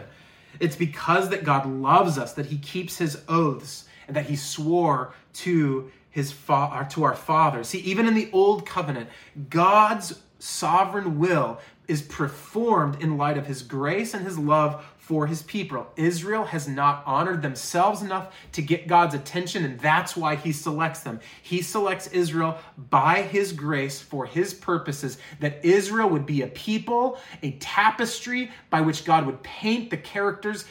it's 0.61 0.77
because 0.77 1.27
that 1.31 1.43
God 1.43 1.65
loves 1.65 2.17
us 2.17 2.31
that 2.35 2.45
he 2.45 2.59
keeps 2.59 2.97
his 2.97 3.21
oaths 3.27 3.89
and 4.07 4.15
that 4.15 4.25
he 4.25 4.35
swore 4.35 5.13
to 5.33 5.91
his 6.09 6.31
fa- 6.31 6.69
uh, 6.71 6.83
to 6.85 7.03
our 7.03 7.15
father. 7.15 7.63
See, 7.63 7.79
even 7.79 8.07
in 8.07 8.13
the 8.13 8.29
old 8.31 8.65
covenant, 8.65 9.09
God's 9.49 10.21
sovereign 10.39 11.19
will 11.19 11.59
is 11.87 12.01
performed 12.01 13.01
in 13.01 13.17
light 13.17 13.37
of 13.37 13.45
his 13.45 13.61
grace 13.61 14.13
and 14.13 14.25
his 14.25 14.37
love 14.37 14.83
for 14.97 15.27
his 15.27 15.43
people. 15.43 15.85
Israel 15.97 16.45
has 16.45 16.67
not 16.67 17.03
honored 17.05 17.43
themselves 17.43 18.01
enough 18.01 18.33
to 18.53 18.61
get 18.63 18.87
God's 18.87 19.13
attention, 19.13 19.63
and 19.63 19.79
that's 19.79 20.17
why 20.17 20.35
he 20.35 20.51
selects 20.51 21.01
them. 21.01 21.19
He 21.43 21.61
selects 21.61 22.07
Israel 22.07 22.57
by 22.89 23.21
his 23.21 23.51
grace 23.51 24.01
for 24.01 24.25
his 24.25 24.51
purposes, 24.51 25.19
that 25.41 25.63
Israel 25.63 26.09
would 26.09 26.25
be 26.25 26.41
a 26.41 26.47
people, 26.47 27.19
a 27.43 27.51
tapestry 27.59 28.51
by 28.71 28.81
which 28.81 29.05
God 29.05 29.27
would 29.27 29.43
paint 29.43 29.91
the 29.91 29.97
characters 29.97 30.65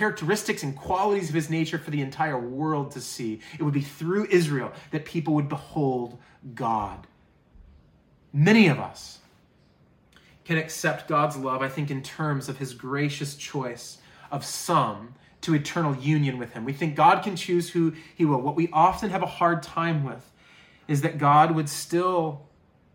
characteristics 0.00 0.62
and 0.62 0.74
qualities 0.74 1.28
of 1.28 1.34
his 1.34 1.50
nature 1.50 1.76
for 1.76 1.90
the 1.90 2.00
entire 2.00 2.38
world 2.38 2.90
to 2.92 3.02
see. 3.02 3.38
It 3.58 3.62
would 3.62 3.74
be 3.74 3.82
through 3.82 4.28
Israel 4.30 4.72
that 4.92 5.04
people 5.04 5.34
would 5.34 5.50
behold 5.50 6.18
God. 6.54 7.06
Many 8.32 8.68
of 8.68 8.78
us 8.78 9.18
can 10.46 10.56
accept 10.56 11.06
God's 11.06 11.36
love, 11.36 11.60
I 11.60 11.68
think, 11.68 11.90
in 11.90 12.02
terms 12.02 12.48
of 12.48 12.56
his 12.56 12.72
gracious 12.72 13.34
choice 13.34 13.98
of 14.30 14.42
some 14.42 15.16
to 15.42 15.54
eternal 15.54 15.94
union 15.94 16.38
with 16.38 16.54
him. 16.54 16.64
We 16.64 16.72
think 16.72 16.96
God 16.96 17.22
can 17.22 17.36
choose 17.36 17.68
who 17.68 17.92
he 18.14 18.24
will. 18.24 18.40
What 18.40 18.56
we 18.56 18.70
often 18.72 19.10
have 19.10 19.22
a 19.22 19.26
hard 19.26 19.62
time 19.62 20.02
with 20.02 20.24
is 20.88 21.02
that 21.02 21.18
God 21.18 21.50
would 21.50 21.68
still 21.68 22.48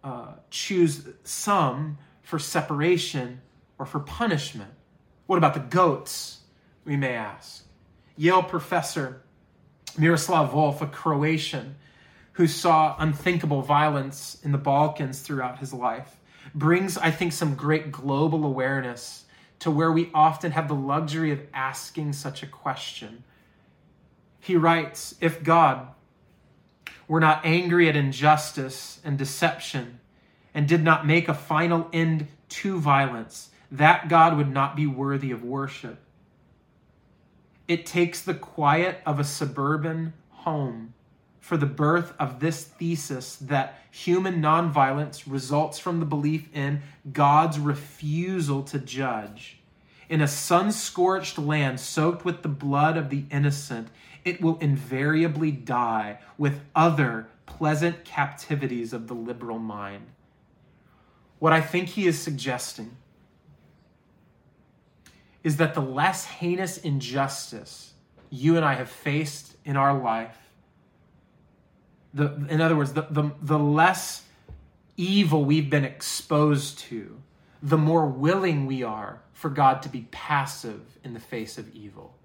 uh, 0.03 0.33
choose 0.49 1.07
some 1.23 1.99
for 2.23 2.39
separation 2.39 3.41
or 3.77 3.85
for 3.85 3.99
punishment. 3.99 4.71
What 5.27 5.37
about 5.37 5.53
the 5.53 5.59
goats? 5.59 6.39
We 6.85 6.95
may 6.95 7.13
ask. 7.13 7.65
Yale 8.15 8.43
professor 8.43 9.21
Miroslav 9.97 10.51
Volf, 10.51 10.81
a 10.81 10.87
Croatian 10.87 11.75
who 12.33 12.47
saw 12.47 12.95
unthinkable 12.99 13.61
violence 13.61 14.37
in 14.43 14.51
the 14.51 14.57
Balkans 14.57 15.21
throughout 15.21 15.59
his 15.59 15.73
life, 15.73 16.19
brings, 16.53 16.97
I 16.97 17.11
think, 17.11 17.31
some 17.31 17.55
great 17.55 17.91
global 17.91 18.45
awareness 18.45 19.25
to 19.59 19.71
where 19.71 19.91
we 19.91 20.11
often 20.13 20.51
have 20.51 20.67
the 20.67 20.75
luxury 20.75 21.31
of 21.31 21.41
asking 21.53 22.13
such 22.13 22.43
a 22.43 22.47
question. 22.47 23.23
He 24.39 24.55
writes 24.55 25.15
If 25.21 25.43
God 25.43 25.87
were 27.07 27.19
not 27.19 27.45
angry 27.45 27.87
at 27.87 27.95
injustice 27.95 28.99
and 29.03 29.17
deception 29.17 29.99
and 30.53 30.67
did 30.67 30.83
not 30.83 31.07
make 31.07 31.29
a 31.29 31.33
final 31.33 31.89
end 31.93 32.27
to 32.49 32.79
violence, 32.79 33.49
that 33.71 34.09
God 34.09 34.37
would 34.37 34.51
not 34.51 34.75
be 34.75 34.87
worthy 34.87 35.31
of 35.31 35.43
worship. 35.43 35.99
It 37.67 37.85
takes 37.85 38.21
the 38.21 38.33
quiet 38.33 39.01
of 39.05 39.19
a 39.19 39.23
suburban 39.23 40.13
home 40.29 40.93
for 41.39 41.57
the 41.57 41.65
birth 41.65 42.13
of 42.19 42.39
this 42.39 42.63
thesis 42.63 43.35
that 43.35 43.79
human 43.91 44.41
nonviolence 44.41 45.23
results 45.27 45.77
from 45.77 45.99
the 45.99 46.05
belief 46.05 46.47
in 46.53 46.81
God's 47.11 47.59
refusal 47.59 48.63
to 48.63 48.79
judge. 48.79 49.59
In 50.09 50.21
a 50.21 50.27
sun 50.27 50.71
scorched 50.71 51.37
land 51.37 51.79
soaked 51.79 52.25
with 52.25 52.41
the 52.41 52.49
blood 52.49 52.97
of 52.97 53.09
the 53.09 53.25
innocent, 53.31 53.89
it 54.23 54.41
will 54.41 54.57
invariably 54.59 55.51
die 55.51 56.19
with 56.37 56.61
other 56.75 57.27
pleasant 57.45 58.05
captivities 58.05 58.93
of 58.93 59.07
the 59.07 59.13
liberal 59.13 59.59
mind. 59.59 60.05
What 61.39 61.53
I 61.53 61.61
think 61.61 61.89
he 61.89 62.07
is 62.07 62.19
suggesting 62.19 62.97
is 65.45 65.57
that 65.57 65.75
the 65.75 65.81
less 65.81 66.25
heinous 66.25 66.79
injustice 66.79 67.93
you 68.31 68.57
and 68.57 68.65
I 68.65 68.73
have 68.73 68.89
faced 68.89 69.55
in 69.63 69.77
our 69.77 69.95
life, 69.95 70.35
the, 72.15 72.33
in 72.49 72.61
other 72.61 72.75
words, 72.75 72.93
the, 72.93 73.05
the, 73.11 73.31
the 73.43 73.59
less 73.59 74.23
evil 74.97 75.45
we've 75.45 75.69
been 75.69 75.85
exposed 75.85 76.79
to, 76.79 77.21
the 77.61 77.77
more 77.77 78.07
willing 78.07 78.65
we 78.65 78.81
are 78.81 79.21
for 79.33 79.51
God 79.51 79.83
to 79.83 79.89
be 79.89 80.07
passive 80.09 80.81
in 81.03 81.13
the 81.13 81.19
face 81.19 81.59
of 81.59 81.69
evil. 81.75 82.15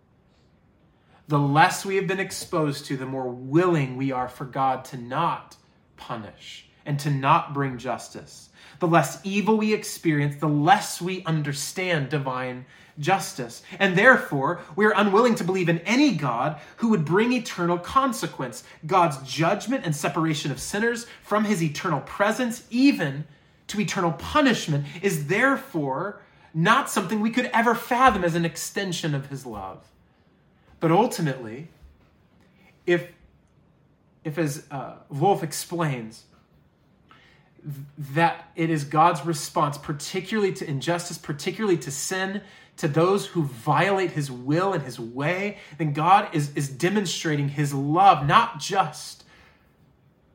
The 1.29 1.39
less 1.39 1.85
we 1.85 1.97
have 1.97 2.07
been 2.07 2.21
exposed 2.21 2.87
to, 2.87 2.97
the 2.97 3.05
more 3.05 3.29
willing 3.29 3.99
we 3.99 4.13
are 4.13 4.29
for 4.29 4.47
God 4.47 4.87
to 4.87 4.97
not 4.97 5.57
punish 5.99 6.71
and 6.87 6.99
to 7.01 7.11
not 7.11 7.53
bring 7.53 7.77
justice. 7.77 8.49
The 8.81 8.89
less 8.89 9.21
evil 9.25 9.57
we 9.57 9.73
experience, 9.73 10.37
the 10.37 10.49
less 10.49 11.01
we 11.01 11.23
understand 11.25 12.09
divine 12.09 12.67
justice. 12.99 13.63
And 13.79 13.97
therefore, 13.97 14.61
we 14.77 14.85
are 14.85 14.93
unwilling 14.95 15.35
to 15.37 15.45
believe 15.45 15.69
in 15.69 15.79
any 15.81 16.13
God 16.13 16.61
who 16.79 16.89
would 16.89 17.05
bring 17.05 17.33
eternal 17.33 17.79
consequence. 17.79 18.65
God's 18.87 19.19
judgment 19.23 19.85
and 19.85 19.95
separation 19.95 20.51
of 20.51 20.61
sinners 20.61 21.07
from 21.23 21.45
his 21.45 21.63
eternal 21.63 22.01
presence, 22.01 22.65
even 22.71 23.25
to 23.69 23.81
eternal 23.81 24.13
punishment, 24.13 24.87
is 25.03 25.27
therefore 25.27 26.21
not 26.53 26.91
something 26.91 27.21
we 27.21 27.31
could 27.31 27.51
ever 27.53 27.75
fathom 27.75 28.25
as 28.25 28.35
an 28.35 28.45
extension 28.45 29.15
of 29.15 29.27
his 29.29 29.47
love. 29.47 29.87
But 30.81 30.91
ultimately, 30.91 31.69
if, 32.87 33.13
if 34.25 34.39
as 34.39 34.65
uh, 34.71 34.95
Volf 35.13 35.43
explains, 35.43 36.25
that 37.99 38.51
it 38.57 38.71
is 38.71 38.85
God's 38.85 39.25
response, 39.25 39.77
particularly 39.79 40.53
to 40.55 40.69
injustice, 40.69 41.19
particularly 41.19 41.77
to 41.79 41.91
sin, 41.91 42.43
to 42.79 42.89
those 42.89 43.27
who 43.27 43.43
violate 43.43 44.13
his 44.13 44.31
will 44.31 44.73
and 44.73 44.83
his 44.83 44.99
way, 44.99 45.59
then 45.77 45.93
God 45.93 46.35
is, 46.35 46.57
is 46.57 46.69
demonstrating 46.69 47.51
his 47.51 47.75
love, 47.75 48.27
not 48.27 48.59
just 48.59 49.25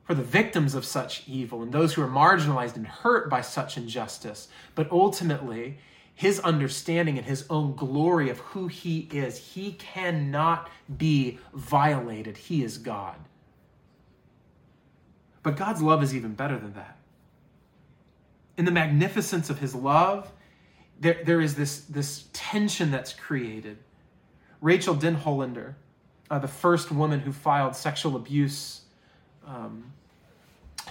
for 0.04 0.14
the 0.14 0.22
victims 0.22 0.76
of 0.76 0.84
such 0.84 1.24
evil 1.26 1.62
and 1.62 1.72
those 1.72 1.94
who 1.94 2.02
are 2.02 2.08
marginalized 2.08 2.76
and 2.76 2.86
hurt 2.86 3.28
by 3.28 3.40
such 3.40 3.76
injustice, 3.76 4.46
but 4.76 4.90
ultimately 4.92 5.78
his 6.14 6.38
understanding 6.40 7.18
and 7.18 7.26
his 7.26 7.44
own 7.50 7.74
glory 7.74 8.30
of 8.30 8.38
who 8.38 8.68
he 8.68 9.08
is. 9.12 9.36
He 9.36 9.72
cannot 9.72 10.70
be 10.96 11.38
violated, 11.52 12.36
he 12.36 12.62
is 12.62 12.78
God. 12.78 13.16
But 15.42 15.56
God's 15.56 15.82
love 15.82 16.02
is 16.02 16.14
even 16.14 16.34
better 16.34 16.58
than 16.58 16.74
that. 16.74 16.96
In 18.56 18.64
the 18.64 18.70
magnificence 18.70 19.50
of 19.50 19.58
his 19.58 19.74
love, 19.74 20.32
there, 20.98 21.20
there 21.24 21.40
is 21.40 21.54
this, 21.54 21.80
this 21.80 22.28
tension 22.32 22.90
that's 22.90 23.12
created. 23.12 23.78
Rachael 24.60 24.94
Denhollander, 24.94 25.74
uh, 26.30 26.38
the 26.38 26.48
first 26.48 26.90
woman 26.90 27.20
who 27.20 27.32
filed 27.32 27.76
sexual 27.76 28.16
abuse 28.16 28.82
um, 29.46 29.92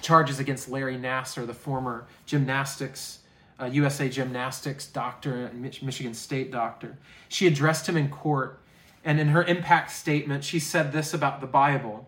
charges 0.01 0.39
against 0.39 0.69
Larry 0.69 0.97
Nassar, 0.97 1.47
the 1.47 1.53
former 1.53 2.05
gymnastics, 2.25 3.19
uh, 3.59 3.65
USA 3.65 4.09
gymnastics 4.09 4.85
doctor 4.87 5.47
and 5.47 5.61
Michigan 5.61 6.13
State 6.13 6.51
doctor. 6.51 6.97
She 7.29 7.47
addressed 7.47 7.87
him 7.87 7.97
in 7.97 8.09
court, 8.09 8.59
and 9.03 9.19
in 9.19 9.29
her 9.29 9.43
impact 9.43 9.91
statement, 9.91 10.43
she 10.43 10.59
said 10.59 10.91
this 10.91 11.13
about 11.13 11.41
the 11.41 11.47
Bible. 11.47 12.07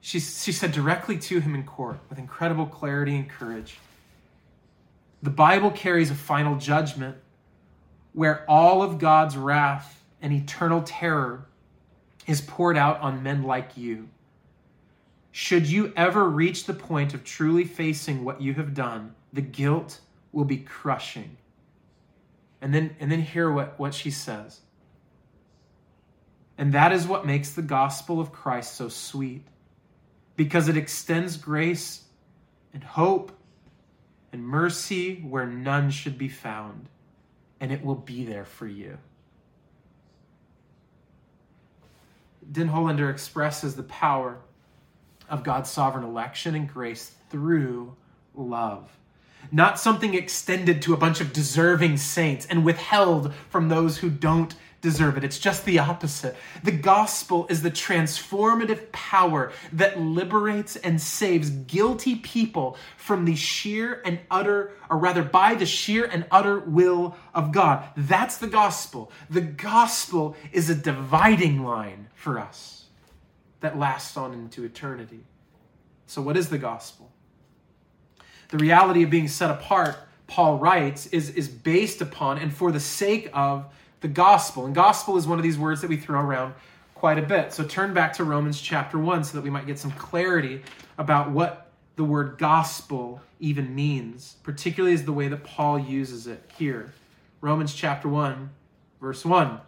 She, 0.00 0.20
she 0.20 0.52
said 0.52 0.70
directly 0.70 1.18
to 1.18 1.40
him 1.40 1.54
in 1.54 1.64
court 1.64 1.98
with 2.08 2.18
incredible 2.18 2.66
clarity 2.66 3.16
and 3.16 3.28
courage 3.28 3.78
the 5.26 5.30
Bible 5.30 5.72
carries 5.72 6.12
a 6.12 6.14
final 6.14 6.54
judgment 6.54 7.16
where 8.12 8.48
all 8.48 8.84
of 8.84 9.00
God's 9.00 9.36
wrath 9.36 10.00
and 10.22 10.32
eternal 10.32 10.82
terror 10.82 11.48
is 12.28 12.40
poured 12.40 12.76
out 12.76 13.00
on 13.00 13.24
men 13.24 13.42
like 13.42 13.76
you. 13.76 14.08
Should 15.32 15.66
you 15.66 15.92
ever 15.96 16.30
reach 16.30 16.66
the 16.66 16.74
point 16.74 17.12
of 17.12 17.24
truly 17.24 17.64
facing 17.64 18.24
what 18.24 18.40
you 18.40 18.54
have 18.54 18.72
done, 18.72 19.16
the 19.32 19.40
guilt 19.40 19.98
will 20.30 20.44
be 20.44 20.58
crushing. 20.58 21.38
And 22.60 22.72
then, 22.72 22.94
and 23.00 23.10
then 23.10 23.20
hear 23.20 23.50
what, 23.50 23.80
what 23.80 23.94
she 23.94 24.12
says. 24.12 24.60
And 26.56 26.72
that 26.74 26.92
is 26.92 27.04
what 27.04 27.26
makes 27.26 27.50
the 27.50 27.62
gospel 27.62 28.20
of 28.20 28.30
Christ 28.30 28.76
so 28.76 28.88
sweet, 28.88 29.42
because 30.36 30.68
it 30.68 30.76
extends 30.76 31.36
grace 31.36 32.04
and 32.72 32.84
hope 32.84 33.35
and 34.32 34.46
mercy 34.46 35.16
where 35.16 35.46
none 35.46 35.90
should 35.90 36.18
be 36.18 36.28
found, 36.28 36.88
and 37.60 37.72
it 37.72 37.84
will 37.84 37.94
be 37.94 38.24
there 38.24 38.44
for 38.44 38.66
you. 38.66 38.98
Denhollander 42.50 43.10
expresses 43.10 43.76
the 43.76 43.82
power 43.84 44.38
of 45.28 45.42
God's 45.42 45.70
sovereign 45.70 46.04
election 46.04 46.54
and 46.54 46.72
grace 46.72 47.14
through 47.30 47.96
love. 48.34 48.90
Not 49.52 49.78
something 49.78 50.14
extended 50.14 50.82
to 50.82 50.94
a 50.94 50.96
bunch 50.96 51.20
of 51.20 51.32
deserving 51.32 51.96
saints 51.98 52.46
and 52.46 52.64
withheld 52.64 53.32
from 53.48 53.68
those 53.68 53.98
who 53.98 54.10
don't 54.10 54.54
deserve 54.86 55.16
it. 55.16 55.24
It's 55.24 55.40
just 55.40 55.64
the 55.64 55.80
opposite. 55.80 56.36
The 56.62 56.70
gospel 56.70 57.48
is 57.50 57.60
the 57.60 57.72
transformative 57.72 58.92
power 58.92 59.50
that 59.72 59.98
liberates 60.00 60.76
and 60.76 61.00
saves 61.02 61.50
guilty 61.50 62.14
people 62.14 62.76
from 62.96 63.24
the 63.24 63.34
sheer 63.34 64.00
and 64.04 64.20
utter, 64.30 64.70
or 64.88 64.96
rather, 64.98 65.24
by 65.24 65.54
the 65.54 65.66
sheer 65.66 66.04
and 66.04 66.24
utter 66.30 66.60
will 66.60 67.16
of 67.34 67.50
God. 67.50 67.84
That's 67.96 68.38
the 68.38 68.46
gospel. 68.46 69.10
The 69.28 69.40
gospel 69.40 70.36
is 70.52 70.70
a 70.70 70.74
dividing 70.76 71.64
line 71.64 72.06
for 72.14 72.38
us 72.38 72.84
that 73.62 73.76
lasts 73.76 74.16
on 74.16 74.32
into 74.34 74.62
eternity. 74.62 75.24
So, 76.06 76.22
what 76.22 76.36
is 76.36 76.48
the 76.48 76.58
gospel? 76.58 77.10
The 78.50 78.58
reality 78.58 79.02
of 79.02 79.10
being 79.10 79.26
set 79.26 79.50
apart, 79.50 79.96
Paul 80.28 80.58
writes, 80.58 81.06
is, 81.08 81.30
is 81.30 81.48
based 81.48 82.00
upon 82.00 82.38
and 82.38 82.54
for 82.54 82.70
the 82.70 82.78
sake 82.78 83.28
of 83.34 83.66
the 84.00 84.08
gospel. 84.08 84.66
And 84.66 84.74
gospel 84.74 85.16
is 85.16 85.26
one 85.26 85.38
of 85.38 85.42
these 85.42 85.58
words 85.58 85.80
that 85.80 85.88
we 85.88 85.96
throw 85.96 86.20
around 86.20 86.54
quite 86.94 87.18
a 87.18 87.22
bit. 87.22 87.52
So 87.52 87.64
turn 87.64 87.94
back 87.94 88.14
to 88.14 88.24
Romans 88.24 88.60
chapter 88.60 88.98
1 88.98 89.24
so 89.24 89.36
that 89.36 89.42
we 89.42 89.50
might 89.50 89.66
get 89.66 89.78
some 89.78 89.92
clarity 89.92 90.62
about 90.98 91.30
what 91.30 91.70
the 91.96 92.04
word 92.04 92.36
gospel 92.38 93.20
even 93.40 93.74
means, 93.74 94.36
particularly 94.42 94.94
as 94.94 95.04
the 95.04 95.12
way 95.12 95.28
that 95.28 95.44
Paul 95.44 95.78
uses 95.78 96.26
it 96.26 96.42
here. 96.58 96.92
Romans 97.40 97.74
chapter 97.74 98.08
1, 98.08 98.50
verse 99.00 99.24
1. 99.24 99.60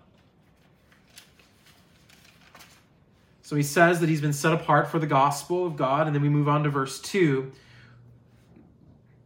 So 3.42 3.56
he 3.56 3.62
says 3.62 4.00
that 4.00 4.10
he's 4.10 4.20
been 4.20 4.34
set 4.34 4.52
apart 4.52 4.88
for 4.88 4.98
the 4.98 5.06
gospel 5.06 5.66
of 5.66 5.76
God, 5.76 6.06
and 6.06 6.14
then 6.14 6.22
we 6.22 6.28
move 6.28 6.48
on 6.48 6.64
to 6.64 6.70
verse 6.70 7.00
2, 7.00 7.50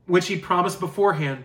which 0.07 0.29
he 0.29 0.37
promised 0.37 0.79
beforehand 0.79 1.45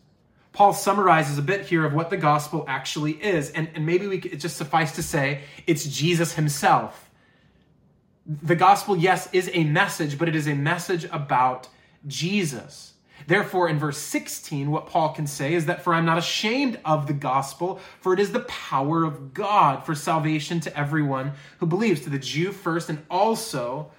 Paul 0.53 0.73
summarizes 0.73 1.37
a 1.37 1.41
bit 1.41 1.65
here 1.65 1.85
of 1.85 1.93
what 1.93 2.09
the 2.09 2.17
gospel 2.17 2.65
actually 2.67 3.13
is. 3.13 3.51
And, 3.51 3.69
and 3.73 3.85
maybe 3.85 4.07
we 4.07 4.19
could, 4.19 4.39
just 4.39 4.57
suffice 4.57 4.93
to 4.93 5.03
say 5.03 5.41
it's 5.65 5.85
Jesus 5.85 6.33
himself. 6.33 7.09
The 8.25 8.55
gospel, 8.55 8.97
yes, 8.97 9.29
is 9.33 9.49
a 9.53 9.63
message, 9.63 10.17
but 10.17 10.27
it 10.27 10.35
is 10.35 10.47
a 10.47 10.53
message 10.53 11.05
about 11.05 11.67
Jesus. 12.05 12.93
Therefore, 13.27 13.69
in 13.69 13.79
verse 13.79 13.97
16, 13.97 14.69
what 14.71 14.87
Paul 14.87 15.13
can 15.13 15.27
say 15.27 15.53
is 15.53 15.67
that, 15.67 15.83
For 15.83 15.93
I'm 15.93 16.05
not 16.05 16.17
ashamed 16.17 16.79
of 16.83 17.07
the 17.07 17.13
gospel, 17.13 17.79
for 17.99 18.13
it 18.13 18.19
is 18.19 18.31
the 18.31 18.41
power 18.41 19.03
of 19.03 19.33
God 19.33 19.85
for 19.85 19.95
salvation 19.95 20.59
to 20.61 20.77
everyone 20.77 21.33
who 21.59 21.65
believes, 21.65 22.01
to 22.01 22.09
the 22.09 22.19
Jew 22.19 22.51
first, 22.51 22.89
and 22.89 23.03
also 23.09 23.91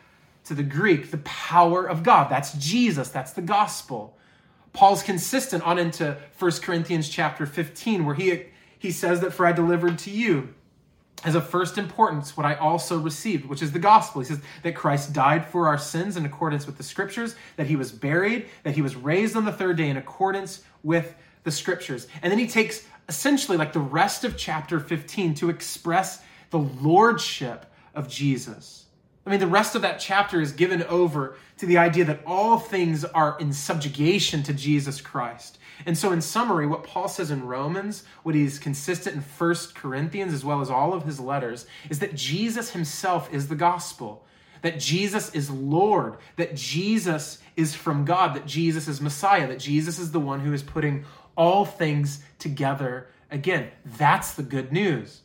to 0.45 0.55
the 0.55 0.63
Greek. 0.63 1.11
The 1.11 1.19
power 1.19 1.87
of 1.87 2.03
God. 2.03 2.31
That's 2.31 2.53
Jesus. 2.55 3.09
That's 3.09 3.33
the 3.33 3.43
gospel. 3.43 4.17
Paul's 4.73 5.03
consistent 5.03 5.63
on 5.65 5.79
into 5.79 6.17
1 6.39 6.51
Corinthians 6.63 7.09
chapter 7.09 7.47
15, 7.47 8.05
where 8.05 8.15
he, 8.15 8.45
he 8.79 8.91
says 8.91 9.21
that 9.21 9.33
for 9.33 9.47
I 9.47 9.53
delivered 9.53 9.99
to 10.01 10.11
you 10.11 10.55
as 11.25 11.35
of 11.35 11.49
first 11.49 11.79
importance 11.79 12.37
what 12.37 12.47
I 12.47 12.55
also 12.55 12.99
received, 12.99 13.47
which 13.47 13.63
is 13.63 13.73
the 13.73 13.79
gospel. 13.79 14.23
He 14.23 14.29
says 14.29 14.41
that 14.63 14.75
Christ 14.75 15.13
died 15.13 15.47
for 15.47 15.69
our 15.69 15.79
sins 15.79 16.17
in 16.17 16.25
accordance 16.25 16.67
with 16.67 16.79
the 16.79 16.83
scriptures, 16.83 17.37
that 17.57 17.67
he 17.67 17.77
was 17.77 17.93
buried, 17.93 18.49
that 18.65 18.75
he 18.75 18.83
was 18.83 18.97
raised 18.97 19.37
on 19.37 19.45
the 19.45 19.53
third 19.53 19.77
day 19.77 19.89
in 19.89 19.97
accordance 19.97 20.63
with 20.83 21.15
the 21.45 21.51
scriptures. 21.51 22.09
And 22.23 22.31
then 22.31 22.39
he 22.39 22.47
takes 22.47 22.85
essentially 23.09 23.57
like 23.57 23.73
the 23.73 23.81
rest 23.81 24.25
of 24.25 24.37
chapter 24.37 24.81
15 24.81 25.35
to 25.35 25.51
express 25.51 26.23
the 26.51 26.59
lordship 26.59 27.67
of 27.95 28.09
Jesus. 28.09 28.82
I 29.25 29.31
mean, 29.31 29.41
the 29.41 29.47
rest 29.47 29.77
of 29.77 29.83
that 29.83 30.01
chapter 30.01 30.41
is 30.41 30.53
given 30.53 30.83
over 30.85 31.37
to 31.59 31.67
the 31.67 31.79
idea 31.79 32.05
that 32.07 32.23
all 32.27 32.59
things 32.59 33.05
are 33.05 33.37
in 33.39 33.53
subjugation 33.53 34.43
to 34.43 34.53
Jesus 34.53 35.01
Christ. 35.01 35.59
And 35.87 35.97
so, 35.97 36.13
in 36.13 36.21
summary, 36.21 36.67
what 36.67 36.85
Paul 36.85 37.09
says 37.09 37.31
in 37.31 37.47
Romans, 37.47 38.05
what 38.25 38.35
he's 38.35 38.59
consistent 38.59 39.17
in 39.17 39.23
First 39.23 39.75
Corinthians, 39.75 40.33
as 40.33 40.45
well 40.45 40.61
as 40.61 40.71
all 40.71 40.93
of 40.93 41.05
his 41.05 41.21
letters, 41.21 41.67
is 41.89 42.01
that 42.01 42.15
Jesus 42.15 42.71
himself 42.71 43.33
is 43.33 43.49
the 43.49 43.55
gospel, 43.55 44.25
that 44.63 44.81
Jesus 44.81 45.33
is 45.35 45.51
Lord, 45.51 46.17
that 46.37 46.57
Jesus 46.57 47.39
is 47.57 47.75
from 47.75 48.05
God, 48.05 48.35
that 48.35 48.47
Jesus 48.47 48.89
is 48.89 49.01
Messiah, 49.01 49.47
that 49.49 49.61
Jesus 49.61 49.99
is 49.99 50.11
the 50.11 50.21
one 50.21 50.41
who 50.41 50.53
is 50.53 50.63
putting 50.63 51.05
all 51.37 51.65
things 51.65 52.23
together 52.39 53.09
again. 53.31 53.71
That's 53.85 54.35
the 54.35 54.43
good 54.43 54.73
news. 54.73 55.23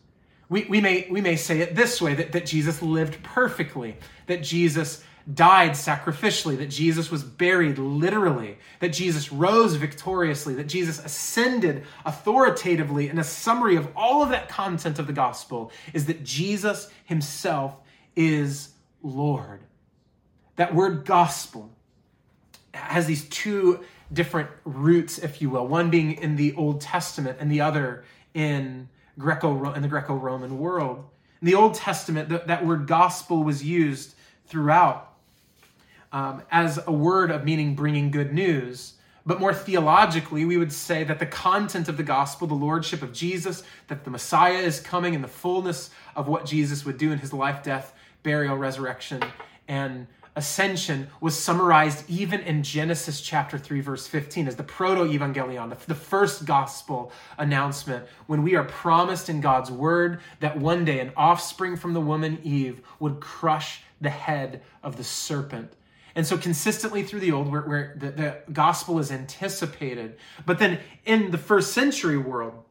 We, 0.49 0.65
we, 0.65 0.81
may, 0.81 1.07
we 1.09 1.21
may 1.21 1.35
say 1.35 1.59
it 1.59 1.75
this 1.75 2.01
way 2.01 2.13
that, 2.15 2.31
that 2.31 2.45
Jesus 2.45 2.81
lived 2.81 3.21
perfectly, 3.23 3.97
that 4.27 4.43
Jesus 4.43 5.03
died 5.33 5.71
sacrificially, 5.71 6.57
that 6.57 6.69
Jesus 6.69 7.11
was 7.11 7.21
buried 7.23 7.77
literally, 7.77 8.57
that 8.79 8.93
Jesus 8.93 9.31
rose 9.31 9.75
victoriously, 9.75 10.53
that 10.55 10.67
Jesus 10.67 11.03
ascended 11.03 11.83
authoritatively. 12.05 13.09
And 13.09 13.19
a 13.19 13.25
summary 13.25 13.75
of 13.75 13.89
all 13.95 14.23
of 14.23 14.29
that 14.29 14.47
content 14.47 14.99
of 14.99 15.07
the 15.07 15.13
gospel 15.13 15.71
is 15.93 16.05
that 16.05 16.23
Jesus 16.23 16.89
himself 17.03 17.75
is 18.15 18.69
Lord. 19.03 19.61
That 20.55 20.73
word 20.73 21.05
gospel 21.05 21.69
has 22.73 23.05
these 23.05 23.27
two 23.27 23.83
different 24.13 24.49
roots, 24.63 25.17
if 25.17 25.41
you 25.41 25.49
will, 25.49 25.67
one 25.67 25.89
being 25.89 26.13
in 26.13 26.37
the 26.37 26.53
Old 26.53 26.79
Testament 26.79 27.37
and 27.41 27.51
the 27.51 27.61
other 27.61 28.05
in 28.33 28.87
Greco 29.17 29.73
in 29.73 29.81
the 29.81 29.87
Greco-Roman 29.87 30.59
world. 30.59 31.05
In 31.41 31.45
the 31.45 31.55
Old 31.55 31.75
Testament, 31.75 32.29
that, 32.29 32.65
word 32.65 32.87
gospel 32.87 33.43
was 33.43 33.63
used 33.63 34.15
throughout 34.47 35.13
um, 36.11 36.41
as 36.51 36.79
a 36.85 36.91
word 36.91 37.31
of 37.31 37.43
meaning 37.43 37.75
bringing 37.75 38.11
good 38.11 38.33
news. 38.33 38.93
But 39.25 39.39
more 39.39 39.53
theologically, 39.53 40.45
we 40.45 40.57
would 40.57 40.71
say 40.71 41.03
that 41.03 41.19
the 41.19 41.25
content 41.25 41.89
of 41.89 41.97
the 41.97 42.03
gospel, 42.03 42.47
the 42.47 42.55
lordship 42.55 43.01
of 43.01 43.11
Jesus, 43.11 43.61
that 43.87 44.05
the 44.05 44.09
Messiah 44.09 44.59
is 44.59 44.79
coming 44.79 45.13
in 45.13 45.21
the 45.21 45.27
fullness 45.27 45.89
of 46.15 46.27
what 46.27 46.45
Jesus 46.45 46.85
would 46.85 46.97
do 46.97 47.11
in 47.11 47.19
his 47.19 47.33
life, 47.33 47.61
death, 47.61 47.93
burial, 48.23 48.57
resurrection, 48.57 49.21
and 49.67 50.07
ascension 50.37 51.07
was 51.19 51.37
summarized 51.37 52.07
even 52.07 52.39
in 52.41 52.61
Genesis 52.61 53.19
chapter 53.19 53.57
3, 53.57 53.81
verse 53.81 54.07
15, 54.07 54.47
as 54.47 54.55
the 54.55 54.63
proto 54.63 55.03
evangelion, 55.03 55.77
the 55.87 55.95
first 55.95 56.45
gospel 56.45 57.11
announcement, 57.37 58.05
when 58.27 58.43
we 58.43 58.55
are 58.55 58.63
promised 58.63 59.29
in 59.29 59.41
God's 59.41 59.71
word 59.71 60.21
that 60.39 60.57
one 60.57 60.85
day 60.85 60.99
an 60.99 61.11
offspring 61.17 61.75
from 61.75 61.93
the 61.93 61.99
woman 61.99 62.39
Eve 62.43 62.81
would 62.99 63.19
crush 63.19 63.81
the 63.99 64.11
head 64.11 64.61
of 64.83 64.95
the 64.95 65.03
serpent. 65.03 65.73
And 66.13 66.25
so, 66.25 66.37
consistently 66.37 67.03
through 67.03 67.19
the 67.19 67.31
old, 67.31 67.51
where, 67.51 67.61
where 67.61 67.95
the, 67.99 68.11
the 68.11 68.37
gospel 68.51 68.99
is 68.99 69.11
anticipated. 69.11 70.17
But 70.45 70.59
then 70.59 70.79
in 71.05 71.31
the 71.31 71.37
first 71.37 71.73
century 71.73 72.17
world, 72.17 72.63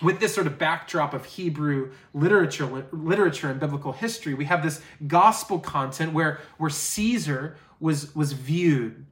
with 0.00 0.20
this 0.20 0.34
sort 0.34 0.46
of 0.46 0.58
backdrop 0.58 1.12
of 1.12 1.24
Hebrew 1.24 1.92
literature, 2.14 2.86
literature 2.92 3.50
and 3.50 3.60
biblical 3.60 3.92
history, 3.92 4.34
we 4.34 4.46
have 4.46 4.62
this 4.62 4.80
gospel 5.06 5.58
content 5.58 6.12
where, 6.12 6.40
where 6.56 6.70
Caesar 6.70 7.56
was, 7.78 8.14
was 8.14 8.32
viewed 8.32 9.04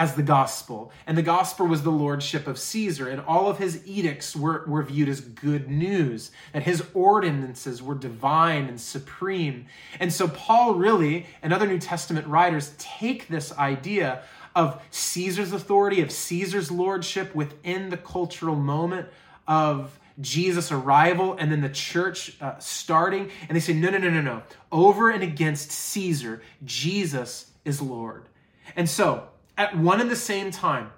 as 0.00 0.14
the 0.14 0.22
gospel, 0.22 0.90
and 1.06 1.18
the 1.18 1.22
gospel 1.22 1.66
was 1.66 1.82
the 1.82 1.90
lordship 1.90 2.46
of 2.46 2.58
Caesar, 2.58 3.06
and 3.10 3.20
all 3.20 3.50
of 3.50 3.58
his 3.58 3.86
edicts 3.86 4.34
were, 4.34 4.64
were 4.66 4.82
viewed 4.82 5.10
as 5.10 5.20
good 5.20 5.68
news, 5.68 6.30
that 6.54 6.62
his 6.62 6.82
ordinances 6.94 7.82
were 7.82 7.94
divine 7.94 8.64
and 8.64 8.80
supreme. 8.80 9.66
And 9.98 10.10
so, 10.10 10.26
Paul 10.26 10.72
really 10.74 11.26
and 11.42 11.52
other 11.52 11.66
New 11.66 11.78
Testament 11.78 12.26
writers 12.26 12.72
take 12.78 13.28
this 13.28 13.52
idea 13.58 14.22
of 14.56 14.80
Caesar's 14.90 15.52
authority, 15.52 16.00
of 16.00 16.10
Caesar's 16.10 16.70
lordship 16.70 17.34
within 17.34 17.90
the 17.90 17.98
cultural 17.98 18.56
moment 18.56 19.06
of 19.46 19.99
Jesus' 20.20 20.72
arrival 20.72 21.36
and 21.38 21.52
then 21.52 21.60
the 21.60 21.68
church 21.68 22.36
uh, 22.40 22.58
starting, 22.58 23.30
and 23.48 23.56
they 23.56 23.60
say, 23.60 23.72
no, 23.72 23.90
no, 23.90 23.98
no, 23.98 24.10
no, 24.10 24.20
no. 24.20 24.42
Over 24.72 25.10
and 25.10 25.22
against 25.22 25.70
Caesar, 25.70 26.42
Jesus 26.64 27.50
is 27.64 27.80
Lord. 27.80 28.24
And 28.76 28.88
so, 28.88 29.28
at 29.58 29.76
one 29.76 30.00
and 30.00 30.10
the 30.10 30.16
same 30.16 30.50
time, 30.50 30.90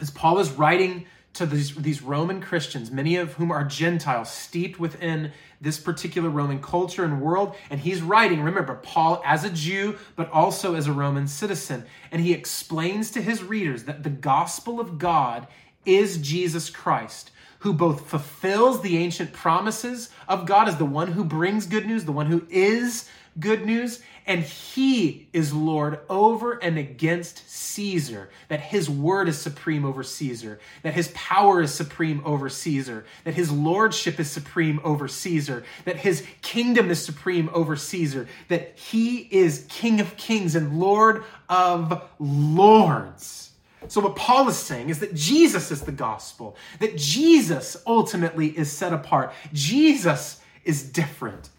as 0.00 0.10
Paul 0.10 0.38
is 0.38 0.50
writing 0.52 1.06
to 1.34 1.46
these, 1.46 1.74
these 1.74 2.02
Roman 2.02 2.40
Christians, 2.40 2.90
many 2.90 3.16
of 3.16 3.34
whom 3.34 3.50
are 3.50 3.64
Gentiles, 3.64 4.30
steeped 4.30 4.80
within 4.80 5.32
this 5.60 5.78
particular 5.78 6.28
Roman 6.30 6.60
culture 6.60 7.04
and 7.04 7.20
world. 7.20 7.54
And 7.70 7.80
he's 7.80 8.02
writing, 8.02 8.42
remember, 8.42 8.74
Paul 8.76 9.22
as 9.24 9.44
a 9.44 9.50
Jew, 9.50 9.98
but 10.16 10.30
also 10.30 10.74
as 10.74 10.86
a 10.86 10.92
Roman 10.92 11.28
citizen. 11.28 11.84
And 12.10 12.22
he 12.22 12.32
explains 12.32 13.10
to 13.12 13.22
his 13.22 13.42
readers 13.42 13.84
that 13.84 14.02
the 14.02 14.10
gospel 14.10 14.80
of 14.80 14.98
God 14.98 15.46
is 15.84 16.18
Jesus 16.18 16.70
Christ, 16.70 17.30
who 17.60 17.72
both 17.72 18.08
fulfills 18.08 18.80
the 18.80 18.98
ancient 18.98 19.32
promises 19.32 20.10
of 20.28 20.46
God 20.46 20.68
as 20.68 20.76
the 20.76 20.84
one 20.84 21.12
who 21.12 21.24
brings 21.24 21.66
good 21.66 21.86
news, 21.86 22.04
the 22.04 22.12
one 22.12 22.26
who 22.26 22.46
is 22.50 23.08
good 23.38 23.64
news, 23.64 24.00
and 24.26 24.42
he 24.42 25.28
is 25.32 25.54
Lord 25.54 26.00
over 26.10 26.52
and 26.52 26.76
against 26.76 27.48
Caesar, 27.48 28.30
that 28.48 28.60
his 28.60 28.90
word 28.90 29.28
is 29.28 29.38
supreme 29.38 29.84
over 29.84 30.02
Caesar, 30.02 30.60
that 30.82 30.94
his 30.94 31.08
power 31.14 31.62
is 31.62 31.72
supreme 31.72 32.20
over 32.24 32.48
Caesar, 32.48 33.04
that 33.24 33.34
his 33.34 33.50
lordship 33.50 34.20
is 34.20 34.30
supreme 34.30 34.80
over 34.84 35.08
Caesar, 35.08 35.64
that 35.84 35.96
his 35.96 36.26
kingdom 36.42 36.90
is 36.90 37.02
supreme 37.02 37.48
over 37.52 37.76
Caesar, 37.76 38.28
that 38.48 38.78
he 38.78 39.28
is 39.30 39.66
King 39.68 40.00
of 40.00 40.16
kings 40.16 40.54
and 40.54 40.78
Lord 40.78 41.24
of 41.48 42.02
lords. 42.18 43.47
So, 43.86 44.00
what 44.00 44.16
Paul 44.16 44.48
is 44.48 44.58
saying 44.58 44.88
is 44.88 44.98
that 44.98 45.14
Jesus 45.14 45.70
is 45.70 45.82
the 45.82 45.92
gospel, 45.92 46.56
that 46.80 46.96
Jesus 46.96 47.76
ultimately 47.86 48.48
is 48.48 48.72
set 48.72 48.92
apart. 48.92 49.32
Jesus 49.52 50.40
is 50.64 50.82
different. 50.82 51.50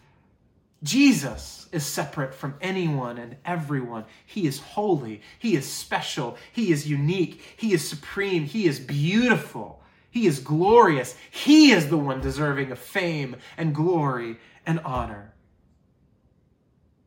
Jesus 0.82 1.68
is 1.72 1.84
separate 1.84 2.34
from 2.34 2.54
anyone 2.60 3.18
and 3.18 3.36
everyone. 3.44 4.04
He 4.26 4.46
is 4.46 4.60
holy. 4.60 5.20
He 5.38 5.54
is 5.54 5.70
special. 5.70 6.36
He 6.52 6.72
is 6.72 6.88
unique. 6.88 7.42
He 7.56 7.72
is 7.72 7.86
supreme. 7.88 8.44
He 8.44 8.66
is 8.66 8.80
beautiful. 8.80 9.82
He 10.10 10.26
is 10.26 10.40
glorious. 10.40 11.16
He 11.30 11.72
is 11.72 11.88
the 11.88 11.98
one 11.98 12.20
deserving 12.20 12.72
of 12.72 12.78
fame 12.78 13.36
and 13.56 13.74
glory 13.74 14.38
and 14.66 14.80
honor. 14.80 15.34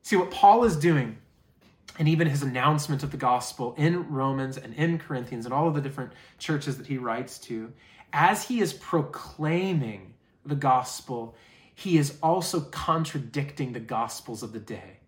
See, 0.02 0.16
what 0.16 0.32
Paul 0.32 0.64
is 0.66 0.76
doing, 0.76 1.18
and 2.00 2.08
even 2.08 2.28
his 2.28 2.42
announcement 2.42 3.04
of 3.04 3.12
the 3.12 3.18
gospel 3.18 3.76
in 3.78 4.10
Romans 4.10 4.58
and 4.58 4.74
in 4.74 4.98
Corinthians 4.98 5.46
and 5.46 5.54
all 5.54 5.68
of 5.68 5.76
the 5.76 5.82
different 5.82 6.14
churches 6.40 6.78
that 6.78 6.88
he 6.88 6.98
writes 6.98 7.38
to, 7.40 7.72
as 8.12 8.44
he 8.44 8.62
is 8.62 8.74
proclaiming 8.74 10.14
the 10.46 10.56
gospel, 10.56 11.36
he 11.76 11.98
is 11.98 12.18
also 12.22 12.62
contradicting 12.62 13.74
the 13.74 13.80
gospels 13.80 14.44
of 14.44 14.54
the 14.54 14.60
day. 14.60 15.00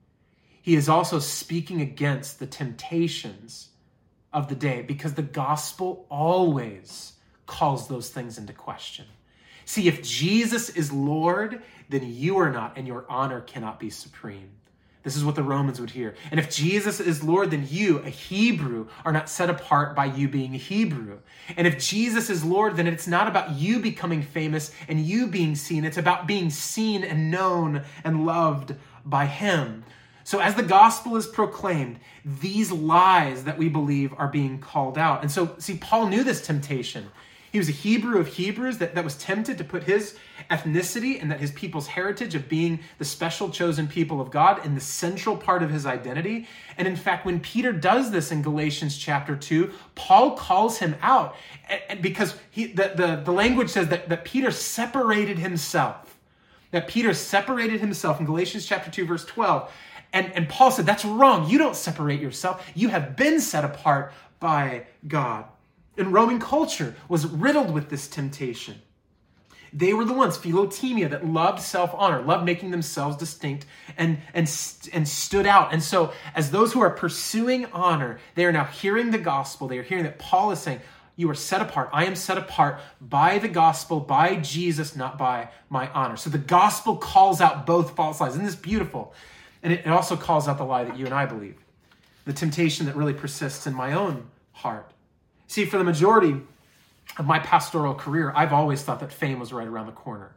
He 0.61 0.76
is 0.76 0.89
also 0.89 1.19
speaking 1.19 1.82
against 1.82 2.39
the 2.39 2.47
temptations 2.47 3.69
of 4.34 4.47
the 4.47 4.55
day 4.55 4.82
because 4.82 5.13
the 5.13 5.21
gospel 5.21 6.05
always 6.09 7.13
calls 7.45 7.88
those 7.88 8.09
things 8.09 8.38
into 8.38 8.53
question. 8.53 9.05
See, 9.65 9.88
if 9.88 10.03
Jesus 10.03 10.69
is 10.69 10.91
Lord, 10.91 11.61
then 11.89 12.11
you 12.11 12.38
are 12.38 12.51
not, 12.51 12.78
and 12.78 12.88
your 12.88 13.05
honor 13.09 13.41
cannot 13.41 13.80
be 13.80 13.89
supreme. 13.89 14.49
This 15.06 15.16
is 15.16 15.24
what 15.24 15.36
the 15.36 15.43
Romans 15.43 15.80
would 15.80 15.91
hear. 15.91 16.16
And 16.32 16.39
if 16.39 16.49
Jesus 16.49 16.99
is 16.99 17.24
Lord, 17.24 17.51
then 17.51 17.68
you, 17.70 17.99
a 17.99 18.10
Hebrew, 18.10 18.88
are 19.06 19.12
not 19.12 19.30
set 19.30 19.51
apart 19.51 19.95
by 19.95 20.06
you 20.06 20.28
being 20.28 20.56
a 20.56 20.58
Hebrew. 20.58 21.20
And 21.56 21.68
if 21.68 21.78
Jesus 21.78 22.32
is 22.32 22.43
Lord, 22.43 22.76
then 22.76 22.88
it's 22.88 23.06
not 23.06 23.28
about 23.28 23.51
you 23.51 23.80
becoming 23.80 24.24
famous 24.24 24.72
and 24.88 24.99
you 24.99 25.28
being 25.28 25.53
seen. 25.53 25.86
It's 25.86 25.99
about 25.99 26.26
being 26.26 26.49
seen 26.49 27.03
and 27.03 27.30
known 27.30 27.84
and 28.03 28.26
loved 28.26 28.74
by 29.06 29.28
Him. 29.28 29.84
So, 30.24 30.39
as 30.39 30.56
the 30.56 30.64
gospel 30.64 31.16
is 31.18 31.28
proclaimed, 31.28 31.99
these 32.26 32.72
lies 32.72 33.43
that 33.43 33.60
we 33.60 33.70
believe 33.70 34.12
are 34.18 34.28
being 34.28 34.58
called 34.58 34.97
out. 34.97 35.22
And 35.22 35.32
so, 35.32 35.53
see, 35.60 35.78
Paul 35.78 36.08
knew 36.08 36.24
this 36.24 36.43
temptation. 36.43 37.12
He 37.56 37.60
was 37.60 37.70
a 37.70 37.72
Hebrew 37.72 38.20
of 38.20 38.28
Hebrews 38.28 38.80
that, 38.80 38.95
that 38.95 39.06
was 39.06 39.16
tempted 39.16 39.58
to 39.60 39.64
put 39.64 39.84
his 39.84 40.18
ethnicity 40.51 41.22
and 41.22 41.32
that 41.32 41.39
his 41.39 41.53
people's 41.53 41.88
heritage 41.88 42.36
of 42.36 42.49
being 42.49 42.82
the 42.97 43.06
special 43.06 43.49
chosen 43.49 43.88
people 43.88 44.20
of 44.20 44.30
God 44.30 44.66
in 44.66 44.76
the 44.76 44.82
central 44.82 45.38
part 45.38 45.64
of 45.64 45.70
his 45.70 45.86
identity. 45.86 46.49
And 46.78 46.86
in 46.86 46.97
fact, 46.97 47.26
when 47.26 47.39
Peter 47.39 47.72
does 47.72 48.12
this 48.12 48.30
in 48.30 48.41
Galatians 48.41 48.97
chapter 48.97 49.38
2, 49.38 49.72
Paul 49.95 50.36
calls 50.36 50.80
him 50.80 50.97
out 51.01 51.38
because 52.01 52.36
he, 52.51 52.66
the, 52.66 52.91
the, 52.93 53.22
the 53.24 53.32
language 53.32 53.70
says 53.70 53.88
that, 53.88 54.10
that 54.10 54.26
Peter 54.26 54.51
separated 54.51 55.39
himself. 55.39 56.18
That 56.72 56.89
Peter 56.89 57.14
separated 57.14 57.80
himself 57.80 58.20
in 58.20 58.26
Galatians 58.26 58.66
chapter 58.66 58.91
2, 58.91 59.06
verse 59.06 59.24
12. 59.24 59.72
And, 60.12 60.30
and 60.34 60.49
Paul 60.49 60.72
said, 60.72 60.86
That's 60.86 61.06
wrong. 61.06 61.49
You 61.49 61.58
don't 61.58 61.78
separate 61.78 62.20
yourself. 62.20 62.70
You 62.76 62.89
have 62.89 63.16
been 63.16 63.39
set 63.39 63.64
apart 63.64 64.12
by 64.41 64.88
God 65.08 65.45
and 65.97 66.13
Roman 66.13 66.39
culture 66.39 66.95
was 67.07 67.25
riddled 67.25 67.71
with 67.71 67.89
this 67.89 68.07
temptation. 68.07 68.81
They 69.75 69.93
were 69.93 70.05
the 70.05 70.13
ones, 70.13 70.37
philotimia, 70.37 71.09
that 71.09 71.27
loved 71.27 71.61
self 71.61 71.93
honor, 71.95 72.21
loved 72.21 72.45
making 72.45 72.71
themselves 72.71 73.17
distinct 73.17 73.65
and, 73.97 74.19
and, 74.33 74.49
and 74.93 75.07
stood 75.07 75.45
out. 75.45 75.73
And 75.73 75.83
so, 75.83 76.13
as 76.33 76.49
those 76.49 76.71
who 76.71 76.79
are 76.79 76.89
pursuing 76.89 77.65
honor, 77.73 78.19
they 78.35 78.45
are 78.45 78.53
now 78.53 78.63
hearing 78.63 79.11
the 79.11 79.17
gospel. 79.17 79.67
They 79.67 79.77
are 79.77 79.83
hearing 79.83 80.05
that 80.05 80.17
Paul 80.17 80.51
is 80.51 80.59
saying, 80.59 80.79
You 81.17 81.29
are 81.29 81.35
set 81.35 81.61
apart. 81.61 81.89
I 81.91 82.05
am 82.05 82.15
set 82.15 82.37
apart 82.37 82.79
by 83.01 83.37
the 83.37 83.49
gospel, 83.49 83.99
by 83.99 84.37
Jesus, 84.37 84.95
not 84.95 85.17
by 85.17 85.49
my 85.69 85.89
honor. 85.89 86.15
So, 86.15 86.29
the 86.29 86.37
gospel 86.37 86.95
calls 86.95 87.41
out 87.41 87.65
both 87.65 87.97
false 87.97 88.21
lies. 88.21 88.31
Isn't 88.31 88.45
this 88.45 88.55
beautiful? 88.55 89.13
And 89.61 89.73
it 89.73 89.87
also 89.87 90.15
calls 90.15 90.47
out 90.47 90.57
the 90.57 90.63
lie 90.63 90.85
that 90.85 90.97
you 90.97 91.03
and 91.03 91.13
I 91.13 91.25
believe, 91.25 91.57
the 92.23 92.33
temptation 92.33 92.85
that 92.85 92.95
really 92.95 93.13
persists 93.13 93.67
in 93.67 93.73
my 93.73 93.91
own 93.91 94.27
heart. 94.53 94.89
See, 95.47 95.65
for 95.65 95.77
the 95.77 95.83
majority 95.83 96.41
of 97.17 97.25
my 97.25 97.39
pastoral 97.39 97.93
career, 97.93 98.33
I've 98.35 98.53
always 98.53 98.81
thought 98.83 98.99
that 98.99 99.11
fame 99.11 99.39
was 99.39 99.53
right 99.53 99.67
around 99.67 99.85
the 99.85 99.91
corner. 99.91 100.35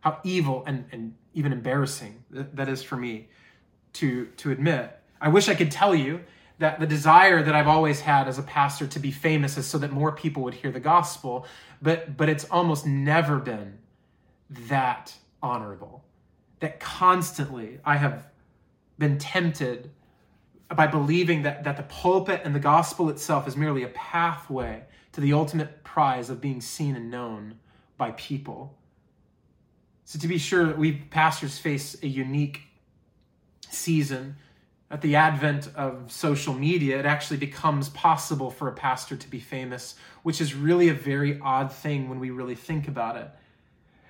How 0.00 0.18
evil 0.24 0.64
and, 0.66 0.84
and 0.92 1.14
even 1.34 1.52
embarrassing 1.52 2.24
that 2.30 2.68
is 2.68 2.82
for 2.82 2.96
me 2.96 3.28
to, 3.94 4.26
to 4.38 4.50
admit. 4.50 4.98
I 5.20 5.28
wish 5.28 5.48
I 5.48 5.54
could 5.54 5.70
tell 5.70 5.94
you 5.94 6.20
that 6.58 6.80
the 6.80 6.86
desire 6.86 7.42
that 7.42 7.54
I've 7.54 7.68
always 7.68 8.00
had 8.00 8.28
as 8.28 8.38
a 8.38 8.42
pastor 8.42 8.86
to 8.86 8.98
be 8.98 9.10
famous 9.10 9.58
is 9.58 9.66
so 9.66 9.78
that 9.78 9.92
more 9.92 10.12
people 10.12 10.42
would 10.44 10.54
hear 10.54 10.70
the 10.70 10.80
gospel, 10.80 11.46
but, 11.82 12.16
but 12.16 12.28
it's 12.28 12.44
almost 12.46 12.86
never 12.86 13.38
been 13.38 13.78
that 14.50 15.14
honorable. 15.42 16.04
That 16.60 16.80
constantly 16.80 17.80
I 17.84 17.96
have 17.96 18.26
been 18.98 19.18
tempted 19.18 19.90
by 20.74 20.86
believing 20.86 21.42
that, 21.42 21.64
that 21.64 21.76
the 21.76 21.84
pulpit 21.84 22.42
and 22.44 22.54
the 22.54 22.60
gospel 22.60 23.08
itself 23.08 23.46
is 23.46 23.56
merely 23.56 23.84
a 23.84 23.88
pathway 23.88 24.82
to 25.12 25.20
the 25.20 25.32
ultimate 25.32 25.84
prize 25.84 26.28
of 26.28 26.40
being 26.40 26.60
seen 26.60 26.96
and 26.96 27.10
known 27.10 27.58
by 27.96 28.10
people. 28.12 28.76
So, 30.04 30.18
to 30.18 30.28
be 30.28 30.38
sure, 30.38 30.74
we 30.74 30.92
pastors 30.92 31.58
face 31.58 31.96
a 32.02 32.06
unique 32.06 32.62
season. 33.70 34.36
At 34.88 35.00
the 35.00 35.16
advent 35.16 35.68
of 35.74 36.12
social 36.12 36.54
media, 36.54 36.98
it 37.00 37.06
actually 37.06 37.38
becomes 37.38 37.88
possible 37.88 38.52
for 38.52 38.68
a 38.68 38.72
pastor 38.72 39.16
to 39.16 39.28
be 39.28 39.40
famous, 39.40 39.96
which 40.22 40.40
is 40.40 40.54
really 40.54 40.88
a 40.88 40.94
very 40.94 41.40
odd 41.40 41.72
thing 41.72 42.08
when 42.08 42.20
we 42.20 42.30
really 42.30 42.54
think 42.54 42.86
about 42.86 43.16
it. 43.16 43.28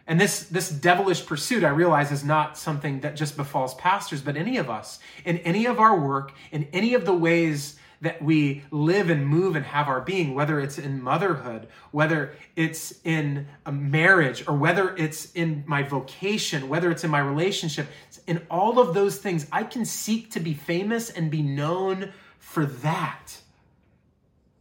And 0.06 0.20
this, 0.20 0.44
this 0.44 0.70
devilish 0.70 1.26
pursuit, 1.26 1.64
I 1.64 1.70
realize, 1.70 2.12
is 2.12 2.22
not 2.22 2.56
something 2.56 3.00
that 3.00 3.16
just 3.16 3.36
befalls 3.36 3.74
pastors, 3.74 4.22
but 4.22 4.36
any 4.36 4.56
of 4.56 4.70
us. 4.70 5.00
In 5.24 5.38
any 5.38 5.66
of 5.66 5.80
our 5.80 5.98
work, 5.98 6.32
in 6.52 6.68
any 6.72 6.94
of 6.94 7.04
the 7.04 7.14
ways 7.14 7.76
that 8.02 8.22
we 8.22 8.62
live 8.70 9.10
and 9.10 9.26
move 9.26 9.56
and 9.56 9.64
have 9.64 9.88
our 9.88 10.00
being, 10.00 10.34
whether 10.34 10.60
it's 10.60 10.78
in 10.78 11.02
motherhood, 11.02 11.66
whether 11.90 12.34
it's 12.54 13.00
in 13.04 13.48
a 13.64 13.72
marriage, 13.72 14.46
or 14.46 14.54
whether 14.54 14.94
it's 14.96 15.32
in 15.32 15.64
my 15.66 15.82
vocation, 15.82 16.68
whether 16.68 16.90
it's 16.90 17.04
in 17.04 17.10
my 17.10 17.20
relationship, 17.20 17.88
in 18.26 18.40
all 18.50 18.78
of 18.78 18.94
those 18.94 19.18
things, 19.18 19.46
I 19.50 19.64
can 19.64 19.84
seek 19.84 20.30
to 20.32 20.40
be 20.40 20.54
famous 20.54 21.10
and 21.10 21.30
be 21.30 21.42
known 21.42 22.12
for 22.38 22.66
that. 22.66 23.38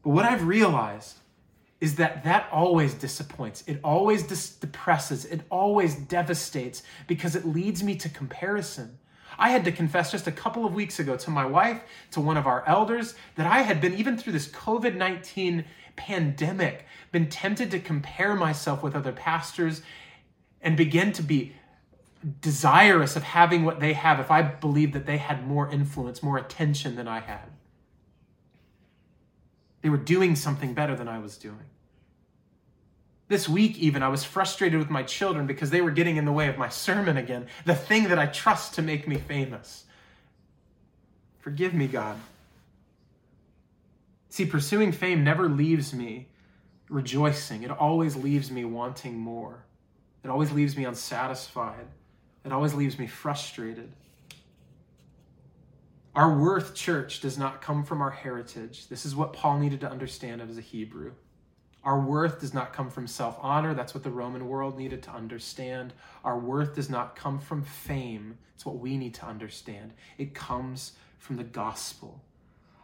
But 0.01 0.09
what 0.11 0.25
I've 0.25 0.47
realized 0.47 1.17
is 1.81 1.95
that 1.95 2.23
that 2.23 2.47
always 2.51 2.93
disappoints. 2.93 3.63
It 3.67 3.79
always 3.83 4.23
dis- 4.23 4.51
depresses. 4.51 5.25
It 5.25 5.41
always 5.49 5.95
devastates 5.95 6.83
because 7.07 7.35
it 7.35 7.45
leads 7.45 7.83
me 7.83 7.95
to 7.97 8.09
comparison. 8.09 8.97
I 9.37 9.49
had 9.49 9.65
to 9.65 9.71
confess 9.71 10.11
just 10.11 10.27
a 10.27 10.31
couple 10.31 10.65
of 10.65 10.73
weeks 10.73 10.99
ago 10.99 11.17
to 11.17 11.29
my 11.29 11.45
wife, 11.45 11.81
to 12.11 12.21
one 12.21 12.37
of 12.37 12.47
our 12.47 12.63
elders, 12.65 13.15
that 13.35 13.45
I 13.45 13.61
had 13.61 13.81
been, 13.81 13.93
even 13.95 14.17
through 14.17 14.33
this 14.33 14.47
COVID 14.47 14.95
19 14.95 15.65
pandemic, 15.97 16.85
been 17.11 17.29
tempted 17.29 17.71
to 17.71 17.79
compare 17.79 18.35
myself 18.35 18.81
with 18.81 18.95
other 18.95 19.11
pastors 19.11 19.81
and 20.61 20.77
begin 20.77 21.11
to 21.13 21.21
be 21.21 21.53
desirous 22.41 23.15
of 23.15 23.23
having 23.23 23.65
what 23.65 23.79
they 23.79 23.93
have 23.93 24.19
if 24.19 24.31
I 24.31 24.41
believed 24.41 24.93
that 24.93 25.05
they 25.05 25.17
had 25.17 25.47
more 25.47 25.69
influence, 25.69 26.23
more 26.23 26.37
attention 26.37 26.95
than 26.95 27.07
I 27.07 27.19
had. 27.19 27.49
They 29.85 29.91
were 29.91 29.97
doing 29.97 30.35
something 30.35 30.73
better 30.73 30.95
than 30.95 31.07
I 31.07 31.19
was 31.19 31.37
doing. 31.37 31.69
This 33.27 33.47
week, 33.47 33.77
even, 33.77 34.01
I 34.01 34.07
was 34.07 34.23
frustrated 34.23 34.79
with 34.79 34.89
my 34.89 35.03
children 35.03 35.45
because 35.45 35.69
they 35.69 35.79
were 35.79 35.91
getting 35.91 36.17
in 36.17 36.25
the 36.25 36.31
way 36.31 36.47
of 36.47 36.57
my 36.57 36.69
sermon 36.69 37.17
again, 37.17 37.45
the 37.65 37.75
thing 37.75 38.05
that 38.05 38.17
I 38.17 38.25
trust 38.25 38.73
to 38.73 38.81
make 38.81 39.07
me 39.07 39.17
famous. 39.17 39.83
Forgive 41.37 41.75
me, 41.75 41.85
God. 41.85 42.17
See, 44.29 44.47
pursuing 44.47 44.91
fame 44.91 45.23
never 45.23 45.47
leaves 45.47 45.93
me 45.93 46.29
rejoicing, 46.89 47.61
it 47.61 47.69
always 47.69 48.15
leaves 48.15 48.49
me 48.49 48.65
wanting 48.65 49.15
more. 49.15 49.65
It 50.23 50.31
always 50.31 50.51
leaves 50.51 50.75
me 50.75 50.85
unsatisfied. 50.85 51.85
It 52.43 52.51
always 52.51 52.73
leaves 52.73 52.97
me 52.97 53.05
frustrated. 53.05 53.91
Our 56.15 56.33
worth, 56.37 56.73
church, 56.73 57.19
does 57.19 57.37
not 57.37 57.61
come 57.61 57.83
from 57.83 58.01
our 58.01 58.11
heritage. 58.11 58.87
This 58.87 59.05
is 59.05 59.15
what 59.15 59.33
Paul 59.33 59.59
needed 59.59 59.81
to 59.81 59.91
understand 59.91 60.41
as 60.41 60.57
a 60.57 60.61
Hebrew. 60.61 61.11
Our 61.83 61.99
worth 61.99 62.39
does 62.39 62.53
not 62.53 62.71
come 62.73 62.89
from 62.89 63.05
self 63.05 63.37
honor. 63.41 63.73
That's 63.73 63.93
what 63.93 64.03
the 64.03 64.09
Roman 64.09 64.47
world 64.47 64.77
needed 64.77 65.03
to 65.03 65.11
understand. 65.11 65.93
Our 66.23 66.39
worth 66.39 66.75
does 66.75 66.89
not 66.89 67.17
come 67.17 67.37
from 67.37 67.63
fame. 67.63 68.37
It's 68.55 68.65
what 68.65 68.79
we 68.79 68.97
need 68.97 69.13
to 69.15 69.25
understand. 69.25 69.93
It 70.17 70.33
comes 70.33 70.93
from 71.19 71.35
the 71.35 71.43
gospel. 71.43 72.23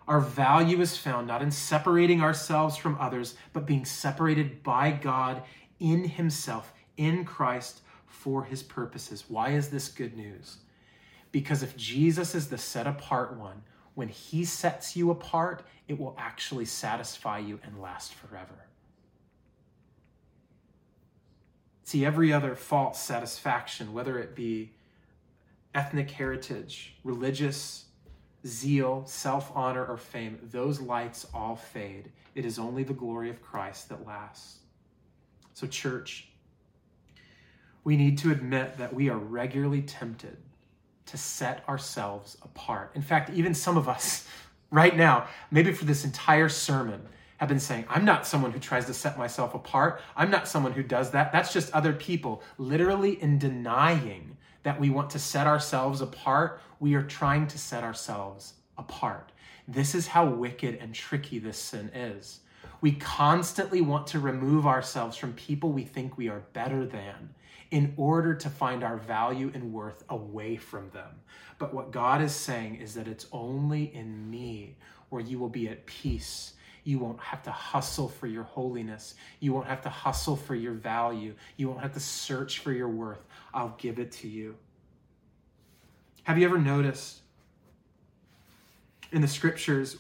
Our 0.08 0.20
value 0.20 0.82
is 0.82 0.98
found 0.98 1.28
not 1.28 1.42
in 1.42 1.52
separating 1.52 2.22
ourselves 2.22 2.76
from 2.76 2.98
others, 3.00 3.36
but 3.54 3.66
being 3.66 3.86
separated 3.86 4.62
by 4.62 4.92
God 4.92 5.44
in 5.80 6.04
Himself, 6.04 6.74
in 6.98 7.24
Christ, 7.24 7.82
for 8.08 8.44
His 8.44 8.62
purposes. 8.62 9.24
Why 9.30 9.52
is 9.52 9.70
this 9.70 9.88
good 9.88 10.18
news? 10.18 10.58
Because 11.32 11.64
if 11.64 11.78
Jesus 11.78 12.36
is 12.36 12.50
the 12.50 12.58
set 12.58 12.88
apart 12.88 13.38
one, 13.38 13.64
when 13.94 14.10
He 14.10 14.46
sets 14.46 14.96
you 14.96 15.12
apart, 15.12 15.64
it 15.88 16.00
will 16.00 16.16
actually 16.18 16.66
satisfy 16.66 17.40
you 17.40 17.60
and 17.64 17.82
last 17.82 18.14
forever. 18.14 18.66
See, 21.84 22.06
every 22.06 22.32
other 22.32 22.56
false 22.56 23.00
satisfaction, 23.00 23.94
whether 23.94 24.18
it 24.18 24.36
be 24.36 24.72
ethnic 25.74 26.12
heritage, 26.12 26.96
religious 27.04 27.86
zeal, 28.46 29.04
self 29.06 29.52
honor, 29.56 29.86
or 29.86 29.98
fame, 29.98 30.40
those 30.52 30.80
lights 30.80 31.28
all 31.34 31.56
fade. 31.56 32.12
It 32.34 32.46
is 32.46 32.58
only 32.58 32.84
the 32.84 32.94
glory 32.94 33.30
of 33.30 33.42
Christ 33.42 33.90
that 33.90 34.06
lasts. 34.06 34.60
So, 35.54 35.68
church, 35.68 36.30
we 37.84 37.98
need 37.98 38.18
to 38.20 38.32
admit 38.32 38.78
that 38.78 38.94
we 38.94 39.10
are 39.10 39.18
regularly 39.18 39.82
tempted 39.82 40.38
to 41.08 41.18
set 41.18 41.68
ourselves 41.68 42.38
apart. 42.42 42.92
In 42.96 43.02
fact, 43.02 43.30
even 43.32 43.54
some 43.54 43.78
of 43.78 43.90
us 43.90 44.28
right 44.72 44.96
now, 44.96 45.28
maybe 45.50 45.74
for 45.74 45.86
this 45.86 46.06
entire 46.06 46.50
sermon, 46.50 47.08
have 47.38 47.50
been 47.50 47.60
saying, 47.60 47.86
I'm 47.90 48.06
not 48.06 48.28
someone 48.28 48.52
who 48.52 48.60
tries 48.60 48.86
to 48.86 48.94
set 48.94 49.18
myself 49.18 49.56
apart. 49.56 50.00
I'm 50.16 50.30
not 50.30 50.48
someone 50.48 50.74
who 50.74 50.84
does 50.84 51.10
that. 51.12 51.32
That's 51.32 51.52
just 51.52 51.74
other 51.74 51.92
people. 51.92 52.44
Literally, 52.60 53.20
in 53.20 53.40
denying 53.40 54.38
that 54.62 54.80
we 54.80 54.92
want 54.92 55.10
to 55.10 55.20
set 55.20 55.48
ourselves 55.48 56.02
apart, 56.02 56.62
we 56.80 56.94
are 56.94 57.02
trying 57.02 57.48
to 57.48 57.58
set 57.58 57.84
ourselves 57.84 58.54
apart. 58.78 59.32
This 59.68 59.96
is 59.96 60.06
how 60.06 60.26
wicked 60.28 60.76
and 60.76 60.94
tricky 60.94 61.40
this 61.40 61.58
sin 61.58 61.90
is. 61.96 62.42
We 62.80 62.92
constantly 62.94 63.82
want 63.82 64.08
to 64.08 64.20
remove 64.20 64.68
ourselves 64.68 65.18
from 65.18 65.34
people 65.34 65.72
we 65.72 65.84
think 65.84 66.18
we 66.18 66.30
are 66.30 66.44
better 66.54 66.86
than 66.86 67.34
in 67.72 67.94
order 67.96 68.36
to 68.36 68.50
find 68.50 68.84
our 68.84 68.98
value 68.98 69.50
and 69.54 69.74
worth 69.74 70.04
away 70.10 70.58
from 70.58 70.90
them. 70.92 71.10
But 71.58 71.74
what 71.74 71.92
God 71.92 72.22
is 72.22 72.36
saying 72.36 72.76
is 72.76 72.94
that 72.96 73.08
it's 73.08 73.28
only 73.32 73.96
in 73.96 74.30
me 74.30 74.76
where 75.10 75.22
you 75.22 75.40
will 75.40 75.50
be 75.50 75.70
at 75.70 75.86
peace. 75.86 76.54
You 76.84 77.00
won't 77.00 77.20
have 77.20 77.44
to 77.44 77.52
hustle 77.52 78.10
for 78.10 78.28
your 78.28 78.44
holiness. 78.44 79.16
You 79.40 79.54
won't 79.54 79.68
have 79.68 79.82
to 79.84 79.90
hustle 79.90 80.36
for 80.36 80.56
your 80.56 80.74
value. 80.74 81.34
You 81.56 81.70
won't 81.70 81.82
have 81.82 81.94
to 81.94 82.00
search 82.00 82.60
for 82.60 82.72
your 82.72 82.90
worth. 82.90 83.24
I'll 83.54 83.76
give 83.78 84.00
it 84.00 84.12
to 84.14 84.28
you. 84.28 84.56
Have 86.24 86.38
you 86.38 86.46
ever 86.46 86.58
noticed 86.58 87.20
in 89.12 89.22
the 89.22 89.28
scriptures 89.28 89.98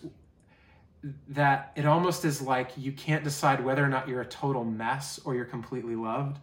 that 1.30 1.72
it 1.76 1.86
almost 1.86 2.26
is 2.26 2.42
like 2.42 2.72
you 2.78 2.92
can't 2.92 3.24
decide 3.24 3.64
whether 3.64 3.84
or 3.84 3.88
not 3.88 4.08
you're 4.08 4.22
a 4.22 4.26
total 4.26 4.64
mess 4.64 5.20
or 5.24 5.36
you're 5.36 5.46
completely 5.46 5.96
loved? 5.96 6.38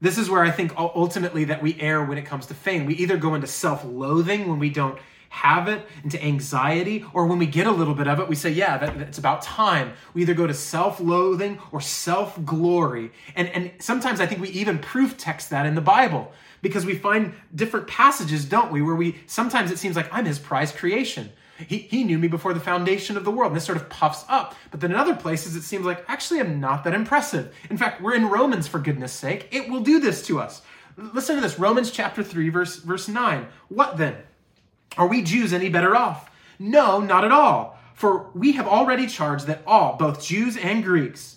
This 0.00 0.18
is 0.18 0.30
where 0.30 0.44
I 0.44 0.50
think 0.50 0.72
ultimately 0.76 1.44
that 1.44 1.62
we 1.62 1.80
err 1.80 2.04
when 2.04 2.18
it 2.18 2.24
comes 2.24 2.46
to 2.46 2.54
fame. 2.54 2.86
We 2.86 2.94
either 2.94 3.16
go 3.16 3.34
into 3.34 3.46
self 3.46 3.84
loathing 3.84 4.48
when 4.48 4.58
we 4.58 4.70
don't 4.70 4.98
have 5.30 5.68
it, 5.68 5.86
into 6.04 6.22
anxiety, 6.22 7.04
or 7.12 7.26
when 7.26 7.38
we 7.38 7.46
get 7.46 7.66
a 7.66 7.70
little 7.70 7.94
bit 7.94 8.08
of 8.08 8.18
it, 8.18 8.28
we 8.28 8.34
say, 8.34 8.50
yeah, 8.50 8.78
that, 8.78 8.96
it's 8.96 9.18
about 9.18 9.42
time. 9.42 9.92
We 10.14 10.22
either 10.22 10.34
go 10.34 10.46
to 10.46 10.54
self 10.54 11.00
loathing 11.00 11.58
or 11.72 11.80
self 11.80 12.42
glory. 12.44 13.10
And, 13.34 13.48
and 13.48 13.72
sometimes 13.78 14.20
I 14.20 14.26
think 14.26 14.40
we 14.40 14.48
even 14.50 14.78
proof 14.78 15.16
text 15.16 15.50
that 15.50 15.66
in 15.66 15.74
the 15.74 15.80
Bible 15.80 16.32
because 16.62 16.86
we 16.86 16.94
find 16.94 17.34
different 17.54 17.86
passages, 17.86 18.44
don't 18.44 18.72
we, 18.72 18.82
where 18.82 18.94
we 18.94 19.18
sometimes 19.26 19.70
it 19.70 19.78
seems 19.78 19.96
like 19.96 20.08
I'm 20.12 20.24
his 20.24 20.38
prized 20.38 20.76
creation. 20.76 21.30
He, 21.66 21.78
he 21.78 22.04
knew 22.04 22.18
me 22.18 22.28
before 22.28 22.54
the 22.54 22.60
foundation 22.60 23.16
of 23.16 23.24
the 23.24 23.30
world. 23.30 23.50
And 23.50 23.56
this 23.56 23.64
sort 23.64 23.78
of 23.78 23.88
puffs 23.88 24.24
up. 24.28 24.54
But 24.70 24.80
then 24.80 24.92
in 24.92 24.96
other 24.96 25.16
places, 25.16 25.56
it 25.56 25.62
seems 25.62 25.84
like 25.84 26.04
actually 26.08 26.40
I'm 26.40 26.60
not 26.60 26.84
that 26.84 26.94
impressive. 26.94 27.54
In 27.68 27.76
fact, 27.76 28.00
we're 28.00 28.14
in 28.14 28.28
Romans, 28.28 28.68
for 28.68 28.78
goodness 28.78 29.12
sake. 29.12 29.48
It 29.50 29.68
will 29.68 29.80
do 29.80 29.98
this 29.98 30.24
to 30.26 30.38
us. 30.38 30.62
Listen 30.96 31.36
to 31.36 31.42
this 31.42 31.58
Romans 31.58 31.90
chapter 31.90 32.22
3, 32.22 32.48
verse, 32.48 32.76
verse 32.76 33.08
9. 33.08 33.46
What 33.68 33.96
then? 33.96 34.16
Are 34.96 35.06
we 35.06 35.22
Jews 35.22 35.52
any 35.52 35.68
better 35.68 35.94
off? 35.94 36.30
No, 36.58 37.00
not 37.00 37.24
at 37.24 37.32
all. 37.32 37.78
For 37.94 38.30
we 38.34 38.52
have 38.52 38.66
already 38.66 39.06
charged 39.06 39.46
that 39.46 39.62
all, 39.66 39.96
both 39.96 40.22
Jews 40.22 40.56
and 40.56 40.84
Greeks, 40.84 41.36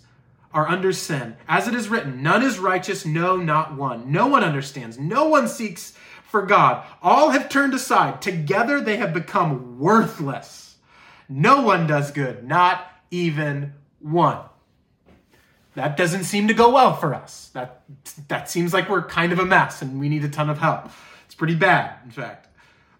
are 0.53 0.67
under 0.67 0.91
sin. 0.91 1.35
As 1.47 1.67
it 1.67 1.73
is 1.73 1.89
written, 1.89 2.21
none 2.21 2.43
is 2.43 2.59
righteous, 2.59 3.05
no, 3.05 3.37
not 3.37 3.75
one. 3.75 4.11
No 4.11 4.27
one 4.27 4.43
understands, 4.43 4.99
no 4.99 5.27
one 5.27 5.47
seeks 5.47 5.93
for 6.31 6.45
God. 6.45 6.85
All 7.03 7.29
have 7.29 7.49
turned 7.49 7.73
aside. 7.73 8.21
Together 8.21 8.81
they 8.81 8.97
have 8.97 9.13
become 9.13 9.77
worthless. 9.79 10.77
No 11.29 11.61
one 11.61 11.85
does 11.87 12.11
good, 12.11 12.47
not 12.47 12.89
even 13.11 13.73
one. 13.99 14.39
That 15.75 15.95
doesn't 15.95 16.23
seem 16.23 16.47
to 16.47 16.53
go 16.53 16.71
well 16.71 16.95
for 16.95 17.13
us. 17.13 17.49
That, 17.53 17.83
that 18.27 18.49
seems 18.49 18.73
like 18.73 18.89
we're 18.89 19.03
kind 19.03 19.31
of 19.31 19.39
a 19.39 19.45
mess 19.45 19.81
and 19.81 19.99
we 19.99 20.09
need 20.09 20.23
a 20.23 20.29
ton 20.29 20.49
of 20.49 20.57
help. 20.57 20.89
It's 21.25 21.35
pretty 21.35 21.55
bad, 21.55 21.95
in 22.03 22.11
fact. 22.11 22.47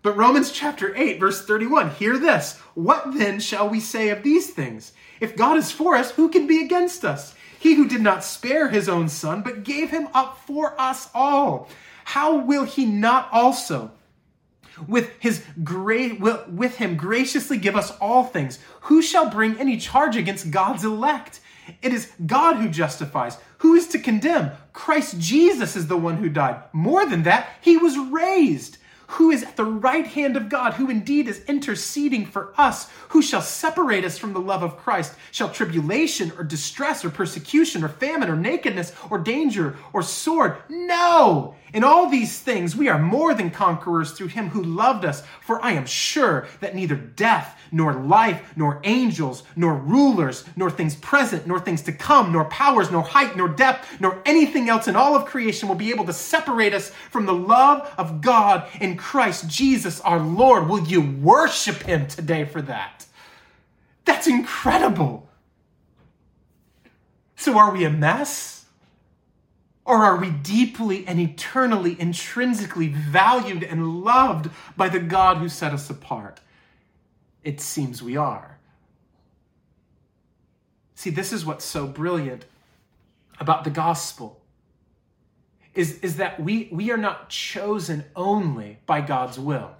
But 0.03 0.17
Romans 0.17 0.51
chapter 0.51 0.95
8, 0.95 1.19
verse 1.19 1.45
31, 1.45 1.91
hear 1.91 2.17
this. 2.17 2.57
What 2.73 3.13
then 3.13 3.39
shall 3.39 3.69
we 3.69 3.79
say 3.79 4.09
of 4.09 4.23
these 4.23 4.49
things? 4.49 4.93
If 5.19 5.35
God 5.35 5.57
is 5.57 5.71
for 5.71 5.95
us, 5.95 6.11
who 6.11 6.29
can 6.29 6.47
be 6.47 6.63
against 6.63 7.05
us? 7.05 7.35
He 7.59 7.75
who 7.75 7.87
did 7.87 8.01
not 8.01 8.23
spare 8.23 8.69
his 8.69 8.89
own 8.89 9.09
son, 9.09 9.43
but 9.43 9.63
gave 9.63 9.91
him 9.91 10.07
up 10.13 10.39
for 10.47 10.79
us 10.81 11.09
all, 11.13 11.69
how 12.11 12.35
will 12.35 12.65
he 12.65 12.85
not 12.85 13.29
also? 13.31 13.91
with 14.87 15.11
his 15.19 15.43
great 15.63 16.19
with 16.19 16.77
him 16.77 16.97
graciously 16.97 17.57
give 17.57 17.75
us 17.75 17.91
all 17.99 18.23
things 18.23 18.57
who 18.81 19.01
shall 19.01 19.29
bring 19.29 19.59
any 19.59 19.77
charge 19.77 20.15
against 20.15 20.51
god's 20.51 20.83
elect? 20.83 21.39
It 21.81 21.93
is 21.93 22.11
god 22.25 22.57
who 22.57 22.69
justifies. 22.69 23.37
Who 23.59 23.75
is 23.75 23.87
to 23.89 23.99
condemn? 23.99 24.51
Christ 24.73 25.19
jesus 25.19 25.75
is 25.75 25.87
the 25.87 25.97
one 25.97 26.17
who 26.17 26.29
died. 26.29 26.63
More 26.73 27.05
than 27.05 27.23
that 27.23 27.49
he 27.61 27.77
was 27.77 27.97
raised 27.97 28.77
who 29.11 29.29
is 29.29 29.43
at 29.43 29.57
the 29.57 29.65
right 29.65 30.07
hand 30.07 30.37
of 30.37 30.47
God, 30.47 30.75
who 30.75 30.89
indeed 30.89 31.27
is 31.27 31.43
interceding 31.45 32.25
for 32.25 32.53
us, 32.57 32.89
who 33.09 33.21
shall 33.21 33.41
separate 33.41 34.05
us 34.05 34.17
from 34.17 34.31
the 34.31 34.39
love 34.39 34.63
of 34.63 34.77
Christ? 34.77 35.15
Shall 35.31 35.49
tribulation 35.49 36.31
or 36.37 36.45
distress 36.45 37.03
or 37.03 37.09
persecution 37.09 37.83
or 37.83 37.89
famine 37.89 38.29
or 38.29 38.37
nakedness 38.37 38.93
or 39.09 39.17
danger 39.17 39.75
or 39.91 40.01
sword? 40.01 40.55
No! 40.69 41.55
In 41.73 41.83
all 41.83 42.09
these 42.09 42.39
things, 42.39 42.75
we 42.75 42.87
are 42.87 42.99
more 42.99 43.33
than 43.33 43.49
conquerors 43.49 44.11
through 44.11 44.27
him 44.27 44.49
who 44.49 44.63
loved 44.63 45.03
us. 45.03 45.23
For 45.41 45.63
I 45.63 45.71
am 45.71 45.85
sure 45.85 46.47
that 46.61 46.75
neither 46.75 46.95
death, 46.95 47.57
nor 47.71 47.93
life, 47.93 48.53
nor 48.55 48.81
angels, 48.83 49.43
nor 49.55 49.73
rulers, 49.73 50.43
nor 50.55 50.69
things 50.69 50.95
present, 50.95 51.47
nor 51.47 51.59
things 51.59 51.81
to 51.83 51.91
come, 51.91 52.31
nor 52.31 52.45
powers, 52.45 52.91
nor 52.91 53.01
height, 53.01 53.37
nor 53.37 53.47
depth, 53.47 53.87
nor 53.99 54.21
anything 54.25 54.69
else 54.69 54.87
in 54.87 54.95
all 54.95 55.15
of 55.15 55.25
creation 55.25 55.67
will 55.67 55.75
be 55.75 55.91
able 55.91 56.05
to 56.05 56.13
separate 56.13 56.73
us 56.73 56.89
from 57.09 57.25
the 57.25 57.33
love 57.33 57.93
of 57.97 58.21
God 58.21 58.67
in 58.79 58.97
Christ 58.97 59.47
Jesus 59.47 60.01
our 60.01 60.19
Lord. 60.19 60.67
Will 60.67 60.85
you 60.85 61.01
worship 61.01 61.83
him 61.83 62.07
today 62.07 62.45
for 62.45 62.61
that? 62.63 63.05
That's 64.05 64.27
incredible. 64.27 65.29
So, 67.35 67.57
are 67.57 67.71
we 67.71 67.85
a 67.85 67.89
mess? 67.89 68.65
Or 69.83 69.97
are 70.05 70.17
we 70.17 70.29
deeply 70.29 71.07
and 71.07 71.19
eternally, 71.19 71.99
intrinsically 71.99 72.87
valued 72.87 73.63
and 73.63 74.03
loved 74.03 74.49
by 74.77 74.89
the 74.89 74.99
God 74.99 75.37
who 75.37 75.49
set 75.49 75.73
us 75.73 75.89
apart? 75.89 76.39
It 77.43 77.59
seems 77.59 78.03
we 78.03 78.17
are. 78.17 78.57
See, 80.95 81.09
this 81.09 81.33
is 81.33 81.45
what's 81.45 81.65
so 81.65 81.87
brilliant 81.87 82.45
about 83.39 83.63
the 83.63 83.71
gospel. 83.71 84.39
Is, 85.73 85.99
is 86.01 86.17
that 86.17 86.39
we, 86.39 86.69
we 86.71 86.91
are 86.91 86.97
not 86.97 87.29
chosen 87.29 88.03
only 88.15 88.77
by 88.85 89.01
God's 89.01 89.39
will. 89.39 89.71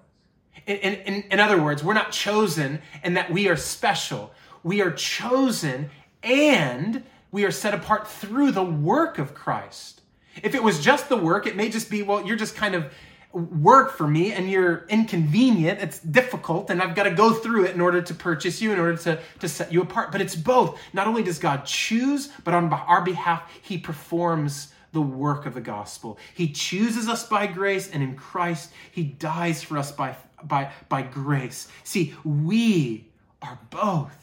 In, 0.66 0.78
in, 0.78 1.24
in 1.24 1.40
other 1.40 1.62
words, 1.62 1.84
we're 1.84 1.94
not 1.94 2.12
chosen 2.12 2.82
and 3.04 3.18
that 3.18 3.30
we 3.30 3.50
are 3.50 3.58
special. 3.58 4.34
We 4.64 4.82
are 4.82 4.92
chosen 4.92 5.90
and 6.24 7.04
We 7.32 7.46
are 7.46 7.52
set 7.52 7.74
apart 7.74 8.08
through 8.08 8.52
the 8.52 8.64
work 8.64 9.18
of 9.18 9.34
Christ. 9.34 10.02
If 10.44 10.54
it 10.54 10.64
was 10.64 10.80
just 10.80 11.10
the 11.10 11.18
work, 11.18 11.48
it 11.48 11.56
may 11.56 11.70
just 11.70 11.90
be, 11.90 12.04
well, 12.04 12.26
you're 12.26 12.38
just 12.38 12.56
kind 12.56 12.76
of 12.76 12.94
work 13.34 13.94
for 13.94 14.08
me 14.08 14.34
and 14.34 14.50
you're 14.50 14.86
inconvenient. 14.90 15.80
It's 15.80 16.00
difficult 16.00 16.70
and 16.70 16.82
I've 16.82 16.96
got 16.96 17.04
to 17.04 17.12
go 17.12 17.34
through 17.34 17.66
it 17.66 17.76
in 17.76 17.82
order 17.82 18.02
to 18.02 18.14
purchase 18.14 18.62
you, 18.62 18.74
in 18.74 18.80
order 18.80 18.98
to, 18.98 19.20
to 19.40 19.50
set 19.50 19.72
you 19.72 19.82
apart. 19.82 20.12
But 20.12 20.22
it's 20.22 20.36
both. 20.36 20.80
Not 20.94 21.08
only 21.08 21.24
does 21.24 21.40
God 21.40 21.66
choose, 21.66 22.30
but 22.44 22.54
on 22.54 22.72
our 22.72 23.04
behalf, 23.04 23.50
He 23.62 23.78
performs 23.78 24.74
the 24.92 25.02
work 25.02 25.46
of 25.46 25.54
the 25.54 25.62
gospel. 25.62 26.18
He 26.34 26.52
chooses 26.52 27.08
us 27.08 27.26
by 27.28 27.48
grace, 27.48 27.90
and 27.90 28.04
in 28.04 28.16
Christ, 28.16 28.72
He 28.92 29.04
dies 29.04 29.64
for 29.64 29.78
us 29.78 29.92
by, 29.92 30.16
by, 30.44 30.72
by 30.90 31.02
grace. 31.02 31.70
See, 31.84 32.14
we 32.26 33.08
are 33.42 33.58
both. 33.70 34.21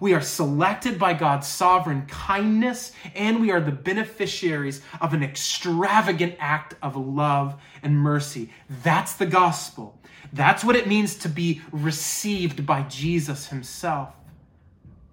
We 0.00 0.14
are 0.14 0.22
selected 0.22 0.98
by 0.98 1.12
God's 1.12 1.46
sovereign 1.46 2.06
kindness, 2.06 2.92
and 3.14 3.40
we 3.40 3.50
are 3.50 3.60
the 3.60 3.70
beneficiaries 3.70 4.80
of 5.00 5.12
an 5.12 5.22
extravagant 5.22 6.36
act 6.38 6.74
of 6.82 6.96
love 6.96 7.60
and 7.82 7.98
mercy. 7.98 8.50
That's 8.82 9.12
the 9.14 9.26
gospel. 9.26 10.00
That's 10.32 10.64
what 10.64 10.76
it 10.76 10.88
means 10.88 11.16
to 11.16 11.28
be 11.28 11.60
received 11.70 12.64
by 12.64 12.82
Jesus 12.82 13.48
himself. 13.48 14.14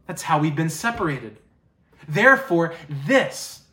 That's 0.06 0.22
how 0.22 0.40
we've 0.40 0.56
been 0.56 0.70
separated. 0.70 1.38
Therefore, 2.08 2.74
this 3.06 3.64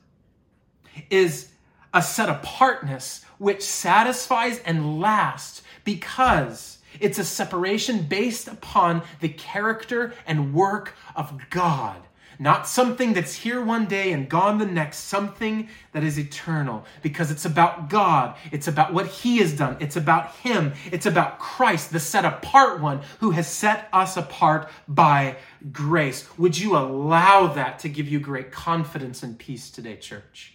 is 1.11 1.51
a 1.93 2.03
set 2.03 2.29
apartness 2.29 3.25
which 3.39 3.63
satisfies 3.63 4.59
and 4.61 5.01
lasts 5.01 5.63
because 5.85 6.74
it's 7.01 7.19
a 7.19 7.25
separation 7.25 8.03
based 8.03 8.49
upon 8.49 9.03
the 9.21 9.29
character 9.29 10.15
and 10.27 10.55
work 10.55 10.95
of 11.17 11.51
God. 11.51 12.01
Not 12.39 12.67
something 12.67 13.13
that's 13.13 13.35
here 13.35 13.65
one 13.65 13.87
day 13.87 14.13
and 14.13 14.29
gone 14.29 14.59
the 14.59 14.67
next, 14.67 14.99
something 14.99 15.69
that 15.93 16.03
is 16.03 16.19
eternal 16.19 16.85
because 17.03 17.31
it's 17.31 17.45
about 17.45 17.89
God. 17.89 18.37
It's 18.51 18.67
about 18.67 18.93
what 18.93 19.07
He 19.07 19.39
has 19.39 19.53
done. 19.53 19.77
It's 19.81 19.97
about 19.97 20.35
Him. 20.37 20.73
It's 20.91 21.07
about 21.07 21.39
Christ, 21.39 21.93
the 21.93 22.01
set 22.01 22.25
apart 22.25 22.81
one 22.81 23.03
who 23.21 23.31
has 23.31 23.47
set 23.47 23.89
us 23.93 24.17
apart 24.17 24.69
by 24.89 25.37
grace. 25.73 26.27
Would 26.37 26.59
you 26.59 26.77
allow 26.77 27.47
that 27.49 27.79
to 27.81 27.89
give 27.89 28.09
you 28.09 28.19
great 28.19 28.51
confidence 28.51 29.23
and 29.23 29.39
peace 29.39 29.71
today, 29.71 29.97
church? 29.97 30.55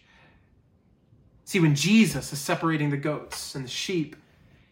See, 1.46 1.60
when 1.60 1.76
Jesus 1.76 2.32
is 2.34 2.40
separating 2.40 2.90
the 2.90 2.98
goats 2.98 3.56
and 3.56 3.66
the 3.66 3.70
sheep, 3.70 4.16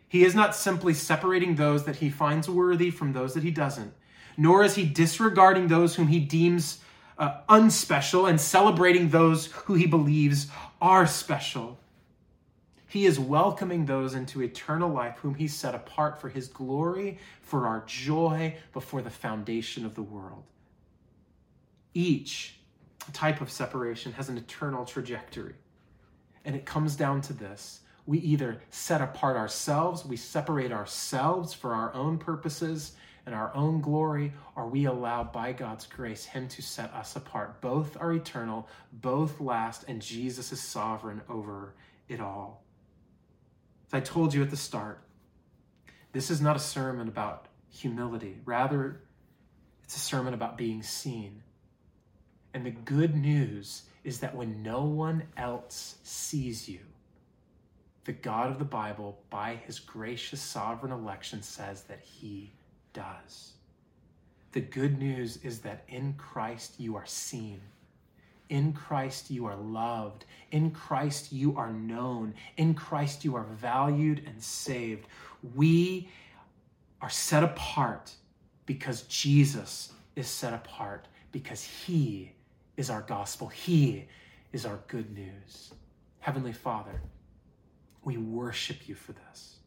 he 0.08 0.24
is 0.24 0.34
not 0.34 0.56
simply 0.56 0.94
separating 0.94 1.56
those 1.56 1.84
that 1.86 1.98
he 1.98 2.10
finds 2.10 2.50
worthy 2.50 2.90
from 2.90 3.14
those 3.14 3.34
that 3.34 3.44
he 3.44 3.52
doesn't, 3.52 3.94
nor 4.38 4.64
is 4.64 4.76
he 4.76 4.86
disregarding 4.86 5.68
those 5.68 5.96
whom 5.96 6.08
he 6.08 6.20
deems 6.20 6.80
uh, 7.18 7.42
unspecial 7.50 8.30
and 8.30 8.40
celebrating 8.40 9.10
those 9.10 9.48
who 9.48 9.74
he 9.74 9.88
believes 9.88 10.48
are 10.82 11.08
special. 11.08 11.80
He 12.88 13.06
is 13.06 13.20
welcoming 13.20 13.86
those 13.86 14.14
into 14.14 14.42
eternal 14.42 14.90
life 14.90 15.18
whom 15.18 15.36
he 15.36 15.48
set 15.48 15.76
apart 15.76 16.22
for 16.22 16.30
his 16.30 16.48
glory, 16.48 17.20
for 17.42 17.68
our 17.68 17.84
joy 17.86 18.56
before 18.72 19.02
the 19.02 19.10
foundation 19.10 19.86
of 19.86 19.96
the 19.96 20.04
world. 20.04 20.44
Each 21.94 22.56
type 23.12 23.42
of 23.42 23.52
separation 23.52 24.14
has 24.14 24.30
an 24.30 24.38
eternal 24.38 24.86
trajectory. 24.86 25.56
And 26.46 26.56
it 26.56 26.66
comes 26.66 26.96
down 26.96 27.22
to 27.22 27.34
this 27.34 27.82
we 28.08 28.20
either 28.20 28.62
set 28.70 29.02
apart 29.02 29.36
ourselves, 29.36 30.06
we 30.06 30.16
separate 30.16 30.72
ourselves 30.72 31.54
for 31.54 31.74
our 31.74 31.94
own 31.94 32.18
purposes 32.18 32.94
and 33.26 33.36
our 33.36 33.54
own 33.54 33.82
glory, 33.82 34.34
or 34.56 34.68
we 34.68 34.86
allow 34.86 35.26
by 35.26 35.52
God's 35.52 35.86
grace 35.86 36.24
Him 36.24 36.48
to 36.48 36.62
set 36.62 36.94
us 36.94 37.18
apart. 37.18 37.60
Both 37.60 37.98
are 38.00 38.14
eternal, 38.14 38.70
both 38.94 39.42
last, 39.42 39.84
and 39.90 40.02
Jesus 40.02 40.54
is 40.54 40.62
sovereign 40.62 41.22
over 41.30 41.74
it 42.08 42.22
all. 42.22 42.64
As 43.88 43.94
I 43.94 44.00
told 44.00 44.34
you 44.34 44.42
at 44.42 44.50
the 44.50 44.58
start, 44.58 45.04
this 46.14 46.32
is 46.32 46.40
not 46.40 46.56
a 46.56 46.60
sermon 46.60 47.10
about 47.10 47.48
humility. 47.70 48.38
Rather, 48.46 49.02
it's 49.84 49.98
a 49.98 50.00
sermon 50.00 50.34
about 50.34 50.58
being 50.58 50.82
seen. 50.82 51.44
And 52.54 52.66
the 52.66 52.72
good 52.72 53.16
news 53.16 53.84
is 54.06 54.22
that 54.22 54.36
when 54.36 54.64
no 54.64 54.86
one 54.86 55.24
else 55.36 55.98
sees 56.04 56.70
you, 56.70 56.80
the 58.08 58.14
God 58.14 58.50
of 58.50 58.58
the 58.58 58.66
Bible, 58.66 59.20
by 59.30 59.60
his 59.66 59.80
gracious 59.80 60.40
sovereign 60.40 60.94
election, 60.94 61.42
says 61.44 61.84
that 61.84 62.00
he 62.00 62.54
does. 62.94 63.52
The 64.54 64.62
good 64.62 64.98
news 64.98 65.38
is 65.44 65.60
that 65.60 65.84
in 65.90 66.14
Christ 66.14 66.76
you 66.80 66.96
are 66.96 67.06
seen. 67.06 67.60
In 68.48 68.72
Christ 68.72 69.30
you 69.30 69.46
are 69.46 69.58
loved. 69.58 70.24
In 70.52 70.72
Christ 70.72 71.34
you 71.34 71.58
are 71.58 71.74
known. 71.74 72.34
In 72.56 72.74
Christ 72.76 73.26
you 73.26 73.36
are 73.36 73.44
valued 73.44 74.24
and 74.26 74.42
saved. 74.42 75.06
We 75.54 76.08
are 77.02 77.10
set 77.10 77.44
apart 77.44 78.14
because 78.66 79.02
Jesus 79.04 79.92
is 80.16 80.28
set 80.28 80.54
apart, 80.54 81.10
because 81.34 81.62
he 81.62 82.32
is 82.78 82.90
our 82.90 83.02
gospel. 83.02 83.50
He 83.50 84.06
is 84.54 84.66
our 84.66 84.80
good 84.88 85.14
news. 85.14 85.74
Heavenly 86.22 86.54
Father, 86.54 87.02
we 88.08 88.16
worship 88.16 88.88
you 88.88 88.96
for 88.96 89.12
this. 89.12 89.58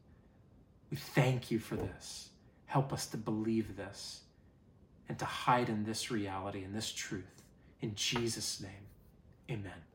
We 0.90 0.96
thank 0.96 1.50
you 1.50 1.58
for 1.58 1.76
this. 1.76 2.30
Help 2.64 2.90
us 2.90 3.06
to 3.08 3.18
believe 3.18 3.76
this 3.76 4.22
and 5.10 5.18
to 5.18 5.26
hide 5.26 5.68
in 5.68 5.84
this 5.84 6.10
reality 6.10 6.64
and 6.64 6.74
this 6.74 6.90
truth. 6.90 7.42
In 7.82 7.94
Jesus' 7.94 8.62
name, 8.62 8.86
amen. 9.50 9.89